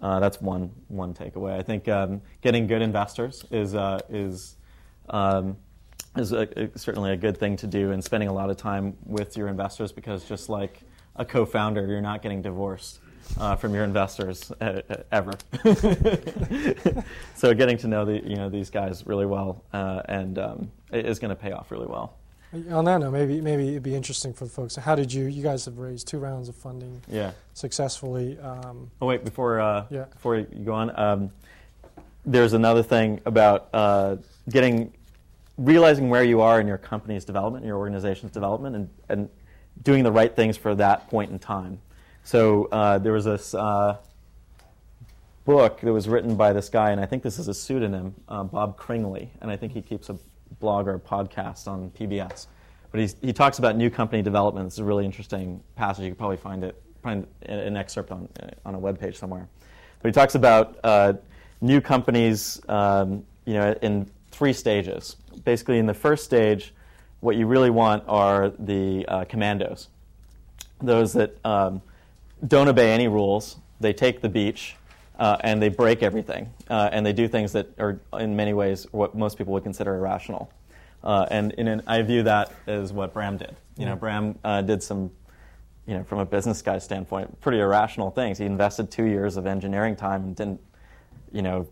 uh, 0.00 0.20
that's 0.20 0.40
one 0.40 0.70
one 0.88 1.14
takeaway. 1.14 1.58
I 1.58 1.62
think 1.62 1.88
um, 1.88 2.20
getting 2.42 2.66
good 2.66 2.82
investors 2.82 3.44
is 3.50 3.74
uh, 3.74 4.00
is 4.08 4.56
um, 5.10 5.56
is 6.16 6.32
a, 6.32 6.48
a- 6.60 6.78
certainly 6.78 7.12
a 7.12 7.16
good 7.16 7.36
thing 7.38 7.56
to 7.56 7.66
do, 7.66 7.92
and 7.92 8.02
spending 8.02 8.28
a 8.28 8.32
lot 8.32 8.50
of 8.50 8.56
time 8.56 8.96
with 9.04 9.36
your 9.36 9.48
investors 9.48 9.92
because 9.92 10.24
just 10.24 10.48
like 10.48 10.82
a 11.16 11.24
co-founder, 11.24 11.86
you're 11.86 12.00
not 12.00 12.20
getting 12.22 12.42
divorced 12.42 13.00
uh, 13.38 13.56
from 13.56 13.74
your 13.74 13.84
investors 13.84 14.52
uh, 14.60 14.82
uh, 14.90 14.96
ever. 15.12 15.32
so 17.34 17.54
getting 17.54 17.78
to 17.78 17.88
know 17.88 18.04
the 18.04 18.22
you 18.24 18.36
know 18.36 18.48
these 18.48 18.70
guys 18.70 19.06
really 19.06 19.26
well 19.26 19.64
uh, 19.72 20.02
and 20.08 20.38
um, 20.38 20.70
is 20.92 21.18
going 21.18 21.30
to 21.30 21.36
pay 21.36 21.52
off 21.52 21.70
really 21.70 21.86
well. 21.86 22.18
On 22.72 22.84
that 22.84 22.98
note, 23.00 23.10
maybe 23.10 23.40
maybe 23.40 23.70
it'd 23.70 23.82
be 23.82 23.94
interesting 23.94 24.32
for 24.32 24.44
the 24.44 24.50
folks. 24.50 24.76
How 24.76 24.94
did 24.94 25.12
you? 25.12 25.24
You 25.26 25.42
guys 25.42 25.64
have 25.64 25.78
raised 25.78 26.06
two 26.06 26.18
rounds 26.18 26.48
of 26.48 26.54
funding 26.54 27.02
Yeah. 27.08 27.32
successfully. 27.54 28.38
Um, 28.38 28.90
Oh 29.02 29.06
wait, 29.06 29.24
before 29.24 29.60
uh, 29.60 29.84
Yeah. 29.90 30.04
before 30.04 30.36
you 30.36 30.44
go 30.64 30.72
on, 30.72 30.98
um, 30.98 31.30
there's 32.24 32.52
another 32.52 32.82
thing 32.82 33.20
about 33.26 33.68
uh, 33.74 34.16
getting 34.48 34.92
realizing 35.58 36.08
where 36.08 36.22
you 36.22 36.40
are 36.40 36.60
in 36.60 36.66
your 36.66 36.78
company's 36.78 37.24
development, 37.24 37.64
your 37.64 37.78
organization's 37.78 38.30
development, 38.32 38.76
and, 38.76 38.88
and 39.08 39.28
doing 39.82 40.04
the 40.04 40.12
right 40.12 40.34
things 40.36 40.56
for 40.56 40.74
that 40.74 41.08
point 41.08 41.30
in 41.30 41.38
time. 41.38 41.80
So 42.24 42.66
uh, 42.72 42.98
there 42.98 43.12
was 43.12 43.24
this 43.24 43.54
uh, 43.54 43.96
book 45.44 45.80
that 45.80 45.92
was 45.92 46.08
written 46.08 46.36
by 46.36 46.52
this 46.52 46.68
guy, 46.68 46.90
and 46.90 47.00
I 47.00 47.06
think 47.06 47.22
this 47.22 47.38
is 47.38 47.48
a 47.48 47.54
pseudonym, 47.54 48.14
uh, 48.28 48.44
Bob 48.44 48.78
Cringely, 48.78 49.28
and 49.40 49.50
I 49.50 49.56
think 49.56 49.72
he 49.72 49.80
keeps 49.80 50.08
a 50.10 50.18
blog 50.60 50.88
or 50.88 50.98
podcast 50.98 51.68
on 51.68 51.90
PBS. 51.90 52.46
But 52.90 53.00
he's, 53.00 53.16
he 53.20 53.32
talks 53.32 53.58
about 53.58 53.76
new 53.76 53.90
company 53.90 54.22
development. 54.22 54.66
It's 54.66 54.78
a 54.78 54.84
really 54.84 55.04
interesting 55.04 55.62
passage. 55.74 56.04
You 56.04 56.10
could 56.10 56.18
probably 56.18 56.36
find 56.36 56.64
it, 56.64 56.80
find 57.02 57.26
an 57.42 57.76
excerpt 57.76 58.10
on 58.10 58.28
on 58.64 58.74
a 58.74 58.78
web 58.78 58.98
page 58.98 59.16
somewhere. 59.18 59.48
But 60.00 60.08
he 60.08 60.12
talks 60.12 60.34
about 60.34 60.78
uh, 60.84 61.14
new 61.60 61.80
companies, 61.80 62.60
um, 62.68 63.24
you 63.44 63.54
know, 63.54 63.74
in 63.82 64.10
three 64.30 64.52
stages. 64.52 65.16
Basically, 65.44 65.78
in 65.78 65.86
the 65.86 65.94
first 65.94 66.24
stage, 66.24 66.72
what 67.20 67.36
you 67.36 67.46
really 67.46 67.70
want 67.70 68.04
are 68.06 68.50
the 68.58 69.04
uh, 69.08 69.24
commandos, 69.24 69.88
those 70.80 71.12
that 71.14 71.36
um, 71.44 71.82
don't 72.46 72.68
obey 72.68 72.92
any 72.92 73.08
rules. 73.08 73.56
They 73.80 73.92
take 73.92 74.20
the 74.20 74.28
beach 74.28 74.76
uh, 75.18 75.36
and 75.40 75.62
they 75.62 75.68
break 75.68 76.02
everything, 76.02 76.52
uh, 76.68 76.90
and 76.92 77.04
they 77.04 77.12
do 77.12 77.28
things 77.28 77.52
that 77.52 77.68
are, 77.78 77.98
in 78.18 78.36
many 78.36 78.52
ways, 78.52 78.86
what 78.92 79.14
most 79.14 79.38
people 79.38 79.52
would 79.54 79.62
consider 79.62 79.94
irrational. 79.94 80.50
Uh, 81.02 81.26
and, 81.30 81.54
and 81.58 81.82
I 81.86 82.02
view 82.02 82.22
that 82.24 82.52
as 82.66 82.92
what 82.92 83.14
Bram 83.14 83.36
did. 83.36 83.56
You 83.76 83.86
know, 83.86 83.96
Bram 83.96 84.38
uh, 84.44 84.62
did 84.62 84.82
some, 84.82 85.10
you 85.86 85.94
know, 85.94 86.04
from 86.04 86.18
a 86.18 86.26
business 86.26 86.62
guy 86.62 86.78
standpoint, 86.78 87.40
pretty 87.40 87.60
irrational 87.60 88.10
things. 88.10 88.38
He 88.38 88.44
invested 88.44 88.90
two 88.90 89.04
years 89.04 89.36
of 89.36 89.46
engineering 89.46 89.94
time 89.94 90.24
and 90.24 90.36
didn't, 90.36 90.60
you 91.32 91.42
know, 91.42 91.68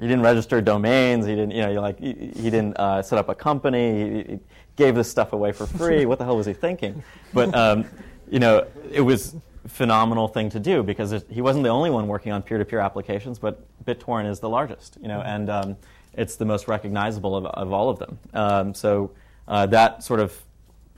he 0.00 0.08
didn't 0.08 0.22
register 0.22 0.60
domains. 0.60 1.26
He 1.26 1.34
didn't, 1.34 1.52
you 1.52 1.62
know, 1.62 1.80
like 1.80 2.00
he, 2.00 2.32
he 2.34 2.50
didn't 2.50 2.76
uh, 2.76 3.02
set 3.02 3.18
up 3.18 3.28
a 3.28 3.34
company. 3.34 4.04
He, 4.04 4.32
he, 4.32 4.40
gave 4.74 4.94
this 4.94 5.08
stuff 5.08 5.34
away 5.34 5.52
for 5.52 5.66
free. 5.66 6.06
what 6.06 6.18
the 6.18 6.24
hell 6.24 6.36
was 6.36 6.46
he 6.46 6.54
thinking? 6.54 7.04
But 7.34 7.54
um, 7.54 7.84
you 8.30 8.38
know, 8.38 8.66
it 8.90 9.02
was 9.02 9.36
phenomenal 9.66 10.28
thing 10.28 10.50
to 10.50 10.60
do 10.60 10.82
because 10.82 11.12
it, 11.12 11.26
he 11.30 11.40
wasn't 11.40 11.62
the 11.64 11.70
only 11.70 11.90
one 11.90 12.08
working 12.08 12.32
on 12.32 12.42
peer-to-peer 12.42 12.80
applications, 12.80 13.38
but 13.38 13.64
BitTorrent 13.84 14.28
is 14.28 14.40
the 14.40 14.48
largest. 14.48 14.98
You 15.00 15.08
know, 15.08 15.20
and 15.20 15.50
um, 15.50 15.76
it's 16.14 16.36
the 16.36 16.44
most 16.44 16.68
recognizable 16.68 17.36
of, 17.36 17.46
of 17.46 17.72
all 17.72 17.88
of 17.88 17.98
them. 17.98 18.18
Um, 18.34 18.74
so 18.74 19.12
uh, 19.48 19.66
that 19.66 20.02
sort 20.02 20.20
of 20.20 20.36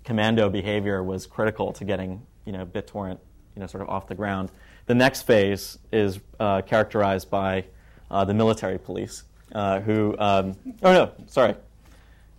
commando 0.04 0.50
behavior 0.50 1.02
was 1.02 1.26
critical 1.26 1.72
to 1.72 1.84
getting 1.84 2.20
you 2.44 2.52
know 2.52 2.66
BitTorrent 2.66 3.18
you 3.54 3.60
know 3.60 3.66
sort 3.66 3.82
of 3.82 3.88
off 3.88 4.06
the 4.06 4.14
ground. 4.14 4.50
The 4.86 4.94
next 4.94 5.22
phase 5.22 5.78
is 5.92 6.20
uh, 6.38 6.62
characterized 6.62 7.30
by 7.30 7.64
uh, 8.10 8.24
the 8.24 8.34
military 8.34 8.78
police, 8.78 9.24
uh, 9.52 9.80
who 9.80 10.14
um, 10.18 10.56
oh 10.82 10.92
no, 10.92 11.12
sorry, 11.26 11.54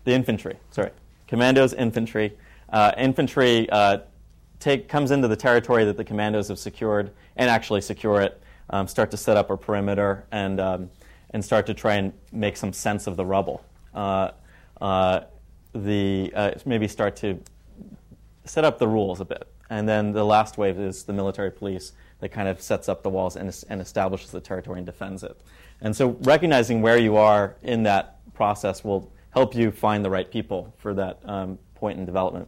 the 0.04 0.14
infantry. 0.14 0.58
Sorry, 0.72 0.92
commandos, 1.28 1.74
infantry. 1.74 2.38
Uh, 2.70 2.92
infantry 2.98 3.70
uh, 3.70 4.00
take 4.66 4.90
comes 4.90 5.12
into 5.12 5.28
the 5.28 5.36
territory 5.36 5.86
that 5.86 5.96
the 5.96 6.04
commandos 6.04 6.48
have 6.48 6.58
secured 6.58 7.12
and 7.36 7.50
actually 7.50 7.82
secure 7.82 8.20
it. 8.20 8.42
Um, 8.72 8.88
start 8.88 9.12
to 9.12 9.18
set 9.18 9.38
up 9.38 9.52
a 9.52 9.58
perimeter 9.58 10.26
and 10.32 10.60
um, 10.60 10.90
and 11.30 11.46
start 11.46 11.68
to 11.68 11.74
try 11.74 11.96
and 11.96 12.12
make 12.32 12.58
some 12.58 12.74
sense 12.74 13.06
of 13.06 13.16
the 13.16 13.26
rubble. 13.26 13.64
Uh, 13.94 14.32
the 15.74 16.32
maybe 16.66 16.88
start 16.88 17.16
to 17.18 17.40
set 18.46 18.64
up 18.64 18.80
the 18.80 18.88
rules 18.88 19.22
a 19.22 19.26
bit. 19.26 19.48
And 19.70 19.88
then 19.88 20.12
the 20.12 20.24
last 20.24 20.58
wave 20.58 20.80
is 20.80 21.04
the 21.04 21.14
military 21.14 21.52
police 21.52 21.94
that 22.20 22.30
kind 22.30 22.48
of 22.48 22.62
sets 22.62 22.88
up 22.88 23.04
the 23.04 23.10
walls 23.10 23.36
and, 23.36 23.66
and, 23.70 23.82
establishes 23.82 24.32
the 24.32 24.40
territory 24.40 24.78
and 24.78 24.86
defends 24.86 25.24
it. 25.24 25.42
And 25.82 25.96
so 25.96 26.18
recognizing 26.22 26.82
where 26.82 26.98
you 26.98 27.18
are 27.18 27.56
in 27.64 27.84
that 27.84 28.20
process 28.34 28.84
will 28.84 29.12
help 29.32 29.56
you 29.56 29.72
find 29.72 30.06
the 30.06 30.10
right 30.10 30.30
people 30.30 30.74
for 30.78 30.94
that 30.94 31.20
um, 31.26 31.58
point 31.74 32.00
in 32.00 32.06
development. 32.06 32.48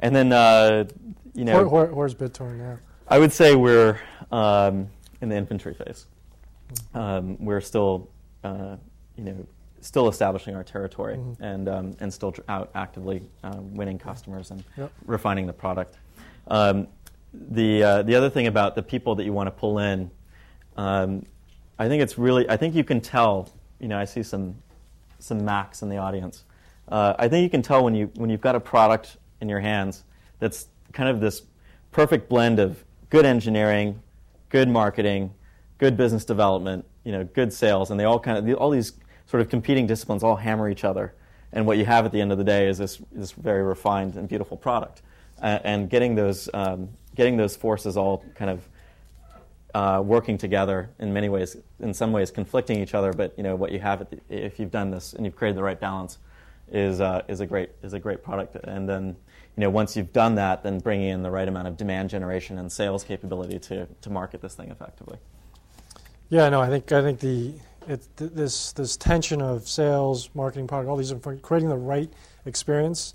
And 0.00 0.14
then, 0.14 0.32
uh, 0.32 0.84
you 1.34 1.44
know. 1.44 1.54
Where, 1.56 1.68
where, 1.68 1.86
where's 1.86 2.14
BitTorrent 2.14 2.58
now? 2.58 2.78
I 3.08 3.18
would 3.18 3.32
say 3.32 3.54
we're 3.54 4.00
um, 4.32 4.88
in 5.20 5.28
the 5.28 5.36
infantry 5.36 5.74
phase. 5.74 6.06
Um, 6.94 7.36
we're 7.38 7.60
still, 7.60 8.10
uh, 8.42 8.76
you 9.16 9.24
know, 9.24 9.46
still 9.80 10.08
establishing 10.08 10.56
our 10.56 10.64
territory 10.64 11.16
mm-hmm. 11.16 11.42
and, 11.42 11.68
um, 11.68 11.96
and 12.00 12.12
still 12.12 12.34
out 12.48 12.70
actively 12.74 13.22
uh, 13.44 13.56
winning 13.58 13.98
customers 13.98 14.50
and 14.50 14.64
yep. 14.76 14.92
refining 15.06 15.46
the 15.46 15.52
product. 15.52 15.96
Um, 16.48 16.88
the, 17.32 17.82
uh, 17.82 18.02
the 18.02 18.14
other 18.14 18.30
thing 18.30 18.46
about 18.46 18.74
the 18.74 18.82
people 18.82 19.14
that 19.14 19.24
you 19.24 19.32
want 19.32 19.46
to 19.46 19.50
pull 19.50 19.78
in, 19.78 20.10
um, 20.76 21.24
I 21.78 21.88
think 21.88 22.02
it's 22.02 22.18
really, 22.18 22.48
I 22.48 22.56
think 22.56 22.74
you 22.74 22.84
can 22.84 23.00
tell, 23.00 23.50
you 23.78 23.88
know, 23.88 23.98
I 23.98 24.04
see 24.04 24.22
some, 24.22 24.56
some 25.18 25.44
Macs 25.44 25.82
in 25.82 25.88
the 25.88 25.98
audience. 25.98 26.44
Uh, 26.88 27.14
I 27.18 27.28
think 27.28 27.44
you 27.44 27.50
can 27.50 27.62
tell 27.62 27.84
when, 27.84 27.94
you, 27.94 28.10
when 28.16 28.30
you've 28.30 28.40
got 28.40 28.54
a 28.54 28.60
product 28.60 29.18
in 29.40 29.48
your 29.48 29.60
hands 29.60 30.04
that's 30.38 30.68
kind 30.92 31.08
of 31.08 31.20
this 31.20 31.42
perfect 31.92 32.28
blend 32.28 32.58
of 32.58 32.84
good 33.10 33.24
engineering, 33.24 34.02
good 34.48 34.68
marketing, 34.68 35.32
good 35.78 35.96
business 35.96 36.24
development, 36.24 36.84
you 37.04 37.12
know, 37.12 37.24
good 37.24 37.52
sales, 37.52 37.90
and 37.90 37.98
they 37.98 38.04
all 38.04 38.18
kind 38.18 38.48
of 38.48 38.56
all 38.58 38.70
these 38.70 38.92
sort 39.26 39.40
of 39.40 39.48
competing 39.48 39.86
disciplines 39.86 40.22
all 40.22 40.36
hammer 40.36 40.68
each 40.68 40.84
other. 40.84 41.14
And 41.52 41.66
what 41.66 41.78
you 41.78 41.84
have 41.84 42.04
at 42.04 42.12
the 42.12 42.20
end 42.20 42.32
of 42.32 42.38
the 42.38 42.44
day 42.44 42.68
is 42.68 42.78
this, 42.78 43.00
this 43.12 43.32
very 43.32 43.62
refined 43.62 44.16
and 44.16 44.28
beautiful 44.28 44.56
product. 44.56 45.02
Uh, 45.40 45.58
and 45.64 45.88
getting 45.88 46.14
those, 46.14 46.48
um, 46.54 46.88
getting 47.14 47.36
those 47.36 47.56
forces 47.56 47.96
all 47.96 48.24
kind 48.34 48.50
of 48.50 48.68
uh, 49.74 50.00
working 50.00 50.38
together 50.38 50.90
in 50.98 51.12
many 51.12 51.28
ways, 51.28 51.56
in 51.80 51.92
some 51.92 52.12
ways 52.12 52.30
conflicting 52.30 52.80
each 52.80 52.94
other, 52.94 53.12
but 53.12 53.34
you 53.36 53.42
know, 53.42 53.54
what 53.54 53.72
you 53.72 53.78
have, 53.78 54.06
the, 54.10 54.18
if 54.28 54.58
you've 54.58 54.70
done 54.70 54.90
this 54.90 55.12
and 55.12 55.24
you've 55.24 55.36
created 55.36 55.56
the 55.56 55.62
right 55.62 55.78
balance, 55.78 56.18
is, 56.70 57.00
uh, 57.00 57.22
is, 57.28 57.40
a 57.40 57.46
great, 57.46 57.70
is 57.82 57.92
a 57.92 57.98
great 57.98 58.22
product. 58.22 58.56
And 58.64 58.88
then 58.88 59.16
you 59.56 59.62
know, 59.62 59.70
once 59.70 59.96
you've 59.96 60.12
done 60.12 60.34
that, 60.34 60.62
then 60.62 60.78
bringing 60.80 61.08
in 61.08 61.22
the 61.22 61.30
right 61.30 61.48
amount 61.48 61.66
of 61.66 61.76
demand 61.78 62.10
generation 62.10 62.58
and 62.58 62.70
sales 62.70 63.02
capability 63.02 63.58
to, 63.58 63.86
to 64.02 64.10
market 64.10 64.42
this 64.42 64.54
thing 64.54 64.70
effectively. 64.70 65.18
Yeah, 66.28 66.48
no, 66.50 66.60
I 66.60 66.68
think 66.68 66.90
I 66.92 67.00
think 67.02 67.20
the 67.20 67.54
it, 67.88 68.06
th- 68.16 68.32
this 68.32 68.72
this 68.72 68.96
tension 68.96 69.40
of 69.40 69.66
sales, 69.68 70.28
marketing, 70.34 70.66
product, 70.66 70.90
all 70.90 70.96
these 70.96 71.14
creating 71.40 71.68
the 71.68 71.76
right 71.76 72.12
experience 72.44 73.14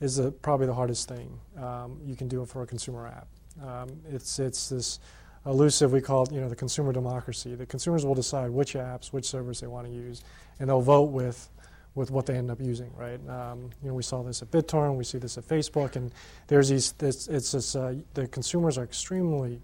is 0.00 0.20
probably 0.40 0.66
the 0.66 0.74
hardest 0.74 1.08
thing 1.08 1.38
um, 1.58 2.00
you 2.04 2.16
can 2.16 2.28
do 2.28 2.44
for 2.46 2.62
a 2.62 2.66
consumer 2.66 3.08
app. 3.08 3.26
Um, 3.62 3.88
it's 4.08 4.38
it's 4.38 4.68
this 4.68 5.00
elusive 5.46 5.92
we 5.92 6.00
call 6.00 6.22
it 6.22 6.32
you 6.32 6.40
know 6.40 6.48
the 6.48 6.56
consumer 6.56 6.92
democracy. 6.92 7.56
The 7.56 7.66
consumers 7.66 8.06
will 8.06 8.14
decide 8.14 8.50
which 8.50 8.74
apps, 8.74 9.12
which 9.12 9.26
servers 9.26 9.60
they 9.60 9.66
want 9.66 9.86
to 9.86 9.92
use, 9.92 10.22
and 10.60 10.68
they'll 10.68 10.80
vote 10.80 11.10
with 11.10 11.50
with 11.94 12.10
what 12.10 12.26
they 12.26 12.36
end 12.36 12.50
up 12.50 12.60
using. 12.60 12.90
Right? 12.96 13.20
Um, 13.28 13.70
you 13.82 13.88
know 13.88 13.94
we 13.94 14.02
saw 14.02 14.22
this 14.22 14.42
at 14.42 14.50
BitTorrent, 14.50 14.96
we 14.96 15.04
see 15.04 15.18
this 15.18 15.38
at 15.38 15.44
Facebook, 15.46 15.96
and 15.96 16.12
there's 16.46 16.68
these. 16.68 16.92
This, 16.92 17.28
it's 17.28 17.52
this, 17.52 17.76
uh, 17.76 17.94
the 18.14 18.26
consumers 18.28 18.78
are 18.78 18.84
extremely 18.84 19.60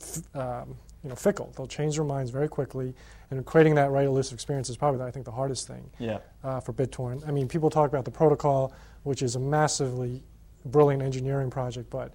f- 0.00 0.36
um, 0.36 0.76
you 1.02 1.08
know, 1.08 1.16
fickle. 1.16 1.52
They'll 1.56 1.66
change 1.66 1.96
their 1.96 2.04
minds 2.04 2.30
very 2.30 2.48
quickly, 2.48 2.94
and 3.30 3.44
creating 3.46 3.74
that 3.76 3.90
right 3.90 4.06
elusive 4.06 4.34
experience 4.34 4.68
is 4.68 4.76
probably, 4.76 5.02
I 5.02 5.10
think, 5.10 5.24
the 5.24 5.32
hardest 5.32 5.66
thing 5.66 5.88
yeah. 5.98 6.18
uh, 6.44 6.60
for 6.60 6.72
BitTorrent. 6.72 7.26
I 7.26 7.30
mean, 7.30 7.48
people 7.48 7.70
talk 7.70 7.88
about 7.88 8.04
the 8.04 8.10
protocol, 8.10 8.72
which 9.04 9.22
is 9.22 9.36
a 9.36 9.40
massively 9.40 10.22
brilliant 10.66 11.02
engineering 11.02 11.50
project, 11.50 11.88
but 11.88 12.12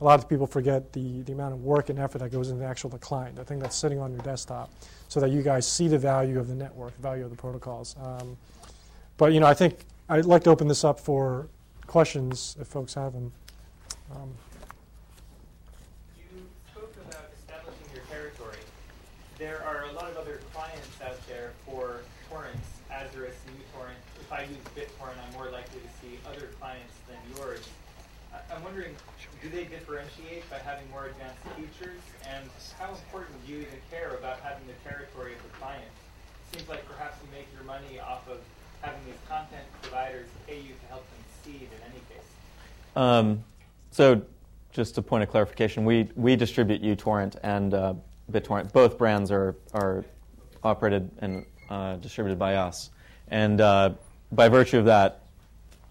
a 0.00 0.04
lot 0.04 0.18
of 0.18 0.28
people 0.28 0.46
forget 0.46 0.92
the, 0.92 1.22
the 1.22 1.32
amount 1.32 1.52
of 1.52 1.62
work 1.62 1.90
and 1.90 1.98
effort 1.98 2.18
that 2.18 2.32
goes 2.32 2.48
into 2.48 2.60
the 2.60 2.66
actual 2.68 2.90
the 2.90 2.98
client, 2.98 3.36
the 3.36 3.44
thing 3.44 3.58
that's 3.58 3.76
sitting 3.76 4.00
on 4.00 4.12
your 4.12 4.22
desktop, 4.22 4.70
so 5.08 5.20
that 5.20 5.30
you 5.30 5.42
guys 5.42 5.70
see 5.70 5.86
the 5.86 5.98
value 5.98 6.38
of 6.38 6.48
the 6.48 6.54
network, 6.54 6.96
the 6.96 7.02
value 7.02 7.24
of 7.24 7.30
the 7.30 7.36
protocols. 7.36 7.94
Um, 8.02 8.36
but, 9.16 9.32
you 9.32 9.40
know, 9.40 9.46
I 9.46 9.54
think 9.54 9.84
I'd 10.08 10.24
like 10.24 10.44
to 10.44 10.50
open 10.50 10.68
this 10.68 10.84
up 10.84 11.00
for 11.00 11.48
questions 11.86 12.56
if 12.60 12.66
folks 12.66 12.94
have 12.94 13.12
them. 13.12 13.32
Um, 14.10 14.30
you 16.18 16.44
spoke 16.70 16.94
about 17.08 17.28
establishing 17.38 17.88
your 17.94 18.04
territory. 18.10 18.60
there 19.38 19.62
are 19.64 19.84
a 19.90 19.92
lot 19.92 20.10
of 20.10 20.16
other 20.16 20.40
clients 20.52 21.00
out 21.04 21.18
there 21.28 21.52
for 21.66 22.00
torrents, 22.28 22.68
Azureus 22.90 23.36
and 23.48 23.56
uTorrent. 23.60 24.00
If 24.20 24.32
I 24.32 24.42
use 24.42 24.64
BitTorrent, 24.76 25.16
I'm 25.16 25.32
more 25.32 25.50
likely 25.50 25.80
to 25.80 25.90
see 26.00 26.18
other 26.26 26.48
clients 26.60 26.94
than 27.08 27.18
yours. 27.36 27.68
I'm 28.32 28.64
wondering, 28.64 28.96
do 29.42 29.48
they 29.48 29.64
differentiate 29.64 30.48
by 30.48 30.58
having 30.58 30.88
more 30.90 31.06
advanced 31.06 31.40
features? 31.56 32.00
And 32.28 32.48
how 32.78 32.92
important 32.92 33.36
do 33.44 33.52
you 33.52 33.58
even 33.60 33.80
care 33.90 34.16
about 34.16 34.40
having 34.40 34.64
the 34.66 34.76
territory 34.88 35.34
of 35.34 35.42
the 35.42 35.52
client? 35.60 35.84
It 36.48 36.56
seems 36.56 36.68
like 36.68 36.88
perhaps 36.88 37.18
you 37.20 37.28
make 37.32 37.48
your 37.52 37.64
money 37.64 38.00
off 38.00 38.28
of 38.28 38.40
having 38.82 39.00
these 39.06 39.14
content 39.28 39.64
providers 39.80 40.26
pay 40.46 40.56
you 40.56 40.74
to 40.74 40.86
help 40.88 41.04
them 41.10 41.24
seed 41.42 41.62
in 41.62 41.90
any 41.90 42.00
case. 42.10 42.28
Um, 42.94 43.42
so 43.90 44.20
just 44.72 44.98
a 44.98 45.02
point 45.02 45.22
of 45.22 45.30
clarification, 45.30 45.84
we, 45.84 46.08
we 46.16 46.36
distribute 46.36 46.82
uTorrent 46.82 47.36
and 47.42 47.74
uh, 47.74 47.94
BitTorrent. 48.30 48.72
Both 48.72 48.98
brands 48.98 49.30
are, 49.30 49.54
are 49.72 50.04
operated 50.62 51.10
and 51.18 51.44
uh, 51.70 51.96
distributed 51.96 52.38
by 52.38 52.56
us. 52.56 52.90
And 53.28 53.60
uh, 53.60 53.90
by 54.32 54.48
virtue 54.48 54.78
of 54.78 54.84
that, 54.86 55.20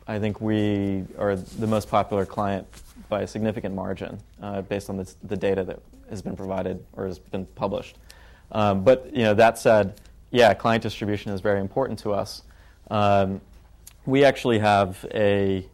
I 0.07 0.19
think 0.19 0.41
we 0.41 1.05
are 1.17 1.35
the 1.35 1.67
most 1.67 1.89
popular 1.89 2.25
client 2.25 2.67
by 3.07 3.21
a 3.21 3.27
significant 3.27 3.75
margin 3.75 4.19
uh, 4.41 4.61
based 4.61 4.89
on 4.89 5.05
the 5.23 5.37
data 5.37 5.63
that 5.63 5.79
has 6.09 6.21
been 6.21 6.35
provided 6.35 6.83
or 6.93 7.05
has 7.05 7.19
been 7.19 7.45
published. 7.55 7.97
Um, 8.51 8.83
but 8.83 9.15
you 9.15 9.23
know, 9.23 9.33
that 9.33 9.57
said, 9.57 10.01
yeah, 10.31 10.53
client 10.53 10.83
distribution 10.83 11.31
is 11.31 11.39
very 11.41 11.59
important 11.59 11.99
to 11.99 12.11
us. 12.13 12.43
Um, 12.91 13.39
we 14.05 14.23
actually 14.25 14.59
have 14.59 15.03
a 15.13 15.65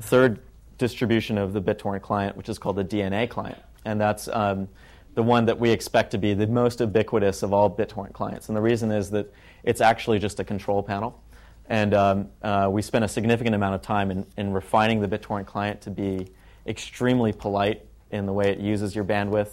third 0.00 0.40
distribution 0.78 1.36
of 1.36 1.52
the 1.52 1.60
BitTorrent 1.60 2.00
client, 2.00 2.36
which 2.36 2.48
is 2.48 2.58
called 2.58 2.76
the 2.76 2.84
DNA 2.84 3.28
client. 3.28 3.58
And 3.84 4.00
that's 4.00 4.28
um, 4.28 4.68
the 5.14 5.22
one 5.22 5.44
that 5.46 5.58
we 5.58 5.70
expect 5.70 6.12
to 6.12 6.18
be 6.18 6.32
the 6.32 6.46
most 6.46 6.80
ubiquitous 6.80 7.42
of 7.42 7.52
all 7.52 7.68
BitTorrent 7.68 8.12
clients. 8.12 8.48
And 8.48 8.56
the 8.56 8.62
reason 8.62 8.92
is 8.92 9.10
that 9.10 9.32
it's 9.64 9.80
actually 9.80 10.18
just 10.20 10.38
a 10.40 10.44
control 10.44 10.82
panel. 10.82 11.20
And 11.68 11.92
um, 11.92 12.28
uh, 12.42 12.68
we 12.70 12.82
spent 12.82 13.04
a 13.04 13.08
significant 13.08 13.54
amount 13.54 13.74
of 13.74 13.82
time 13.82 14.10
in, 14.10 14.26
in 14.36 14.52
refining 14.52 15.00
the 15.00 15.08
BitTorrent 15.08 15.46
client 15.46 15.80
to 15.82 15.90
be 15.90 16.28
extremely 16.66 17.32
polite 17.32 17.84
in 18.10 18.26
the 18.26 18.32
way 18.32 18.50
it 18.50 18.58
uses 18.58 18.94
your 18.94 19.04
bandwidth 19.04 19.50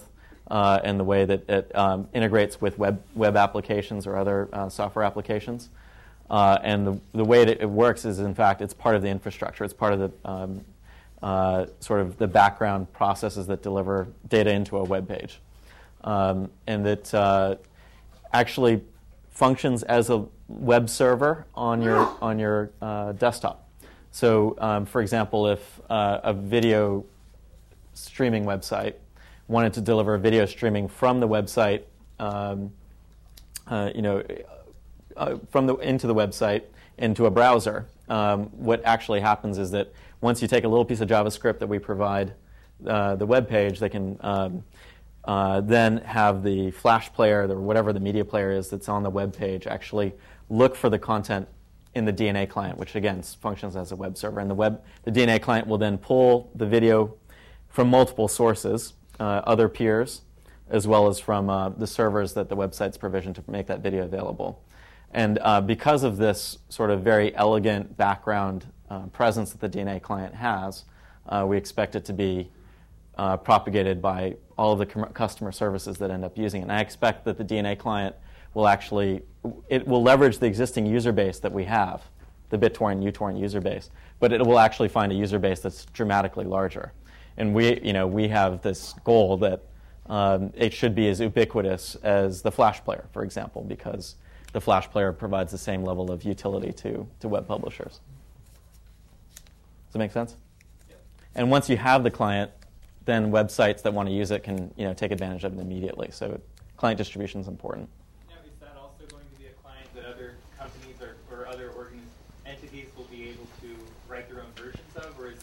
uh, 0.49 0.79
and 0.83 0.99
the 0.99 1.03
way 1.03 1.25
that 1.25 1.49
it 1.49 1.75
um, 1.75 2.07
integrates 2.13 2.61
with 2.61 2.77
web, 2.77 3.01
web 3.15 3.35
applications 3.35 4.05
or 4.05 4.17
other 4.17 4.49
uh, 4.53 4.69
software 4.69 5.03
applications. 5.03 5.69
Uh, 6.29 6.57
and 6.61 6.85
the, 6.85 6.99
the 7.13 7.23
way 7.23 7.45
that 7.45 7.61
it 7.61 7.69
works 7.69 8.03
is, 8.05 8.19
in 8.19 8.35
fact, 8.35 8.61
it's 8.61 8.73
part 8.73 8.95
of 8.95 9.01
the 9.01 9.07
infrastructure. 9.07 9.63
It's 9.63 9.73
part 9.73 9.93
of 9.93 9.99
the 9.99 10.11
um, 10.29 10.65
uh, 11.21 11.65
sort 11.79 12.01
of 12.01 12.17
the 12.17 12.27
background 12.27 12.91
processes 12.93 13.47
that 13.47 13.63
deliver 13.63 14.07
data 14.27 14.51
into 14.51 14.77
a 14.77 14.83
web 14.83 15.07
page 15.07 15.39
um, 16.03 16.49
and 16.67 16.85
that 16.85 17.13
uh, 17.13 17.55
actually 18.33 18.81
functions 19.29 19.83
as 19.83 20.09
a 20.09 20.25
web 20.47 20.89
server 20.89 21.45
on 21.53 21.81
your 21.81 22.15
on 22.21 22.39
your 22.39 22.71
uh, 22.81 23.11
desktop. 23.13 23.67
So, 24.11 24.55
um, 24.59 24.85
for 24.85 25.01
example, 25.01 25.47
if 25.47 25.81
uh, 25.89 26.21
a 26.23 26.33
video 26.33 27.05
streaming 27.93 28.45
website 28.45 28.93
wanted 29.47 29.73
to 29.73 29.81
deliver 29.81 30.15
a 30.15 30.19
video 30.19 30.45
streaming 30.45 30.87
from 30.87 31.19
the 31.19 31.27
website, 31.27 31.83
um, 32.19 32.71
uh, 33.67 33.91
you 33.93 34.01
know, 34.01 34.23
uh, 35.17 35.37
from 35.49 35.67
the 35.67 35.75
into 35.77 36.07
the 36.07 36.15
website 36.15 36.63
into 36.97 37.25
a 37.25 37.31
browser, 37.31 37.87
um, 38.09 38.45
what 38.51 38.83
actually 38.85 39.19
happens 39.19 39.57
is 39.57 39.71
that 39.71 39.91
once 40.21 40.41
you 40.41 40.47
take 40.47 40.63
a 40.63 40.67
little 40.67 40.85
piece 40.85 41.01
of 41.01 41.09
JavaScript 41.09 41.59
that 41.59 41.67
we 41.67 41.79
provide 41.79 42.33
uh, 42.85 43.15
the 43.15 43.25
web 43.25 43.47
page, 43.47 43.79
they 43.79 43.89
can 43.89 44.17
um, 44.21 44.63
uh, 45.25 45.61
then 45.61 45.97
have 45.97 46.43
the 46.43 46.71
Flash 46.71 47.11
player 47.11 47.47
or 47.47 47.59
whatever 47.59 47.91
the 47.91 47.99
media 47.99 48.23
player 48.23 48.51
is 48.51 48.69
that's 48.69 48.87
on 48.89 49.03
the 49.03 49.09
web 49.09 49.35
page 49.35 49.67
actually 49.67 50.13
look 50.49 50.75
for 50.75 50.89
the 50.89 50.97
content 50.97 51.47
in 51.93 52.05
the 52.05 52.13
DNA 52.13 52.47
client, 52.47 52.77
which 52.77 52.95
again 52.95 53.21
functions 53.21 53.75
as 53.75 53.91
a 53.91 53.95
web 53.95 54.17
server. 54.17 54.39
And 54.39 54.49
the 54.49 54.55
web, 54.55 54.81
the 55.03 55.11
DNA 55.11 55.41
client 55.41 55.67
will 55.67 55.77
then 55.77 55.97
pull 55.97 56.49
the 56.55 56.65
video 56.65 57.15
from 57.69 57.89
multiple 57.89 58.27
sources, 58.27 58.93
uh, 59.19 59.41
other 59.45 59.67
peers, 59.67 60.21
as 60.69 60.87
well 60.87 61.07
as 61.07 61.19
from 61.19 61.49
uh, 61.49 61.69
the 61.69 61.87
servers 61.87 62.33
that 62.33 62.49
the 62.49 62.55
website's 62.55 62.97
provisioned 62.97 63.35
to 63.35 63.43
make 63.47 63.67
that 63.67 63.79
video 63.79 64.03
available. 64.03 64.61
And 65.17 65.39
uh, 65.41 65.61
because 65.61 66.03
of 66.03 66.17
this 66.17 66.59
sort 66.69 66.91
of 66.91 67.01
very 67.01 67.35
elegant 67.35 67.97
background 67.97 68.67
uh, 68.87 69.07
presence 69.07 69.51
that 69.51 69.59
the 69.59 69.67
DNA 69.67 69.99
client 69.99 70.35
has, 70.35 70.85
uh, 71.27 71.43
we 71.49 71.57
expect 71.57 71.95
it 71.95 72.05
to 72.05 72.13
be 72.13 72.51
uh, 73.17 73.35
propagated 73.37 73.99
by 73.99 74.35
all 74.59 74.73
of 74.73 74.77
the 74.77 74.85
com- 74.85 75.11
customer 75.13 75.51
services 75.51 75.97
that 75.97 76.11
end 76.11 76.23
up 76.23 76.37
using 76.37 76.61
it. 76.61 76.65
And 76.65 76.71
I 76.71 76.81
expect 76.81 77.25
that 77.25 77.39
the 77.39 77.43
DNA 77.43 77.79
client 77.79 78.15
will 78.53 78.67
actually 78.67 79.23
it 79.69 79.87
will 79.87 80.03
leverage 80.03 80.37
the 80.37 80.45
existing 80.45 80.85
user 80.85 81.11
base 81.11 81.39
that 81.39 81.51
we 81.51 81.63
have, 81.63 82.03
the 82.51 82.57
BitTorrent 82.59 83.03
uTorrent 83.11 83.39
user 83.39 83.59
base, 83.59 83.89
but 84.19 84.31
it 84.31 84.45
will 84.45 84.59
actually 84.59 84.89
find 84.89 85.11
a 85.11 85.15
user 85.15 85.39
base 85.39 85.61
that's 85.61 85.85
dramatically 85.85 86.45
larger. 86.45 86.93
And 87.37 87.55
we, 87.55 87.81
you 87.81 87.93
know, 87.93 88.05
we 88.05 88.27
have 88.27 88.61
this 88.61 88.93
goal 89.03 89.37
that 89.37 89.63
um, 90.05 90.53
it 90.55 90.73
should 90.73 90.93
be 90.93 91.09
as 91.09 91.19
ubiquitous 91.19 91.95
as 92.03 92.43
the 92.43 92.51
Flash 92.51 92.83
player, 92.83 93.07
for 93.11 93.23
example, 93.23 93.63
because 93.63 94.13
the 94.53 94.61
Flash 94.61 94.89
player 94.89 95.11
provides 95.11 95.51
the 95.51 95.57
same 95.57 95.83
level 95.83 96.11
of 96.11 96.23
utility 96.23 96.71
to, 96.73 97.07
to 97.19 97.27
web 97.27 97.47
publishers. 97.47 97.99
Does 99.35 99.93
that 99.93 99.99
make 99.99 100.11
sense? 100.11 100.35
Yep. 100.89 100.99
And 101.35 101.51
once 101.51 101.69
you 101.69 101.77
have 101.77 102.03
the 102.03 102.11
client, 102.11 102.51
then 103.05 103.31
websites 103.31 103.81
that 103.83 103.93
want 103.93 104.09
to 104.09 104.13
use 104.13 104.31
it 104.31 104.43
can 104.43 104.71
you 104.77 104.85
know, 104.85 104.93
take 104.93 105.11
advantage 105.11 105.43
of 105.43 105.53
it 105.53 105.59
immediately. 105.59 106.09
So 106.11 106.39
client 106.75 106.97
distribution 106.97 107.39
is 107.41 107.47
important. 107.47 107.89
Now, 108.29 108.35
is 108.45 108.51
that 108.59 108.75
also 108.81 109.05
going 109.09 109.23
to 109.33 109.39
be 109.39 109.47
a 109.47 109.51
client 109.61 109.87
that 109.95 110.05
other 110.05 110.35
companies 110.57 110.95
or, 111.01 111.15
or 111.35 111.47
other 111.47 111.69
organ- 111.69 112.01
entities 112.45 112.87
will 112.97 113.05
be 113.05 113.29
able 113.29 113.47
to 113.61 113.67
write 114.09 114.29
their 114.29 114.41
own 114.41 114.51
versions 114.55 114.95
of, 114.95 115.19
or 115.19 115.31
is 115.31 115.39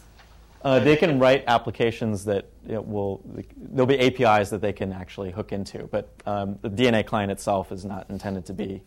uh, 0.61 0.79
they 0.79 0.95
can 0.95 1.19
write 1.19 1.43
applications 1.47 2.25
that 2.25 2.47
will. 2.63 3.21
There'll 3.55 3.85
be 3.85 3.99
APIs 3.99 4.49
that 4.49 4.61
they 4.61 4.73
can 4.73 4.91
actually 4.91 5.29
hook 5.29 5.51
into, 5.51 5.83
but 5.83 6.09
um, 6.25 6.57
the 6.63 6.69
DNA 6.71 7.05
client 7.05 7.31
itself 7.31 7.71
is 7.71 7.85
not 7.85 8.09
intended 8.09 8.47
to 8.47 8.53
be 8.53 8.81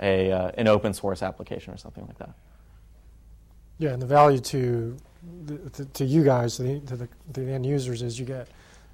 a 0.00 0.32
uh, 0.32 0.50
an 0.54 0.68
open 0.68 0.92
source 0.92 1.22
application 1.22 1.72
or 1.72 1.76
something 1.76 2.06
like 2.06 2.18
that. 2.18 2.34
Yeah, 3.78 3.90
and 3.90 4.00
the 4.00 4.06
value 4.06 4.40
to 4.40 4.96
to, 5.72 5.84
to 5.84 6.04
you 6.04 6.22
guys, 6.24 6.56
to 6.56 6.62
the, 6.62 6.80
to 6.80 6.96
the, 6.96 7.08
to 7.32 7.40
the 7.40 7.52
end 7.52 7.66
users, 7.66 8.02
is 8.02 8.18
you 8.18 8.26
get 8.26 8.48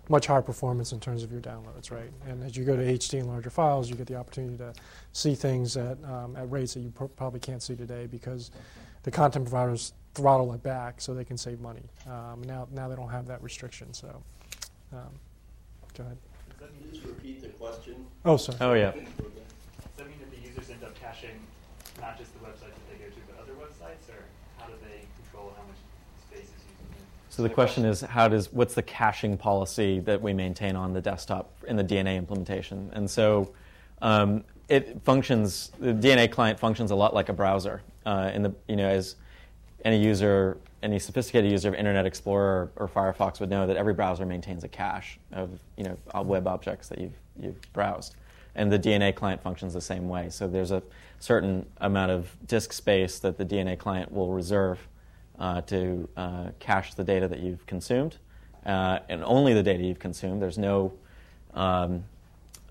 much 0.08 0.26
higher 0.26 0.42
performance 0.42 0.92
in 0.92 1.00
terms 1.00 1.22
of 1.22 1.30
your 1.30 1.40
downloads, 1.40 1.90
right? 1.90 2.10
And 2.26 2.42
as 2.42 2.56
you 2.56 2.64
go 2.64 2.76
to 2.76 2.82
HD 2.82 3.20
and 3.20 3.28
larger 3.28 3.50
files, 3.50 3.88
you 3.88 3.96
get 3.96 4.06
the 4.06 4.16
opportunity 4.16 4.56
to 4.58 4.72
see 5.12 5.34
things 5.34 5.76
at, 5.76 6.02
um, 6.04 6.36
at 6.36 6.50
rates 6.50 6.74
that 6.74 6.80
you 6.80 6.90
pr- 6.90 7.04
probably 7.04 7.40
can't 7.40 7.62
see 7.62 7.76
today 7.76 8.06
because 8.06 8.50
the 9.04 9.10
content 9.10 9.44
providers 9.44 9.92
throttle 10.14 10.52
it 10.52 10.62
back 10.62 11.00
so 11.00 11.14
they 11.14 11.24
can 11.24 11.38
save 11.38 11.60
money. 11.60 11.82
Um, 12.06 12.42
now, 12.44 12.66
now 12.72 12.88
they 12.88 12.96
don't 12.96 13.08
have 13.10 13.26
that 13.26 13.42
restriction. 13.42 13.92
So, 13.94 14.22
um, 14.92 15.00
go 15.96 16.04
ahead. 16.04 16.18
Does 16.50 16.58
that 16.60 16.80
mean 16.80 16.92
just 16.92 17.06
repeat 17.06 17.40
the 17.40 17.48
question? 17.48 18.06
Oh, 18.24 18.36
sorry. 18.36 18.58
Oh, 18.60 18.74
yeah. 18.74 18.90
Does 18.90 19.02
that 19.96 20.06
mean 20.06 20.18
that 20.18 20.30
the 20.30 20.48
users 20.48 20.70
end 20.70 20.82
up 20.84 20.98
caching 20.98 21.40
not 22.00 22.18
just 22.18 22.32
the 22.34 22.40
website 22.40 22.74
that 22.74 22.86
they 22.90 22.98
go 22.98 23.10
to, 23.10 23.20
but 23.28 23.42
other 23.42 23.52
websites, 23.52 24.08
or 24.10 24.24
how 24.58 24.61
do 24.72 24.86
they 24.88 25.06
control 25.22 25.52
how 25.56 25.62
much 25.64 25.76
space 26.28 26.48
is 26.48 26.50
used? 26.50 27.30
So 27.30 27.42
the 27.42 27.48
question 27.50 27.84
is, 27.84 28.00
how 28.00 28.28
does 28.28 28.52
what's 28.52 28.74
the 28.74 28.82
caching 28.82 29.36
policy 29.36 30.00
that 30.00 30.20
we 30.20 30.32
maintain 30.32 30.76
on 30.76 30.92
the 30.92 31.00
desktop 31.00 31.50
in 31.66 31.76
the 31.76 31.84
DNA 31.84 32.16
implementation? 32.16 32.90
And 32.92 33.10
so 33.10 33.52
um, 34.02 34.44
it 34.68 35.00
functions. 35.04 35.72
The 35.78 35.92
DNA 35.92 36.30
client 36.30 36.58
functions 36.58 36.90
a 36.90 36.94
lot 36.94 37.14
like 37.14 37.28
a 37.28 37.32
browser. 37.32 37.82
Uh, 38.04 38.30
in 38.34 38.42
the 38.42 38.52
you 38.68 38.76
know 38.76 38.88
as 38.88 39.16
any 39.84 40.02
user, 40.02 40.56
any 40.82 40.98
sophisticated 40.98 41.50
user 41.50 41.68
of 41.68 41.74
Internet 41.74 42.06
Explorer 42.06 42.70
or, 42.76 42.88
Firefox 42.88 43.40
would 43.40 43.50
know 43.50 43.66
that 43.66 43.76
every 43.76 43.94
browser 43.94 44.24
maintains 44.26 44.64
a 44.64 44.68
cache 44.68 45.18
of 45.32 45.50
you 45.76 45.84
know 45.84 46.22
web 46.22 46.46
objects 46.46 46.88
that 46.88 46.98
you've 46.98 47.16
you've 47.40 47.72
browsed, 47.72 48.16
and 48.54 48.70
the 48.70 48.78
DNA 48.78 49.14
client 49.14 49.42
functions 49.42 49.74
the 49.74 49.80
same 49.80 50.08
way. 50.08 50.28
So 50.30 50.46
there's 50.46 50.70
a 50.70 50.82
certain 51.18 51.66
amount 51.80 52.10
of 52.10 52.36
disk 52.46 52.72
space 52.72 53.18
that 53.20 53.38
the 53.38 53.44
DNA 53.44 53.78
client 53.78 54.12
will 54.12 54.32
reserve 54.32 54.78
uh, 55.38 55.60
to 55.62 56.08
uh, 56.16 56.46
cache 56.58 56.94
the 56.94 57.04
data 57.04 57.28
that 57.28 57.40
you've 57.40 57.66
consumed, 57.66 58.16
uh, 58.66 58.98
and 59.08 59.24
only 59.24 59.54
the 59.54 59.62
data 59.62 59.82
you've 59.82 59.98
consumed. 59.98 60.42
There's 60.42 60.58
no 60.58 60.92
um, 61.54 62.04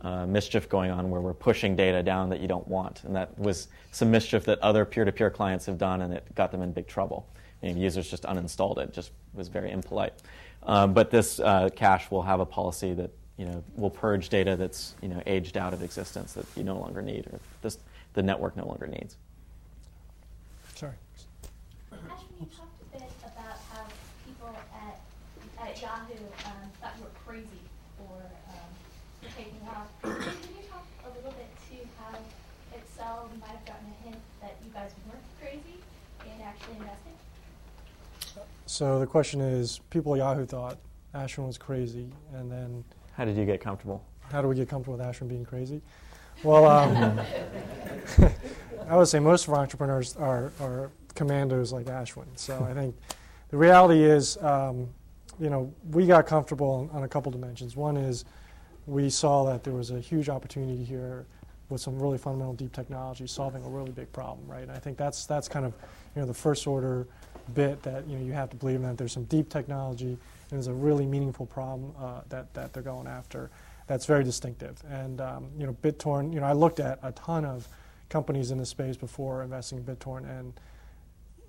uh, 0.02 0.26
mischief 0.26 0.70
going 0.70 0.92
on 0.92 1.10
where 1.10 1.22
we're 1.22 1.34
pushing 1.34 1.76
data 1.76 2.04
down 2.04 2.30
that 2.30 2.40
you 2.40 2.48
don't 2.48 2.68
want, 2.68 3.04
and 3.04 3.16
that 3.16 3.38
was 3.38 3.68
some 3.92 4.12
mischief 4.12 4.44
that 4.46 4.60
other 4.60 4.86
peer-to-peer 4.86 5.30
clients 5.30 5.66
have 5.66 5.78
done, 5.78 6.02
and 6.02 6.14
it 6.14 6.26
got 6.36 6.52
them 6.52 6.62
in 6.62 6.72
big 6.72 6.88
trouble. 6.88 7.28
And 7.64 7.80
users 7.80 8.10
just 8.10 8.24
uninstalled 8.24 8.80
it, 8.80 8.92
just 8.92 9.12
was 9.34 9.48
very 9.48 9.72
impolite. 9.72 10.14
Um, 10.64 10.94
but 10.94 11.12
this 11.12 11.40
uh, 11.40 11.70
cache 11.76 12.10
will 12.10 12.24
have 12.24 12.40
a 12.40 12.46
policy 12.46 12.94
that 12.94 13.12
you 13.42 13.48
know 13.48 13.64
will 13.76 13.90
purge 13.90 14.30
data 14.30 14.56
that's 14.56 14.94
you 15.02 15.08
know 15.08 15.20
aged 15.26 15.58
out 15.58 15.74
of 15.74 15.82
existence 15.82 16.34
that 16.34 16.46
you 16.56 16.64
no 16.64 16.78
longer 16.78 17.02
need, 17.02 17.26
or 17.26 17.40
this, 17.64 17.80
the 18.14 18.22
network 18.22 18.56
no 18.56 18.68
longer 18.68 18.86
needs. 18.86 19.18
Sorry. 20.76 20.94
Ashwin, 21.92 22.22
you 22.40 22.46
talked 22.56 22.82
a 22.84 23.00
bit 23.00 23.10
about 23.26 23.58
how 23.74 23.82
people 24.28 24.56
at, 24.86 25.02
at 25.60 25.82
Yahoo 25.82 26.14
um, 26.46 26.70
thought 26.80 26.94
you 27.00 27.04
were 27.04 27.18
crazy 27.26 27.66
for, 27.98 28.14
um, 28.54 28.70
for 29.22 29.36
taking 29.36 29.68
off. 29.68 29.90
Can 30.04 30.12
you 30.12 30.70
talk 30.70 30.86
a 31.06 31.10
little 31.18 31.32
bit 31.32 31.50
to 31.70 31.78
how 31.98 32.20
Accel 32.78 33.28
might 33.40 33.50
have 33.50 33.66
gotten 33.66 33.88
a 33.90 34.08
hint 34.08 34.22
that 34.42 34.56
you 34.64 34.72
guys 34.72 34.92
weren't 35.10 35.26
crazy 35.42 35.82
in 36.26 36.42
actually 36.44 36.76
investing? 36.78 37.14
So 38.68 39.00
the 39.00 39.08
question 39.08 39.42
is, 39.42 39.80
people 39.90 40.14
at 40.14 40.20
Yahoo 40.20 40.46
thought 40.46 40.78
Ashwin 41.16 41.48
was 41.48 41.58
crazy, 41.58 42.08
and 42.36 42.52
then 42.52 42.84
How 43.14 43.26
did 43.26 43.38
you 43.38 43.46
get 43.46 43.62
comfortable? 43.62 44.04
how 44.32 44.42
do 44.42 44.48
we 44.48 44.56
get 44.56 44.70
comfortable 44.70 44.98
with 44.98 45.06
Ashwin 45.06 45.28
being 45.28 45.46
crazy? 45.46 45.82
Well, 46.44 46.66
um, 46.66 47.20
I 48.90 48.96
would 48.96 49.08
say 49.08 49.20
most 49.20 49.48
of 49.48 49.54
our 49.54 49.60
entrepreneurs 49.60 50.16
are, 50.16 50.52
are 50.60 50.90
commandos 51.16 51.72
like 51.72 51.86
Ashwin. 51.86 52.26
So 52.36 52.66
I 52.70 52.74
think 52.74 52.96
the 53.50 53.58
reality 53.58 54.04
is, 54.04 54.38
um, 54.38 54.88
you 55.40 55.50
know, 55.50 55.74
we 55.90 56.08
got 56.08 56.26
comfortable 56.26 56.90
on, 56.92 56.98
on 56.98 57.04
a 57.04 57.08
couple 57.08 57.32
dimensions. 57.32 57.76
One 57.76 57.98
is 57.98 58.26
we 58.88 59.10
saw 59.10 59.44
that 59.46 59.64
there 59.64 59.74
was 59.74 59.92
a 59.92 60.00
huge 60.00 60.30
opportunity 60.30 60.84
here 60.84 61.26
with 61.70 61.82
some 61.82 62.00
really 62.00 62.18
fundamental 62.18 62.54
deep 62.54 62.74
technology 62.74 63.28
solving 63.28 63.64
a 63.64 63.70
really 63.70 63.92
big 63.92 64.12
problem, 64.12 64.46
right? 64.48 64.64
And 64.64 64.72
I 64.72 64.80
think 64.80 64.98
that's 64.98 65.26
that's 65.26 65.48
kind 65.48 65.66
of 65.66 65.74
you 66.16 66.22
know 66.22 66.28
the 66.28 66.34
first 66.34 66.68
order 66.68 67.08
bit 67.54 67.82
that 67.84 68.08
you 68.08 68.18
know 68.18 68.26
you 68.26 68.34
have 68.34 68.50
to 68.50 68.56
believe 68.56 68.78
in 68.78 68.84
that 68.84 68.98
there's 68.98 69.14
some 69.14 69.24
deep 69.26 69.50
technology 69.50 70.18
and 70.52 70.60
there's 70.60 70.68
a 70.68 70.74
really 70.74 71.06
meaningful 71.06 71.46
problem 71.46 71.94
uh, 71.98 72.22
that 72.30 72.54
that 72.54 72.74
they're 72.74 72.84
going 72.84 73.08
after 73.08 73.50
that's 73.88 74.06
very 74.06 74.24
distinctive. 74.24 74.82
And 74.90 75.20
um, 75.20 75.50
you 75.58 75.66
know, 75.66 75.74
BitTorrent, 75.82 76.34
you 76.34 76.40
know, 76.40 76.46
I 76.46 76.54
looked 76.54 76.80
at 76.80 77.00
a 77.04 77.12
ton 77.14 77.46
of 77.46 77.68
companies 78.10 78.52
in 78.52 78.58
this 78.58 78.70
space 78.70 78.96
before 78.96 79.44
investing 79.44 79.80
in 79.80 79.84
BitTorrent, 79.84 80.30
and 80.30 80.54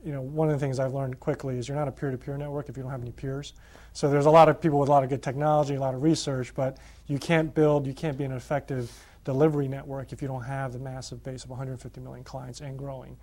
you 0.05 0.12
know, 0.12 0.20
one 0.20 0.48
of 0.48 0.59
the 0.59 0.59
things 0.59 0.80
I've 0.80 0.94
learned 0.94 1.20
quickly 1.20 1.59
is 1.59 1.68
you're 1.68 1.76
not 1.76 1.86
a 1.86 1.92
peer-to-peer 1.92 2.36
network 2.36 2.68
if 2.68 2.76
you 2.76 2.82
don't 2.82 2.90
have 2.90 3.03
any 3.03 3.12
peers. 3.12 3.53
So 3.92 4.11
there's 4.11 4.26
a 4.26 4.30
lot 4.30 4.48
of 4.48 4.61
people 4.61 4.80
with 4.80 4.88
a 4.88 4.92
lot 4.92 5.05
of 5.05 5.11
good 5.11 5.22
technology, 5.22 5.76
a 5.76 5.80
lot 5.80 5.94
of 5.94 6.03
research, 6.03 6.53
but 6.55 6.78
you 7.07 7.18
can't 7.18 7.55
build, 7.55 7.86
you 7.86 7.94
can't 7.94 8.18
be 8.18 8.24
an 8.24 8.32
effective 8.32 8.90
delivery 9.24 9.68
network 9.68 10.12
if 10.12 10.20
you 10.20 10.26
don't 10.26 10.42
have 10.42 10.72
the 10.72 10.80
massive 10.80 11.22
base 11.22 11.44
of 11.44 11.50
150 11.50 12.00
million 12.00 12.24
clients 12.24 12.61
and 12.61 12.76
growing. 12.76 13.16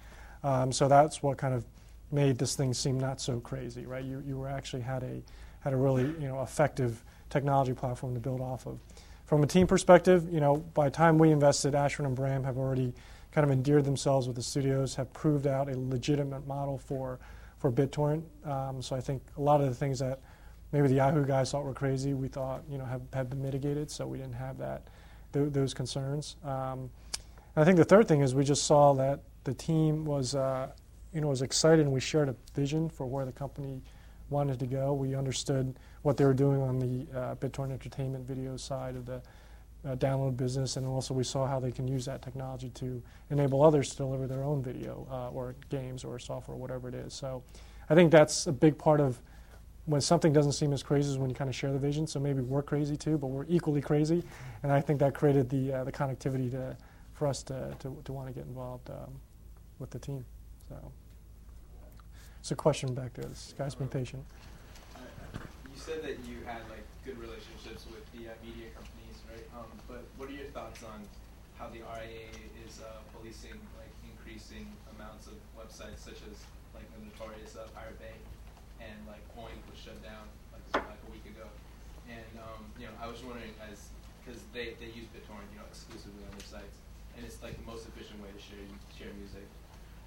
Um, 0.43 0.71
so 0.71 0.87
that's 0.87 1.21
what 1.21 1.37
kind 1.37 1.53
of 1.53 1.65
made 2.11 2.37
this 2.37 2.55
thing 2.55 2.73
seem 2.73 2.97
not 2.97 3.19
so 3.19 3.41
crazy, 3.41 3.85
right? 3.85 4.05
You 4.05 4.23
you 4.25 4.37
were 4.37 4.47
actually 4.47 4.81
had 4.81 5.03
a 5.03 5.21
had 5.61 5.73
a 5.73 5.77
really 5.77 6.03
you 6.03 6.27
know 6.27 6.41
effective 6.41 7.03
technology 7.29 7.73
platform 7.73 8.13
to 8.13 8.19
build 8.19 8.41
off 8.41 8.65
of. 8.65 8.79
From 9.25 9.43
a 9.43 9.47
team 9.47 9.67
perspective, 9.67 10.27
you 10.31 10.39
know, 10.39 10.57
by 10.57 10.85
the 10.85 10.91
time 10.91 11.19
we 11.19 11.31
invested, 11.31 11.73
Ashwin 11.73 12.05
and 12.05 12.15
Bram 12.15 12.43
have 12.43 12.57
already 12.57 12.93
kind 13.31 13.45
of 13.45 13.51
endeared 13.51 13.85
themselves 13.85 14.25
with 14.25 14.35
the 14.35 14.41
studios, 14.41 14.95
have 14.95 15.13
proved 15.13 15.45
out 15.45 15.69
a 15.69 15.77
legitimate 15.77 16.47
model 16.47 16.77
for 16.77 17.19
for 17.59 17.71
BitTorrent. 17.71 18.23
Um, 18.45 18.81
so 18.81 18.95
I 18.95 19.01
think 19.01 19.21
a 19.37 19.41
lot 19.41 19.61
of 19.61 19.67
the 19.67 19.75
things 19.75 19.99
that 19.99 20.21
maybe 20.71 20.87
the 20.87 20.95
Yahoo 20.95 21.25
guys 21.25 21.51
thought 21.51 21.65
were 21.65 21.73
crazy, 21.73 22.13
we 22.13 22.27
thought 22.27 22.63
you 22.69 22.77
know 22.77 22.85
have, 22.85 23.01
have 23.13 23.29
been 23.29 23.41
mitigated, 23.41 23.91
so 23.91 24.07
we 24.07 24.17
didn't 24.17 24.33
have 24.33 24.57
that 24.57 24.87
th- 25.33 25.51
those 25.51 25.73
concerns. 25.73 26.37
Um, 26.43 26.89
I 27.55 27.65
think 27.65 27.77
the 27.77 27.85
third 27.85 28.07
thing 28.07 28.21
is 28.21 28.33
we 28.33 28.43
just 28.43 28.63
saw 28.63 28.93
that 28.93 29.21
the 29.43 29.53
team 29.53 30.05
was 30.05 30.35
uh, 30.35 30.69
you 31.13 31.21
know, 31.21 31.27
was 31.27 31.41
excited 31.41 31.81
and 31.81 31.91
we 31.91 31.99
shared 31.99 32.29
a 32.29 32.35
vision 32.53 32.89
for 32.89 33.05
where 33.05 33.25
the 33.25 33.31
company 33.31 33.81
wanted 34.29 34.59
to 34.59 34.67
go. 34.67 34.93
We 34.93 35.15
understood 35.15 35.75
what 36.01 36.17
they 36.17 36.25
were 36.25 36.33
doing 36.33 36.61
on 36.61 36.79
the 36.79 37.17
uh, 37.17 37.35
BitTorrent 37.35 37.71
Entertainment 37.71 38.27
video 38.27 38.57
side 38.57 38.95
of 38.95 39.05
the 39.05 39.21
uh, 39.85 39.95
download 39.95 40.35
business, 40.37 40.77
and 40.77 40.85
also 40.85 41.13
we 41.13 41.23
saw 41.23 41.47
how 41.47 41.59
they 41.59 41.71
can 41.71 41.87
use 41.87 42.05
that 42.05 42.21
technology 42.21 42.69
to 42.71 43.01
enable 43.29 43.63
others 43.63 43.89
to 43.91 43.97
deliver 43.97 44.27
their 44.27 44.43
own 44.43 44.61
video 44.61 45.07
uh, 45.09 45.29
or 45.29 45.55
games 45.69 46.03
or 46.03 46.19
software, 46.19 46.57
whatever 46.57 46.89
it 46.89 46.95
is. 46.95 47.13
So 47.13 47.43
I 47.89 47.95
think 47.95 48.11
that's 48.11 48.47
a 48.47 48.51
big 48.51 48.77
part 48.77 48.99
of 48.99 49.21
when 49.85 50.01
something 50.01 50.33
doesn't 50.33 50.51
seem 50.51 50.73
as 50.73 50.83
crazy 50.83 51.09
as 51.09 51.17
when 51.17 51.29
you 51.29 51.35
kind 51.35 51.49
of 51.49 51.55
share 51.55 51.71
the 51.71 51.79
vision. 51.79 52.05
So 52.05 52.19
maybe 52.19 52.41
we're 52.41 52.61
crazy 52.61 52.95
too, 52.95 53.17
but 53.17 53.27
we're 53.27 53.45
equally 53.47 53.81
crazy, 53.81 54.23
and 54.63 54.71
I 54.71 54.81
think 54.81 54.99
that 54.99 55.13
created 55.13 55.49
the 55.49 55.73
uh, 55.73 55.83
the 55.85 55.91
connectivity 55.91 56.51
to 56.51 56.77
for 57.13 57.27
us 57.27 57.41
to 57.43 57.73
to, 57.79 57.97
to 58.03 58.13
want 58.13 58.27
to 58.27 58.33
get 58.33 58.45
involved 58.45 58.89
um, 58.89 59.19
with 59.79 59.89
the 59.89 59.99
team. 59.99 60.25
So. 60.67 60.91
It's 62.39 62.51
a 62.51 62.55
question 62.55 62.95
back 62.95 63.13
there. 63.13 63.27
This 63.27 63.53
guy's 63.57 63.75
been 63.75 63.91
patient. 63.91 64.23
You 64.95 65.75
said 65.75 66.01
that 66.03 66.23
you 66.23 66.39
had 66.47 66.63
like 66.71 66.87
good 67.03 67.19
relationships 67.19 67.83
with 67.91 68.03
the 68.15 68.31
uh, 68.31 68.39
media 68.39 68.71
companies, 68.71 69.19
right? 69.27 69.43
Um, 69.59 69.69
but 69.87 70.07
what 70.15 70.31
are 70.31 70.35
your 70.35 70.47
thoughts 70.55 70.81
on 70.83 71.03
how 71.59 71.67
the 71.67 71.83
RIA 71.83 72.31
is 72.63 72.79
uh, 72.79 73.03
policing 73.11 73.59
like 73.75 73.91
increasing 74.07 74.71
amounts 74.95 75.27
of 75.27 75.35
websites 75.51 75.99
such 75.99 76.23
as 76.23 76.39
like 76.71 76.87
the 76.95 77.03
notorious 77.03 77.59
uh, 77.59 77.67
Pirate 77.75 77.99
Bay 77.99 78.15
and 78.79 78.95
like 79.03 79.21
Oink 79.35 79.59
was 79.67 79.75
shut 79.75 79.99
down 79.99 80.23
like, 80.55 80.63
like 80.71 81.03
a 81.03 81.09
week 81.11 81.27
ago, 81.27 81.43
and 82.07 82.31
um, 82.39 82.63
you 82.79 82.87
know 82.87 82.95
I 83.03 83.11
was 83.11 83.19
wondering 83.19 83.51
as 83.67 83.91
because 84.23 84.39
they, 84.55 84.79
they 84.79 84.87
use 84.95 85.11
BitTorrent 85.11 85.51
you 85.51 85.59
know 85.59 85.67
exclusively 85.67 86.23
on 86.23 86.31
their 86.39 86.47
sites, 86.47 86.79
and 87.19 87.27
it's 87.27 87.43
like 87.43 87.59
the 87.59 87.67
most 87.67 87.83
efficient 87.91 88.23
way 88.23 88.31
to 88.31 88.39
share 88.39 88.63
share 88.95 89.11
music. 89.19 89.43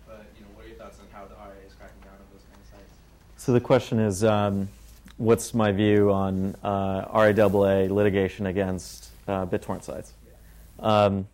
But 0.06 0.26
you 0.36 0.44
know, 0.44 0.50
what 0.54 0.64
are 0.64 0.68
your 0.68 0.76
thoughts 0.76 0.98
on 1.00 1.06
how 1.12 1.26
the 1.26 1.34
is 1.66 1.74
cracking 1.74 2.00
down 2.02 2.14
on 2.14 2.26
those 2.32 2.42
kind 2.50 2.60
of 2.60 2.68
sites? 2.70 2.98
So 3.36 3.52
the 3.52 3.60
question 3.60 3.98
is, 3.98 4.24
um, 4.24 4.68
what's 5.16 5.54
my 5.54 5.72
view 5.72 6.12
on 6.12 6.56
uh, 6.62 7.06
RIAA 7.06 7.90
litigation 7.90 8.46
against 8.46 9.10
uh, 9.28 9.46
BitTorrent 9.46 9.84
sites? 9.84 10.14
Yeah. 10.26 10.84
Um, 10.86 11.28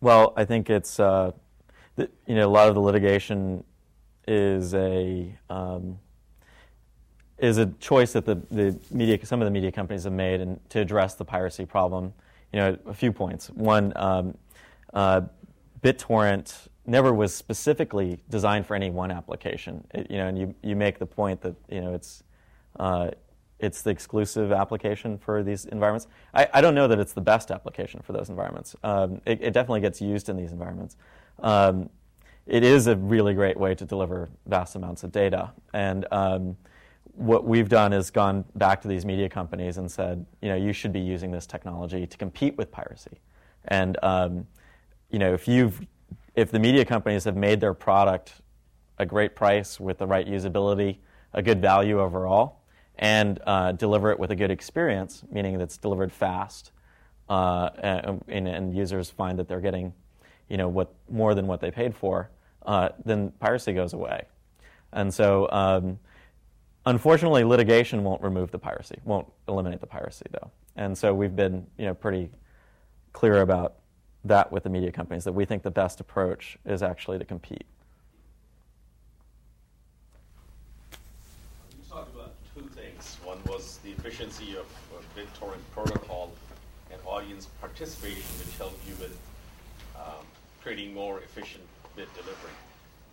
well, 0.00 0.34
I 0.36 0.44
think 0.44 0.70
it's 0.70 1.00
uh, 1.00 1.32
the, 1.96 2.10
you 2.26 2.34
know 2.34 2.46
a 2.46 2.50
lot 2.50 2.68
of 2.68 2.74
the 2.74 2.80
litigation 2.80 3.64
is 4.26 4.74
a 4.74 5.32
um, 5.50 5.98
is 7.38 7.58
a 7.58 7.66
choice 7.80 8.12
that 8.12 8.24
the, 8.24 8.36
the 8.50 8.78
media 8.90 9.24
some 9.24 9.40
of 9.40 9.46
the 9.46 9.50
media 9.50 9.72
companies 9.72 10.04
have 10.04 10.12
made 10.12 10.40
and 10.40 10.58
to 10.70 10.80
address 10.80 11.14
the 11.14 11.24
piracy 11.24 11.64
problem. 11.64 12.12
You 12.52 12.60
know, 12.60 12.78
a 12.86 12.94
few 12.94 13.12
points. 13.12 13.50
One, 13.50 13.92
um, 13.96 14.36
uh, 14.92 15.22
BitTorrent 15.82 16.68
never 16.86 17.12
was 17.12 17.34
specifically 17.34 18.20
designed 18.28 18.66
for 18.66 18.74
any 18.74 18.90
one 18.90 19.10
application. 19.10 19.86
It, 19.94 20.10
you 20.10 20.18
know, 20.18 20.26
and 20.26 20.38
you, 20.38 20.54
you 20.62 20.76
make 20.76 20.98
the 20.98 21.06
point 21.06 21.40
that 21.42 21.54
you 21.68 21.80
know 21.80 21.94
it's 21.94 22.22
uh, 22.78 23.10
it's 23.58 23.82
the 23.82 23.90
exclusive 23.90 24.52
application 24.52 25.18
for 25.18 25.42
these 25.42 25.64
environments. 25.66 26.06
I, 26.34 26.48
I, 26.54 26.60
don't 26.60 26.74
know 26.74 26.88
that 26.88 26.98
it's 26.98 27.12
the 27.12 27.20
best 27.20 27.50
application 27.50 28.00
for 28.02 28.12
those 28.12 28.28
environments. 28.28 28.74
Um, 28.82 29.20
it, 29.24 29.40
it, 29.40 29.52
definitely 29.52 29.80
gets 29.80 30.00
used 30.00 30.28
in 30.28 30.36
these 30.36 30.52
environments. 30.52 30.96
Um, 31.38 31.88
it 32.46 32.62
is 32.64 32.88
a 32.88 32.96
really 32.96 33.32
great 33.32 33.56
way 33.56 33.74
to 33.76 33.84
deliver 33.84 34.28
vast 34.46 34.74
amounts 34.74 35.04
of 35.04 35.12
data. 35.12 35.52
And 35.72 36.04
um, 36.10 36.56
what 37.12 37.46
we've 37.46 37.68
done 37.68 37.92
is 37.92 38.10
gone 38.10 38.44
back 38.56 38.82
to 38.82 38.88
these 38.88 39.06
media 39.06 39.28
companies 39.28 39.78
and 39.78 39.90
said, 39.90 40.26
you 40.42 40.48
know, 40.48 40.56
you 40.56 40.72
should 40.72 40.92
be 40.92 41.00
using 41.00 41.30
this 41.30 41.46
technology 41.46 42.06
to 42.06 42.18
compete 42.18 42.58
with 42.58 42.70
piracy. 42.70 43.20
And 43.68 43.96
um, 44.02 44.46
you 45.10 45.20
know, 45.20 45.32
if 45.32 45.46
you've 45.46 45.86
if 46.34 46.50
the 46.50 46.58
media 46.58 46.84
companies 46.84 47.24
have 47.24 47.36
made 47.36 47.60
their 47.60 47.74
product 47.74 48.32
a 48.98 49.06
great 49.06 49.34
price 49.34 49.78
with 49.78 49.98
the 49.98 50.06
right 50.06 50.26
usability, 50.26 50.98
a 51.32 51.42
good 51.42 51.60
value 51.60 52.00
overall, 52.00 52.60
and 52.96 53.40
uh, 53.46 53.72
deliver 53.72 54.10
it 54.10 54.18
with 54.18 54.30
a 54.30 54.36
good 54.36 54.50
experience, 54.50 55.24
meaning 55.30 55.58
that 55.58 55.64
it's 55.64 55.76
delivered 55.76 56.12
fast, 56.12 56.70
uh, 57.28 57.70
and, 58.28 58.48
and, 58.48 58.76
users 58.76 59.08
find 59.10 59.38
that 59.38 59.48
they're 59.48 59.60
getting, 59.60 59.94
you 60.48 60.58
know, 60.58 60.68
what 60.68 60.92
more 61.08 61.34
than 61.34 61.46
what 61.46 61.58
they 61.60 61.70
paid 61.70 61.94
for, 61.94 62.30
uh, 62.66 62.90
then 63.04 63.30
piracy 63.40 63.72
goes 63.72 63.94
away. 63.94 64.24
And 64.92 65.12
so, 65.12 65.48
um, 65.50 65.98
unfortunately, 66.84 67.42
litigation 67.42 68.04
won't 68.04 68.22
remove 68.22 68.50
the 68.50 68.58
piracy, 68.58 68.98
won't 69.04 69.26
eliminate 69.48 69.80
the 69.80 69.86
piracy, 69.86 70.26
though. 70.32 70.50
And 70.76 70.96
so 70.96 71.14
we've 71.14 71.34
been, 71.34 71.66
you 71.78 71.86
know, 71.86 71.94
pretty 71.94 72.30
clear 73.12 73.40
about 73.40 73.76
that 74.24 74.50
with 74.50 74.62
the 74.62 74.70
media 74.70 74.90
companies, 74.90 75.24
that 75.24 75.32
we 75.32 75.44
think 75.44 75.62
the 75.62 75.70
best 75.70 76.00
approach 76.00 76.56
is 76.64 76.82
actually 76.82 77.18
to 77.18 77.24
compete. 77.24 77.66
You 81.70 81.84
talked 81.90 82.14
about 82.14 82.32
two 82.54 82.66
things. 82.68 83.18
One 83.22 83.38
was 83.46 83.78
the 83.84 83.90
efficiency 83.90 84.56
of 84.56 84.66
BitTorrent 85.16 85.60
protocol 85.72 86.32
and 86.90 87.00
audience 87.04 87.46
participation, 87.60 88.22
which 88.38 88.56
helped 88.56 88.80
you 88.88 88.94
with 89.00 89.16
um, 89.96 90.24
creating 90.62 90.94
more 90.94 91.18
efficient 91.18 91.64
bit 91.94 92.12
delivery. 92.14 92.50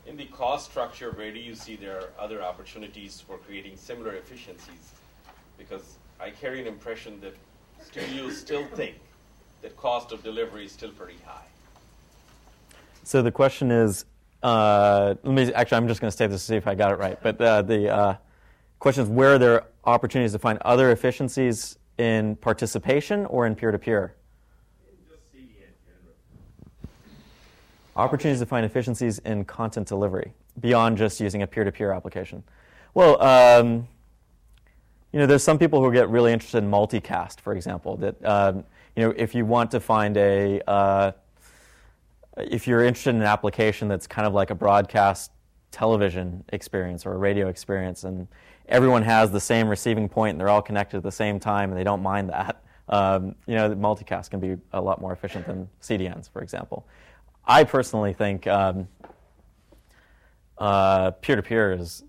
In 0.08 0.18
the 0.18 0.26
cost 0.26 0.72
structure, 0.72 1.12
where 1.12 1.32
do 1.32 1.40
you 1.40 1.54
see 1.54 1.76
there 1.76 1.98
are 1.98 2.10
other 2.18 2.42
opportunities 2.42 3.22
for 3.22 3.38
creating 3.38 3.78
similar 3.78 4.14
efficiencies? 4.14 4.92
Because 5.58 5.98
I 6.20 6.32
carry 6.32 6.60
an 6.60 6.68
impression 6.68 7.20
that 7.22 7.36
studios 7.84 8.38
still 8.38 8.66
think 8.76 8.96
that 9.62 9.78
cost 9.78 10.12
of 10.12 10.24
delivery 10.24 10.66
is 10.66 10.72
still 10.72 10.92
pretty 10.92 11.18
high. 11.26 11.46
So 13.04 13.22
the 13.22 13.32
question 13.32 13.72
is, 13.72 14.06
uh, 14.44 15.16
let 15.24 15.34
me 15.34 15.54
actually, 15.54 15.78
I'm 15.78 15.88
just 15.88 16.02
going 16.02 16.12
to 16.12 16.18
say 16.18 16.28
this 16.28 16.42
to 16.42 16.48
see 16.48 16.56
if 16.56 16.68
I 16.68 16.76
got 16.76 16.92
it 16.92 17.00
right. 17.00 17.18
But 17.22 17.40
uh, 17.42 17.62
the 17.62 17.90
uh, 17.90 18.16
question 18.80 19.04
is, 19.04 19.10
where 19.10 19.36
are 19.36 19.40
there 19.40 19.64
opportunities 19.86 20.32
to 20.34 20.40
find 20.40 20.58
other 20.60 20.92
efficiencies 20.92 21.78
in 21.98 22.36
participation 22.38 23.26
or 23.28 23.46
in 23.46 23.56
peer-to-peer? 23.56 24.16
Opportunities 27.96 28.40
to 28.40 28.46
find 28.46 28.66
efficiencies 28.66 29.20
in 29.20 29.44
content 29.46 29.88
delivery 29.88 30.32
beyond 30.60 30.98
just 30.98 31.20
using 31.20 31.42
a 31.42 31.48
peer-to-peer 31.48 31.92
application. 31.92 32.44
Well, 32.94 33.22
um, 33.22 33.88
you 35.12 35.20
know, 35.20 35.26
there's 35.26 35.44
some 35.44 35.60
people 35.60 35.84
who 35.84 35.92
get 35.92 36.10
really 36.10 36.32
interested 36.32 36.60
in 36.60 36.72
multicast, 36.72 37.42
for 37.42 37.54
example, 37.54 37.98
that 37.98 38.26
um, 38.26 38.64
you 38.96 39.04
know, 39.04 39.14
if 39.16 39.34
you 39.34 39.46
want 39.46 39.72
to 39.72 39.80
find 39.80 40.18
a, 40.18 40.62
uh, 40.70 41.12
if 42.38 42.68
you're 42.68 42.84
interested 42.84 43.12
in 43.12 43.18
an 43.18 43.24
application 43.24 43.88
that's 43.88 44.08
kind 44.08 44.28
of 44.28 44.34
like 44.34 44.50
a 44.50 44.56
broadcast 44.56 45.32
television 45.72 46.44
experience 46.50 47.06
or 47.06 47.14
a 47.14 47.18
radio 47.18 47.48
experience, 47.48 48.04
and 48.04 48.28
everyone 48.68 49.04
has 49.04 49.32
the 49.32 49.40
same 49.40 49.68
receiving 49.68 50.10
point 50.10 50.32
and 50.32 50.40
they're 50.40 50.50
all 50.50 50.62
connected 50.62 50.98
at 50.98 51.04
the 51.04 51.12
same 51.12 51.40
time 51.40 51.70
and 51.70 51.80
they 51.80 51.84
don't 51.84 52.02
mind 52.02 52.30
that, 52.30 52.64
um, 52.90 53.36
you 53.48 53.56
know, 53.56 53.74
multicast 53.76 54.30
can 54.30 54.40
be 54.40 54.58
a 54.74 54.82
lot 54.82 55.00
more 55.00 55.14
efficient 55.14 55.46
than 55.46 55.70
CDNs, 55.82 56.30
for 56.30 56.42
example. 56.42 56.86
I 57.46 57.64
personally 57.64 58.14
think 58.14 58.48
um, 58.48 58.88
uh, 60.58 61.12
peer-to-peer 61.12 61.74
is 61.74 62.04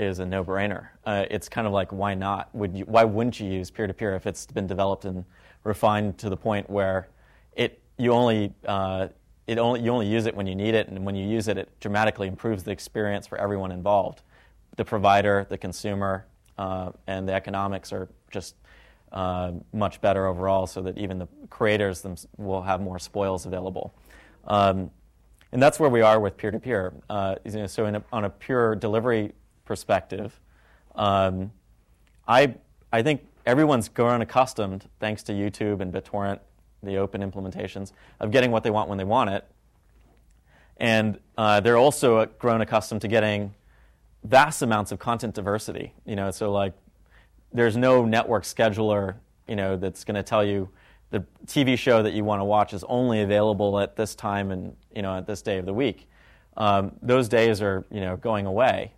is 0.00 0.18
a 0.18 0.26
no-brainer. 0.26 0.88
Uh, 1.06 1.24
it's 1.30 1.48
kind 1.48 1.68
of 1.68 1.72
like 1.72 1.92
why 1.92 2.14
not? 2.14 2.52
Would 2.52 2.76
you, 2.76 2.84
why 2.84 3.04
wouldn't 3.04 3.38
you 3.38 3.48
use 3.48 3.70
peer-to-peer 3.70 4.16
if 4.16 4.26
it's 4.26 4.44
been 4.46 4.66
developed 4.66 5.04
in 5.04 5.24
refined 5.64 6.18
to 6.18 6.28
the 6.28 6.36
point 6.36 6.70
where 6.70 7.08
it 7.54 7.80
you 7.98 8.12
only 8.12 8.52
uh, 8.66 9.08
it 9.46 9.58
only 9.58 9.80
you 9.80 9.90
only 9.90 10.06
use 10.06 10.26
it 10.26 10.34
when 10.34 10.46
you 10.46 10.54
need 10.54 10.74
it, 10.74 10.88
and 10.88 11.04
when 11.04 11.14
you 11.14 11.26
use 11.26 11.48
it, 11.48 11.58
it 11.58 11.68
dramatically 11.80 12.28
improves 12.28 12.62
the 12.62 12.70
experience 12.70 13.26
for 13.26 13.38
everyone 13.38 13.72
involved. 13.72 14.22
The 14.76 14.84
provider, 14.84 15.46
the 15.48 15.58
consumer, 15.58 16.26
uh, 16.58 16.92
and 17.06 17.28
the 17.28 17.32
economics 17.32 17.92
are 17.92 18.08
just 18.30 18.54
uh, 19.12 19.52
much 19.72 20.00
better 20.00 20.26
overall, 20.26 20.66
so 20.66 20.82
that 20.82 20.98
even 20.98 21.18
the 21.18 21.28
creators 21.50 22.00
them 22.00 22.16
will 22.36 22.62
have 22.62 22.80
more 22.80 22.98
spoils 22.98 23.46
available. 23.46 23.94
Um, 24.46 24.90
and 25.52 25.62
that's 25.62 25.78
where 25.78 25.90
we 25.90 26.00
are 26.00 26.18
with 26.18 26.36
peer-to-peer. 26.36 26.92
Uh, 27.08 27.36
so, 27.68 27.86
a, 27.86 28.02
on 28.12 28.24
a 28.24 28.30
pure 28.30 28.74
delivery 28.74 29.32
perspective, 29.64 30.40
um, 30.96 31.52
I 32.26 32.54
I 32.92 33.02
think 33.02 33.26
everyone's 33.46 33.88
grown 33.88 34.22
accustomed, 34.22 34.88
thanks 35.00 35.22
to 35.24 35.32
YouTube 35.32 35.80
and 35.80 35.92
BitTorrent, 35.92 36.40
the 36.82 36.96
open 36.96 37.20
implementations, 37.20 37.92
of 38.20 38.30
getting 38.30 38.50
what 38.50 38.62
they 38.62 38.70
want 38.70 38.88
when 38.88 38.98
they 38.98 39.04
want 39.04 39.30
it. 39.30 39.46
And 40.76 41.18
uh, 41.38 41.60
they're 41.60 41.76
also 41.76 42.26
grown 42.26 42.60
accustomed 42.60 43.00
to 43.02 43.08
getting 43.08 43.54
vast 44.24 44.62
amounts 44.62 44.92
of 44.92 44.98
content 44.98 45.34
diversity. 45.34 45.92
You 46.04 46.16
know, 46.16 46.30
so 46.30 46.50
like 46.50 46.72
there's 47.52 47.76
no 47.76 48.04
network 48.04 48.44
scheduler, 48.44 49.16
you 49.46 49.56
know, 49.56 49.76
that's 49.76 50.04
going 50.04 50.16
to 50.16 50.22
tell 50.22 50.44
you 50.44 50.68
the 51.14 51.24
TV 51.46 51.78
show 51.78 52.02
that 52.02 52.12
you 52.12 52.24
want 52.24 52.40
to 52.40 52.44
watch 52.44 52.74
is 52.74 52.82
only 52.88 53.22
available 53.22 53.78
at 53.78 53.94
this 53.94 54.16
time 54.16 54.50
and 54.50 54.74
you 54.92 55.00
know 55.00 55.16
at 55.16 55.26
this 55.28 55.42
day 55.42 55.58
of 55.58 55.64
the 55.64 55.72
week. 55.72 56.08
Um, 56.56 56.92
those 57.02 57.28
days 57.28 57.62
are 57.62 57.84
you 57.90 58.00
know 58.00 58.16
going 58.16 58.46
away, 58.46 58.92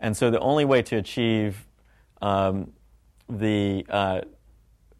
and 0.00 0.16
so 0.16 0.28
the 0.28 0.40
only 0.40 0.64
way 0.64 0.82
to 0.82 0.96
achieve 0.96 1.64
um, 2.20 2.72
the, 3.38 3.86
uh, 3.88 4.20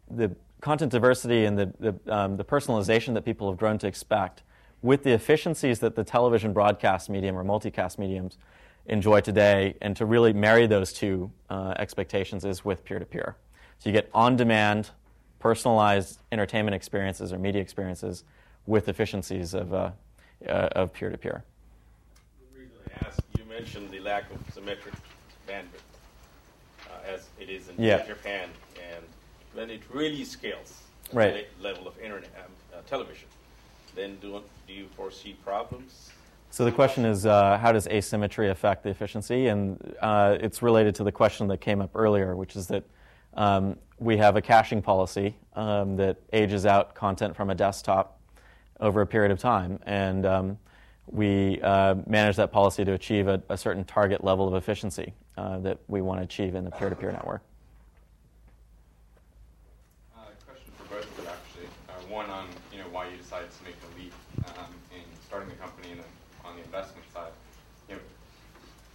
the 0.09 0.35
content 0.61 0.91
diversity 0.91 1.45
and 1.45 1.57
the, 1.57 1.73
the, 1.79 2.15
um, 2.15 2.37
the, 2.37 2.43
personalization 2.45 3.13
that 3.13 3.25
people 3.25 3.49
have 3.49 3.57
grown 3.57 3.77
to 3.77 3.87
expect 3.87 4.43
with 4.81 5.03
the 5.03 5.11
efficiencies 5.11 5.79
that 5.79 5.95
the 5.95 6.03
television 6.03 6.53
broadcast 6.53 7.09
medium 7.09 7.37
or 7.37 7.43
multicast 7.43 7.97
mediums 7.97 8.37
enjoy 8.85 9.21
today, 9.21 9.75
and 9.81 9.95
to 9.95 10.05
really 10.05 10.33
marry 10.33 10.67
those 10.67 10.91
two 10.91 11.31
uh, 11.49 11.73
expectations 11.77 12.43
is 12.43 12.65
with 12.65 12.83
peer 12.83 12.99
to 12.99 13.05
peer. 13.05 13.37
So 13.79 13.89
you 13.89 13.93
get 13.93 14.09
on 14.13 14.35
demand, 14.35 14.91
personalized 15.39 16.19
entertainment 16.31 16.75
experiences 16.75 17.31
or 17.31 17.37
media 17.37 17.61
experiences 17.61 18.23
with 18.65 18.89
efficiencies 18.89 19.53
of 19.53 19.73
uh, 19.73 19.91
uh, 20.47 20.69
of 20.73 20.93
peer 20.93 21.09
to 21.09 21.17
peer. 21.17 21.43
You 23.37 23.45
mentioned 23.45 23.91
the 23.91 23.99
lack 23.99 24.31
of 24.31 24.53
symmetric 24.53 24.93
bandwidth 25.47 25.92
as 27.07 27.27
it 27.39 27.49
is 27.49 27.69
in 27.69 27.75
Yeah. 27.77 28.05
Japan, 28.05 28.49
and 28.93 29.03
when 29.53 29.69
it 29.69 29.81
really 29.91 30.23
scales 30.25 30.81
at 31.09 31.15
Right. 31.15 31.47
the 31.57 31.63
level 31.63 31.87
of 31.87 31.97
internet 31.99 32.29
um, 32.37 32.51
uh, 32.73 32.81
television, 32.87 33.27
then 33.95 34.17
do, 34.21 34.41
do 34.67 34.73
you 34.73 34.87
foresee 34.95 35.33
problems? 35.43 36.11
So 36.49 36.65
the 36.65 36.71
question 36.71 37.03
is, 37.03 37.25
uh, 37.25 37.57
how 37.57 37.71
does 37.71 37.87
asymmetry 37.87 38.49
affect 38.49 38.83
the 38.83 38.89
efficiency? 38.89 39.47
And 39.47 39.95
uh, 40.01 40.37
it's 40.39 40.61
related 40.61 40.93
to 40.95 41.03
the 41.03 41.11
question 41.11 41.47
that 41.47 41.61
came 41.61 41.81
up 41.81 41.89
earlier, 41.95 42.35
which 42.35 42.55
is 42.55 42.67
that 42.67 42.83
um, 43.33 43.77
we 43.97 44.17
have 44.17 44.35
a 44.35 44.41
caching 44.41 44.81
policy 44.81 45.35
um, 45.55 45.95
that 45.97 46.17
ages 46.31 46.65
out 46.67 46.93
content 46.93 47.35
from 47.35 47.49
a 47.49 47.55
desktop 47.55 48.19
over 48.79 49.01
a 49.01 49.07
period 49.07 49.31
of 49.31 49.39
time, 49.39 49.79
and 49.85 50.25
um, 50.25 50.57
we 51.07 51.61
uh, 51.61 51.95
manage 52.07 52.35
that 52.37 52.51
policy 52.51 52.85
to 52.85 52.93
achieve 52.93 53.27
a, 53.27 53.41
a 53.49 53.57
certain 53.57 53.83
target 53.83 54.23
level 54.23 54.47
of 54.47 54.53
efficiency 54.55 55.13
uh, 55.37 55.59
that 55.59 55.77
we 55.87 56.01
want 56.01 56.19
to 56.19 56.23
achieve 56.23 56.55
in 56.55 56.63
the 56.63 56.71
peer-to-peer 56.71 57.11
network. 57.11 57.41
Uh, 60.15 60.21
question 60.45 60.71
for 60.77 60.95
both 60.95 61.03
of 61.03 61.23
you, 61.23 61.29
actually. 61.29 61.67
Uh, 61.89 62.13
one 62.13 62.29
on 62.29 62.47
you 62.71 62.79
know 62.79 62.87
why 62.91 63.07
you 63.07 63.17
decided 63.17 63.49
to 63.51 63.63
make 63.63 63.75
the 63.81 64.01
leap 64.01 64.13
um, 64.57 64.71
in 64.95 65.03
starting 65.27 65.49
the 65.49 65.55
company, 65.55 65.91
and 65.91 65.99
then 65.99 66.11
on 66.45 66.55
the 66.55 66.63
investment 66.63 67.05
side. 67.13 67.31
You 67.89 67.95
know, 67.95 68.01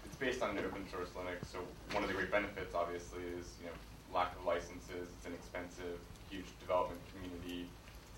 it's 0.07 0.17
based 0.17 0.43
on 0.43 0.57
open 0.59 0.89
source 0.91 1.09
Linux, 1.11 1.47
so 1.53 1.59
one 1.93 2.03
of 2.03 2.09
the 2.09 2.15
great 2.15 2.31
benefits, 2.31 2.75
obviously, 2.75 3.23
is 3.37 3.53
you 3.61 3.67
know 3.67 3.77
lack 4.15 4.35
of 4.37 4.45
licenses. 4.47 5.13
It's 5.13 5.27
inexpensive, 5.27 6.01
huge 6.31 6.47
development 6.61 7.01
community. 7.13 7.69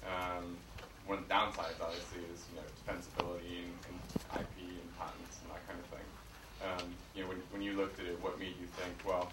Um, 0.06 0.56
one 1.10 1.18
of 1.18 1.26
the 1.26 1.34
downsides, 1.34 1.74
obviously, 1.82 2.22
is 2.30 2.46
you 2.54 2.62
know 2.62 2.66
defensibility 2.86 3.66
and, 3.66 3.74
and 3.90 3.98
IP 4.38 4.54
and 4.62 4.90
patents 4.94 5.42
and 5.42 5.50
that 5.50 5.58
kind 5.66 5.74
of 5.82 5.86
thing. 5.90 6.06
Um, 6.62 6.86
you 7.18 7.26
know, 7.26 7.34
when, 7.34 7.42
when 7.50 7.62
you 7.66 7.74
looked 7.74 7.98
at 7.98 8.06
it, 8.06 8.14
what 8.22 8.38
made 8.38 8.54
you 8.62 8.70
think, 8.78 8.94
well, 9.02 9.26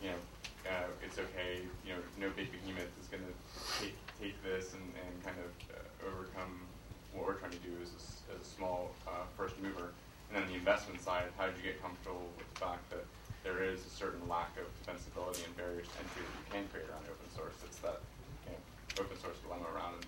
you 0.00 0.08
know, 0.08 0.20
uh, 0.64 0.88
it's 1.04 1.20
okay, 1.20 1.60
you 1.84 1.92
know, 1.92 2.00
no 2.16 2.32
big 2.32 2.48
behemoth 2.48 2.88
is 2.96 3.12
going 3.12 3.20
to 3.28 3.34
take, 3.76 3.92
take 4.16 4.40
this 4.40 4.72
and, 4.72 4.88
and 5.04 5.12
kind 5.20 5.36
of 5.36 5.52
uh, 5.68 6.08
overcome 6.08 6.64
what 7.12 7.28
we're 7.28 7.36
trying 7.36 7.52
to 7.52 7.60
do 7.60 7.76
as 7.84 7.92
a, 7.92 8.00
as 8.32 8.40
a 8.40 8.48
small 8.48 8.88
uh, 9.04 9.28
first 9.36 9.60
mover. 9.60 9.92
And 10.32 10.40
then 10.40 10.48
the 10.48 10.56
investment 10.56 10.96
side, 11.04 11.28
how 11.36 11.52
did 11.52 11.60
you 11.60 11.66
get 11.66 11.76
comfortable 11.84 12.24
with 12.40 12.48
the 12.56 12.60
fact 12.64 12.88
that 12.88 13.04
there 13.44 13.60
is 13.60 13.84
a 13.84 13.92
certain 13.92 14.24
lack 14.32 14.56
of 14.56 14.64
defensibility 14.80 15.44
and 15.44 15.52
barriers 15.60 15.92
to 15.92 15.96
entry 16.00 16.24
that 16.24 16.36
you 16.40 16.46
can 16.48 16.64
create 16.72 16.88
around 16.88 17.04
open 17.04 17.28
source? 17.36 17.58
It's 17.68 17.84
that 17.84 18.00
you 18.48 18.56
know, 18.56 19.04
open 19.04 19.18
source 19.20 19.36
dilemma 19.44 19.68
around. 19.76 20.07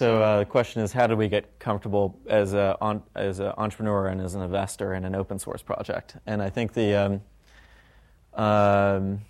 So 0.00 0.22
uh, 0.22 0.38
the 0.38 0.46
question 0.46 0.80
is, 0.80 0.94
how 0.94 1.06
do 1.06 1.14
we 1.14 1.28
get 1.28 1.58
comfortable 1.58 2.18
as 2.26 2.54
a 2.54 3.02
as 3.14 3.38
an 3.38 3.52
entrepreneur 3.58 4.06
and 4.06 4.18
as 4.18 4.34
an 4.34 4.40
investor 4.40 4.94
in 4.94 5.04
an 5.04 5.14
open 5.14 5.38
source 5.38 5.60
project? 5.60 6.16
And 6.24 6.40
I 6.40 6.48
think 6.48 6.72
the 6.72 6.94
um, 6.94 8.42
um, 8.42 9.20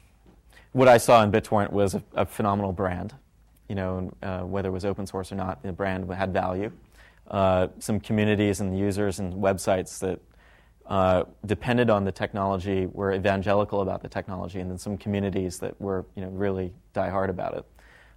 what 0.70 0.86
I 0.86 0.96
saw 0.96 1.24
in 1.24 1.32
BitTorrent 1.32 1.72
was 1.72 1.96
a, 1.96 2.02
a 2.14 2.24
phenomenal 2.24 2.70
brand. 2.70 3.14
You 3.68 3.74
know, 3.74 4.12
uh, 4.22 4.42
whether 4.42 4.68
it 4.68 4.72
was 4.72 4.84
open 4.84 5.08
source 5.08 5.32
or 5.32 5.34
not, 5.34 5.60
the 5.64 5.72
brand 5.72 6.08
had 6.08 6.32
value. 6.32 6.70
Uh, 7.28 7.66
some 7.80 7.98
communities 7.98 8.60
and 8.60 8.78
users 8.78 9.18
and 9.18 9.34
websites 9.34 9.98
that 9.98 10.20
uh, 10.86 11.24
depended 11.46 11.90
on 11.90 12.04
the 12.04 12.12
technology 12.12 12.86
were 12.86 13.12
evangelical 13.12 13.80
about 13.80 14.02
the 14.02 14.08
technology, 14.08 14.60
and 14.60 14.70
then 14.70 14.78
some 14.78 14.96
communities 14.96 15.58
that 15.58 15.80
were 15.80 16.06
you 16.14 16.22
know 16.22 16.28
really 16.28 16.72
diehard 16.94 17.28
about 17.28 17.56
it. 17.56 17.64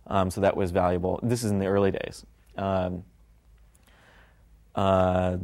Um, 0.05 0.29
so 0.29 0.39
that 0.41 0.55
was 0.55 0.69
valuable. 0.69 1.19
This 1.23 1.43
is 1.43 1.49
in 1.49 1.57
the 1.57 1.65
early 1.65 1.89
days. 1.89 2.27
Um, 2.57 3.03
uh, 4.75 5.37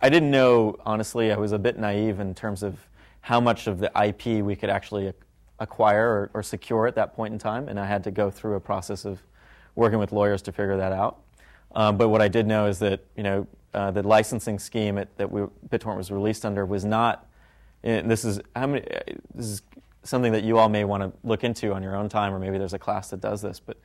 I 0.00 0.08
didn't 0.08 0.30
know, 0.30 0.76
honestly, 0.84 1.32
I 1.32 1.36
was 1.36 1.52
a 1.52 1.58
bit 1.58 1.78
naive 1.78 2.20
in 2.20 2.34
terms 2.34 2.62
of 2.62 2.78
how 3.20 3.40
much 3.40 3.66
of 3.66 3.78
the 3.78 3.90
IP 4.04 4.44
we 4.44 4.56
could 4.56 4.70
actually 4.70 5.12
acquire 5.60 6.08
or, 6.08 6.30
or 6.34 6.42
secure 6.42 6.86
at 6.86 6.96
that 6.96 7.14
point 7.14 7.32
in 7.32 7.38
time, 7.38 7.68
and 7.68 7.78
I 7.78 7.86
had 7.86 8.02
to 8.04 8.10
go 8.10 8.30
through 8.30 8.56
a 8.56 8.60
process 8.60 9.04
of 9.04 9.20
working 9.76 9.98
with 9.98 10.12
lawyers 10.12 10.42
to 10.42 10.52
figure 10.52 10.76
that 10.76 10.92
out. 10.92 11.20
Um, 11.74 11.96
but 11.96 12.08
what 12.08 12.20
I 12.20 12.28
did 12.28 12.46
know 12.46 12.66
is 12.66 12.80
that 12.80 13.04
you 13.16 13.22
know 13.22 13.46
uh, 13.72 13.90
the 13.92 14.02
licensing 14.02 14.58
scheme 14.58 14.98
at, 14.98 15.16
that 15.16 15.30
we, 15.30 15.42
BitTorrent 15.70 15.96
was 15.96 16.10
released 16.10 16.44
under 16.44 16.66
was 16.66 16.84
not. 16.84 17.26
This 17.82 18.24
is 18.24 18.40
how 18.54 18.66
many. 18.66 18.82
uh, 18.90 19.00
This 19.34 19.46
is 19.46 19.62
something 20.04 20.32
that 20.32 20.42
you 20.42 20.58
all 20.58 20.68
may 20.68 20.84
want 20.84 21.02
to 21.02 21.12
look 21.22 21.44
into 21.44 21.72
on 21.72 21.82
your 21.82 21.94
own 21.94 22.08
time, 22.08 22.34
or 22.34 22.38
maybe 22.40 22.58
there's 22.58 22.74
a 22.74 22.78
class 22.78 23.10
that 23.10 23.20
does 23.20 23.40
this. 23.40 23.60
But 23.60 23.78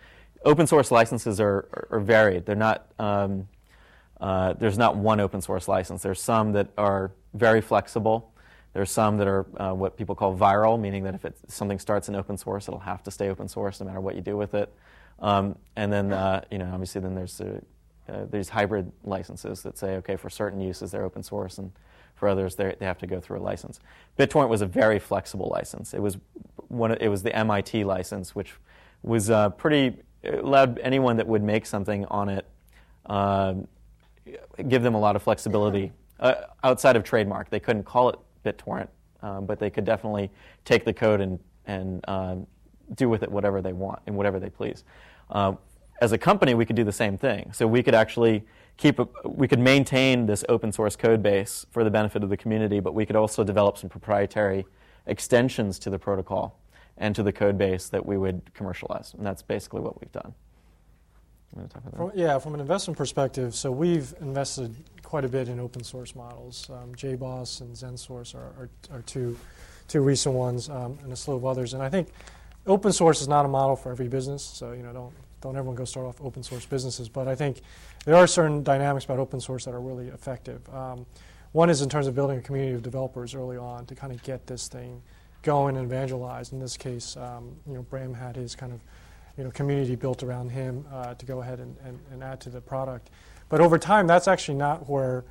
open 0.47 0.65
source 0.65 0.91
licenses 0.91 1.39
are, 1.41 1.87
are, 1.91 1.99
varied. 1.99 2.45
They're 2.45 2.55
not. 2.55 2.87
Um, 2.97 3.47
uh, 4.19 4.53
there's 4.53 4.77
not 4.77 4.95
one 4.95 5.19
open 5.19 5.41
source 5.41 5.67
license. 5.67 6.01
There's 6.01 6.21
some 6.21 6.53
that 6.53 6.69
are 6.77 7.11
very 7.33 7.61
flexible. 7.61 8.31
There's 8.73 8.89
some 8.89 9.17
that 9.17 9.27
are 9.27 9.45
uh, 9.57 9.73
what 9.73 9.97
people 9.97 10.15
call 10.15 10.35
viral, 10.35 10.79
meaning 10.79 11.03
that 11.03 11.15
if 11.15 11.25
something 11.47 11.77
starts 11.77 12.09
in 12.09 12.15
open 12.15 12.37
source, 12.37 12.67
it'll 12.67 12.79
have 12.79 13.03
to 13.03 13.11
stay 13.11 13.29
open 13.29 13.47
source 13.47 13.79
no 13.79 13.85
matter 13.85 14.01
what 14.01 14.15
you 14.15 14.21
do 14.21 14.37
with 14.37 14.53
it. 14.53 14.73
Um, 15.19 15.55
and 15.75 15.91
then, 15.91 16.13
uh, 16.13 16.43
you 16.49 16.57
know, 16.57 16.69
obviously, 16.71 17.01
then 17.01 17.13
there's 17.13 17.41
uh, 17.41 17.59
uh, 18.09 18.25
these 18.31 18.49
hybrid 18.49 18.91
licenses 19.03 19.61
that 19.63 19.77
say, 19.77 19.97
okay, 19.97 20.15
for 20.15 20.29
certain 20.29 20.61
uses 20.61 20.91
they're 20.91 21.03
open 21.03 21.21
source, 21.21 21.57
and 21.57 21.71
for 22.15 22.29
others 22.29 22.55
they 22.55 22.75
have 22.81 22.97
to 22.99 23.07
go 23.07 23.19
through 23.19 23.39
a 23.39 23.41
license. 23.41 23.79
BitTorrent 24.17 24.49
was 24.49 24.61
a 24.61 24.67
very 24.67 24.97
flexible 24.97 25.51
license. 25.51 25.93
It 25.93 26.01
was 26.01 26.17
one. 26.69 26.91
It 26.93 27.09
was 27.09 27.21
the 27.21 27.35
MIT 27.35 27.83
license, 27.83 28.33
which 28.33 28.53
was 29.03 29.29
uh, 29.29 29.49
pretty 29.49 29.97
allowed 30.23 30.79
anyone 30.79 31.17
that 31.17 31.27
would 31.27 31.43
make 31.43 31.65
something 31.65 32.05
on 32.05 32.29
it. 32.29 32.45
Um, 33.05 33.67
give 34.67 34.83
them 34.83 34.95
a 34.95 34.99
lot 34.99 35.15
of 35.15 35.23
flexibility 35.23 35.91
uh, 36.19 36.35
outside 36.63 36.95
of 36.95 37.03
trademark. 37.03 37.49
They 37.49 37.59
couldn't 37.59 37.83
call 37.83 38.09
it 38.09 38.19
BitTorrent, 38.43 38.89
um, 39.21 39.45
but 39.45 39.59
they 39.59 39.69
could 39.69 39.85
definitely 39.85 40.31
take 40.65 40.85
the 40.85 40.93
code 40.93 41.21
and 41.21 41.39
and 41.65 42.03
um, 42.07 42.47
do 42.95 43.09
with 43.09 43.21
it 43.21 43.29
whatever 43.29 43.61
they 43.61 43.73
want 43.73 43.99
and 44.07 44.15
whatever 44.15 44.39
they 44.39 44.49
please. 44.49 44.83
Uh, 45.29 45.53
as 45.99 46.11
a 46.11 46.17
company, 46.17 46.53
we 46.53 46.65
could 46.65 46.75
do 46.75 46.83
the 46.83 46.91
same 46.91 47.17
thing. 47.17 47.51
So 47.51 47.67
we 47.67 47.83
could 47.83 47.95
actually 47.95 48.45
keep 48.77 48.99
a, 48.99 49.07
we 49.25 49.47
could 49.47 49.59
maintain 49.59 50.25
this 50.25 50.45
open 50.47 50.71
source 50.71 50.95
code 50.95 51.21
base 51.21 51.65
for 51.71 51.83
the 51.83 51.89
benefit 51.89 52.23
of 52.23 52.29
the 52.29 52.37
community, 52.37 52.79
but 52.79 52.93
we 52.93 53.05
could 53.05 53.15
also 53.15 53.43
develop 53.43 53.77
some 53.77 53.89
proprietary 53.89 54.65
extensions 55.07 55.79
to 55.79 55.89
the 55.89 55.99
protocol 55.99 56.59
and 56.97 57.15
to 57.15 57.23
the 57.23 57.31
code 57.31 57.57
base 57.57 57.89
that 57.89 58.05
we 58.05 58.17
would 58.17 58.53
commercialize. 58.53 59.13
And 59.13 59.25
that's 59.25 59.41
basically 59.41 59.81
what 59.81 59.99
we've 60.01 60.11
done. 60.11 60.33
From, 61.95 62.11
yeah, 62.13 62.37
from 62.39 62.53
an 62.53 62.59
investment 62.59 62.97
perspective, 62.97 63.55
so 63.55 63.71
we've 63.71 64.13
invested 64.19 64.75
quite 65.01 65.23
a 65.23 65.29
bit 65.29 65.47
in 65.47 65.59
open 65.59 65.83
source 65.83 66.13
models. 66.13 66.69
Um, 66.69 66.93
JBoss 66.93 67.61
and 67.61 67.73
XenSource 67.73 68.35
are, 68.35 68.51
are, 68.59 68.69
are 68.91 69.01
two, 69.03 69.37
two 69.87 70.01
recent 70.01 70.35
ones, 70.35 70.69
um, 70.69 70.99
and 71.03 71.11
a 71.11 71.15
slew 71.15 71.35
of 71.35 71.45
others. 71.45 71.73
And 71.73 71.81
I 71.81 71.89
think 71.89 72.09
open 72.67 72.91
source 72.91 73.21
is 73.21 73.27
not 73.27 73.45
a 73.45 73.47
model 73.47 73.75
for 73.75 73.91
every 73.91 74.07
business, 74.07 74.43
so 74.43 74.73
you 74.73 74.83
know 74.83 74.93
don't 74.93 75.13
don't 75.39 75.55
everyone 75.55 75.75
go 75.75 75.85
start 75.85 76.05
off 76.05 76.19
open 76.21 76.43
source 76.43 76.65
businesses. 76.65 77.07
But 77.09 77.27
I 77.27 77.35
think 77.35 77.61
there 78.05 78.15
are 78.15 78.27
certain 78.27 78.63
dynamics 78.63 79.05
about 79.05 79.19
open 79.19 79.39
source 79.39 79.65
that 79.65 79.73
are 79.73 79.81
really 79.81 80.09
effective. 80.09 80.67
Um, 80.73 81.05
one 81.53 81.69
is 81.69 81.81
in 81.81 81.89
terms 81.89 82.07
of 82.07 82.15
building 82.15 82.37
a 82.37 82.41
community 82.41 82.75
of 82.75 82.83
developers 82.83 83.33
early 83.33 83.57
on 83.57 83.85
to 83.85 83.95
kind 83.95 84.11
of 84.11 84.21
get 84.21 84.45
this 84.45 84.67
thing 84.67 85.01
going 85.41 85.77
and 85.77 85.85
evangelize. 85.85 86.51
In 86.51 86.59
this 86.59 86.77
case, 86.77 87.15
um, 87.17 87.55
you 87.67 87.73
know, 87.73 87.83
Bram 87.83 88.13
had 88.13 88.35
his 88.35 88.55
kind 88.55 88.73
of 88.73 88.79
you 89.37 89.43
know, 89.43 89.51
community 89.51 89.95
built 89.95 90.23
around 90.23 90.49
him 90.49 90.85
uh, 90.91 91.13
to 91.13 91.25
go 91.25 91.41
ahead 91.41 91.59
and, 91.59 91.75
and, 91.85 91.99
and 92.11 92.23
add 92.23 92.41
to 92.41 92.49
the 92.49 92.59
product. 92.59 93.09
But 93.49 93.61
over 93.61 93.77
time, 93.77 94.07
that's 94.07 94.27
actually 94.27 94.57
not 94.57 94.89
where 94.89 95.23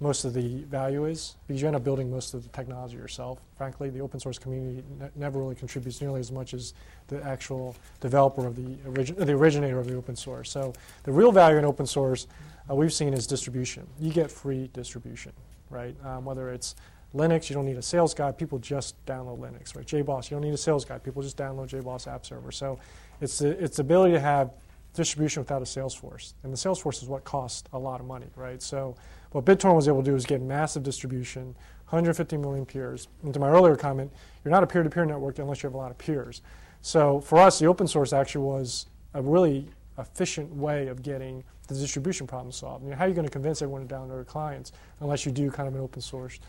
most 0.00 0.24
of 0.24 0.34
the 0.34 0.64
value 0.64 1.04
is 1.04 1.36
because 1.46 1.62
you 1.62 1.68
end 1.68 1.76
up 1.76 1.84
building 1.84 2.10
most 2.10 2.34
of 2.34 2.42
the 2.42 2.48
technology 2.48 2.96
yourself. 2.96 3.38
Frankly, 3.56 3.88
the 3.88 4.00
open 4.00 4.18
source 4.18 4.36
community 4.36 4.82
ne- 4.98 5.08
never 5.14 5.38
really 5.38 5.54
contributes 5.54 6.00
nearly 6.00 6.18
as 6.18 6.32
much 6.32 6.54
as 6.54 6.74
the 7.06 7.22
actual 7.22 7.76
developer 8.00 8.44
of 8.44 8.56
the, 8.56 8.76
origin- 8.90 9.14
the 9.16 9.32
originator 9.32 9.78
of 9.78 9.86
the 9.86 9.94
open 9.94 10.16
source. 10.16 10.50
So 10.50 10.72
the 11.04 11.12
real 11.12 11.30
value 11.30 11.56
in 11.56 11.64
open 11.64 11.86
source 11.86 12.26
uh, 12.68 12.74
we've 12.74 12.92
seen 12.92 13.14
is 13.14 13.28
distribution. 13.28 13.86
You 14.00 14.12
get 14.12 14.28
free 14.30 14.68
distribution, 14.72 15.32
right? 15.70 15.94
Um, 16.04 16.24
whether 16.24 16.50
it's 16.50 16.74
Linux, 17.14 17.50
you 17.50 17.54
don't 17.54 17.66
need 17.66 17.76
a 17.76 17.82
sales 17.82 18.14
guy. 18.14 18.32
People 18.32 18.58
just 18.58 19.04
download 19.04 19.38
Linux, 19.38 19.76
right? 19.76 19.86
JBoss, 19.86 20.30
you 20.30 20.36
don't 20.36 20.44
need 20.44 20.54
a 20.54 20.58
sales 20.58 20.84
guy. 20.84 20.98
People 20.98 21.22
just 21.22 21.36
download 21.36 21.68
JBoss 21.68 22.06
App 22.06 22.24
Server. 22.24 22.50
So 22.50 22.78
it's 23.20 23.38
the, 23.38 23.50
it's 23.62 23.76
the 23.76 23.82
ability 23.82 24.14
to 24.14 24.20
have 24.20 24.52
distribution 24.94 25.42
without 25.42 25.62
a 25.62 25.66
sales 25.66 25.94
force. 25.94 26.34
And 26.42 26.52
the 26.52 26.56
sales 26.56 26.78
force 26.78 27.02
is 27.02 27.08
what 27.08 27.24
costs 27.24 27.68
a 27.72 27.78
lot 27.78 28.00
of 28.00 28.06
money, 28.06 28.26
right? 28.36 28.62
So 28.62 28.94
what 29.32 29.44
BitTorrent 29.44 29.76
was 29.76 29.88
able 29.88 30.02
to 30.02 30.10
do 30.10 30.16
is 30.16 30.26
get 30.26 30.40
massive 30.40 30.82
distribution, 30.82 31.54
150 31.88 32.36
million 32.36 32.66
peers. 32.66 33.08
And 33.22 33.32
to 33.34 33.40
my 33.40 33.48
earlier 33.48 33.76
comment, 33.76 34.12
you're 34.44 34.52
not 34.52 34.62
a 34.62 34.66
peer-to-peer 34.66 35.04
network 35.04 35.38
unless 35.38 35.62
you 35.62 35.68
have 35.68 35.74
a 35.74 35.78
lot 35.78 35.90
of 35.90 35.98
peers. 35.98 36.42
So 36.82 37.20
for 37.20 37.38
us, 37.38 37.58
the 37.58 37.66
open 37.66 37.86
source 37.86 38.12
actually 38.12 38.44
was 38.44 38.86
a 39.14 39.22
really 39.22 39.68
efficient 39.98 40.54
way 40.54 40.88
of 40.88 41.02
getting 41.02 41.44
the 41.68 41.74
distribution 41.74 42.26
problem 42.26 42.52
solved. 42.52 42.90
I 42.90 42.94
how 42.94 43.04
are 43.04 43.08
you 43.08 43.14
going 43.14 43.26
to 43.26 43.32
convince 43.32 43.62
everyone 43.62 43.86
to 43.86 43.94
download 43.94 44.26
clients 44.26 44.72
unless 45.00 45.24
you 45.24 45.32
do 45.32 45.50
kind 45.50 45.68
of 45.68 45.74
an 45.74 45.80
open 45.80 46.02
source 46.02 46.40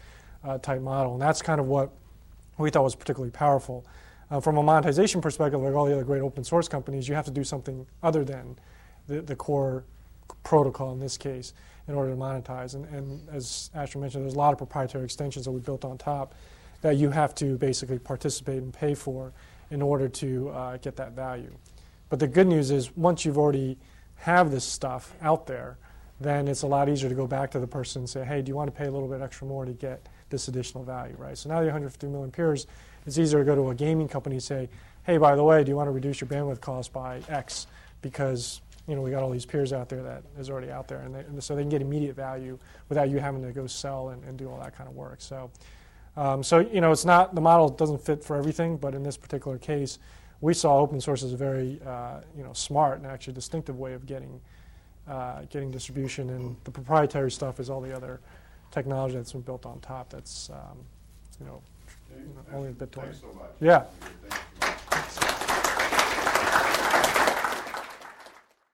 uh, 0.44 0.58
type 0.58 0.82
model? 0.82 1.14
And 1.14 1.22
that's 1.22 1.42
kind 1.42 1.60
of 1.60 1.68
what 1.68 1.92
we 2.58 2.70
thought 2.70 2.84
was 2.84 2.96
particularly 2.96 3.32
powerful. 3.32 3.86
Uh, 4.32 4.40
from 4.40 4.58
a 4.58 4.64
monetization 4.64 5.22
perspective, 5.22 5.62
like 5.62 5.74
all 5.74 5.86
the 5.86 5.94
other 5.94 6.04
great 6.04 6.22
open 6.22 6.44
source 6.44 6.68
companies, 6.68 7.08
you 7.08 7.16
have 7.16 7.26
to 7.26 7.32
do 7.32 7.44
something 7.44 7.86
other 8.02 8.24
than 8.24 8.58
the, 9.08 9.22
the 9.22 9.36
core 9.36 9.84
protocol 10.44 10.92
in 10.92 11.00
this 11.00 11.18
case 11.18 11.54
in 11.88 11.96
order 11.96 12.12
to 12.12 12.18
monetize. 12.18 12.76
And, 12.76 12.86
and 12.86 13.30
as 13.30 13.70
Ashwin 13.76 14.02
mentioned, 14.02 14.24
there's 14.24 14.36
a 14.36 14.38
lot 14.38 14.54
of 14.54 14.58
proprietary 14.58 15.04
extensions 15.04 15.46
that 15.46 15.52
we 15.52 15.60
built 15.60 15.86
on 15.86 15.98
top 15.98 16.34
that 16.82 16.98
you 16.98 17.10
have 17.10 17.36
to 17.36 17.58
basically 17.58 18.00
participate 18.00 18.62
and 18.62 18.74
pay 18.74 18.94
for 18.94 19.34
in 19.72 19.82
order 19.82 20.08
to 20.08 20.50
uh, 20.50 20.78
get 20.78 20.96
that 20.98 21.14
value. 21.14 21.54
But 22.10 22.20
the 22.20 22.28
good 22.28 22.48
news 22.48 22.72
is 22.72 22.96
once 22.96 23.26
you've 23.26 23.38
already 23.38 23.78
have 24.16 24.52
this 24.52 24.64
stuff 24.64 25.14
out 25.22 25.48
there, 25.48 25.78
then 26.20 26.48
it's 26.48 26.62
a 26.62 26.68
lot 26.68 26.90
easier 26.90 27.10
to 27.10 27.16
go 27.16 27.28
back 27.28 27.52
to 27.52 27.60
the 27.60 27.68
person 27.68 28.04
and 28.04 28.10
say, 28.10 28.24
hey, 28.24 28.42
do 28.42 28.50
you 28.50 28.56
want 28.56 28.68
to 28.68 28.78
pay 28.78 28.86
a 28.86 28.92
little 28.92 29.08
bit 29.08 29.22
extra 29.22 29.48
more 29.48 29.66
to 29.66 29.74
get 29.74 30.08
this 30.30 30.48
additional 30.48 30.84
value, 30.84 31.16
right? 31.18 31.38
So 31.38 31.50
now 31.50 31.60
the 31.60 31.66
150 31.66 32.08
million 32.08 32.32
peers, 32.32 32.68
it's 33.06 33.18
easier 33.18 33.40
to 33.40 33.46
go 33.46 33.56
to 33.56 33.70
a 33.70 33.76
gaming 33.76 34.08
company 34.08 34.36
and 34.36 34.44
say, 34.44 34.70
hey, 35.06 35.18
by 35.18 35.36
the 35.36 35.44
way, 35.44 35.64
do 35.64 35.70
you 35.70 35.76
want 35.76 35.88
to 35.88 35.92
reduce 35.92 36.22
your 36.22 36.30
bandwidth 36.30 36.62
cost 36.62 36.94
by 36.94 37.22
X 37.30 37.68
because 38.02 38.62
you 38.88 38.96
know 38.96 39.02
we 39.02 39.12
got 39.12 39.24
all 39.24 39.32
these 39.32 39.46
peers 39.46 39.74
out 39.74 39.90
there 39.90 40.04
that 40.04 40.24
is 40.38 40.50
already 40.50 40.70
out 40.70 40.88
there, 40.88 41.00
and, 41.00 41.16
they, 41.16 41.20
and 41.20 41.44
so 41.44 41.56
they 41.56 41.62
can 41.62 41.70
get 41.70 41.82
immediate 41.82 42.16
value 42.16 42.58
without 42.90 43.10
you 43.10 43.18
having 43.18 43.42
to 43.42 43.52
go 43.52 43.66
sell 43.66 44.10
and, 44.10 44.24
and 44.26 44.38
do 44.38 44.50
all 44.50 44.60
that 44.60 44.76
kind 44.76 44.90
of 44.90 44.96
work. 44.96 45.16
So, 45.20 45.50
um, 46.18 46.44
so 46.44 46.60
you 46.60 46.82
know 46.82 46.92
it's 46.92 47.06
not 47.06 47.34
the 47.34 47.42
model 47.42 47.70
doesn't 47.70 48.02
fit 48.02 48.24
for 48.24 48.36
everything, 48.36 48.78
but 48.78 48.94
in 48.94 49.02
this 49.02 49.18
particular 49.18 49.58
case, 49.58 50.00
we 50.42 50.54
saw 50.54 50.80
open 50.80 51.00
source 51.00 51.24
as 51.24 51.34
a 51.34 51.38
very 51.38 51.80
uh, 51.86 52.20
you 52.38 52.44
know 52.44 52.54
smart 52.54 52.98
and 52.98 53.08
actually 53.08 53.34
distinctive 53.34 53.80
way 53.80 53.94
of 53.94 54.06
getting 54.06 54.40
uh, 55.08 55.42
getting 55.50 55.72
distribution, 55.72 56.30
and 56.30 56.56
the 56.66 56.72
proprietary 56.72 57.32
stuff 57.32 57.60
is 57.60 57.70
all 57.70 57.82
the 57.82 57.96
other 57.96 58.20
technology 58.74 59.16
that's 59.16 59.32
been 59.32 59.42
built 59.42 59.66
on 59.66 59.80
top. 59.80 60.10
That's 60.10 60.50
um, 60.50 60.78
you 61.40 61.46
know 61.46 61.62
only 62.54 62.70
a 62.70 62.72
bit. 62.72 62.92
Thanks 62.92 63.22
so. 63.22 63.28
Yeah. 63.62 63.86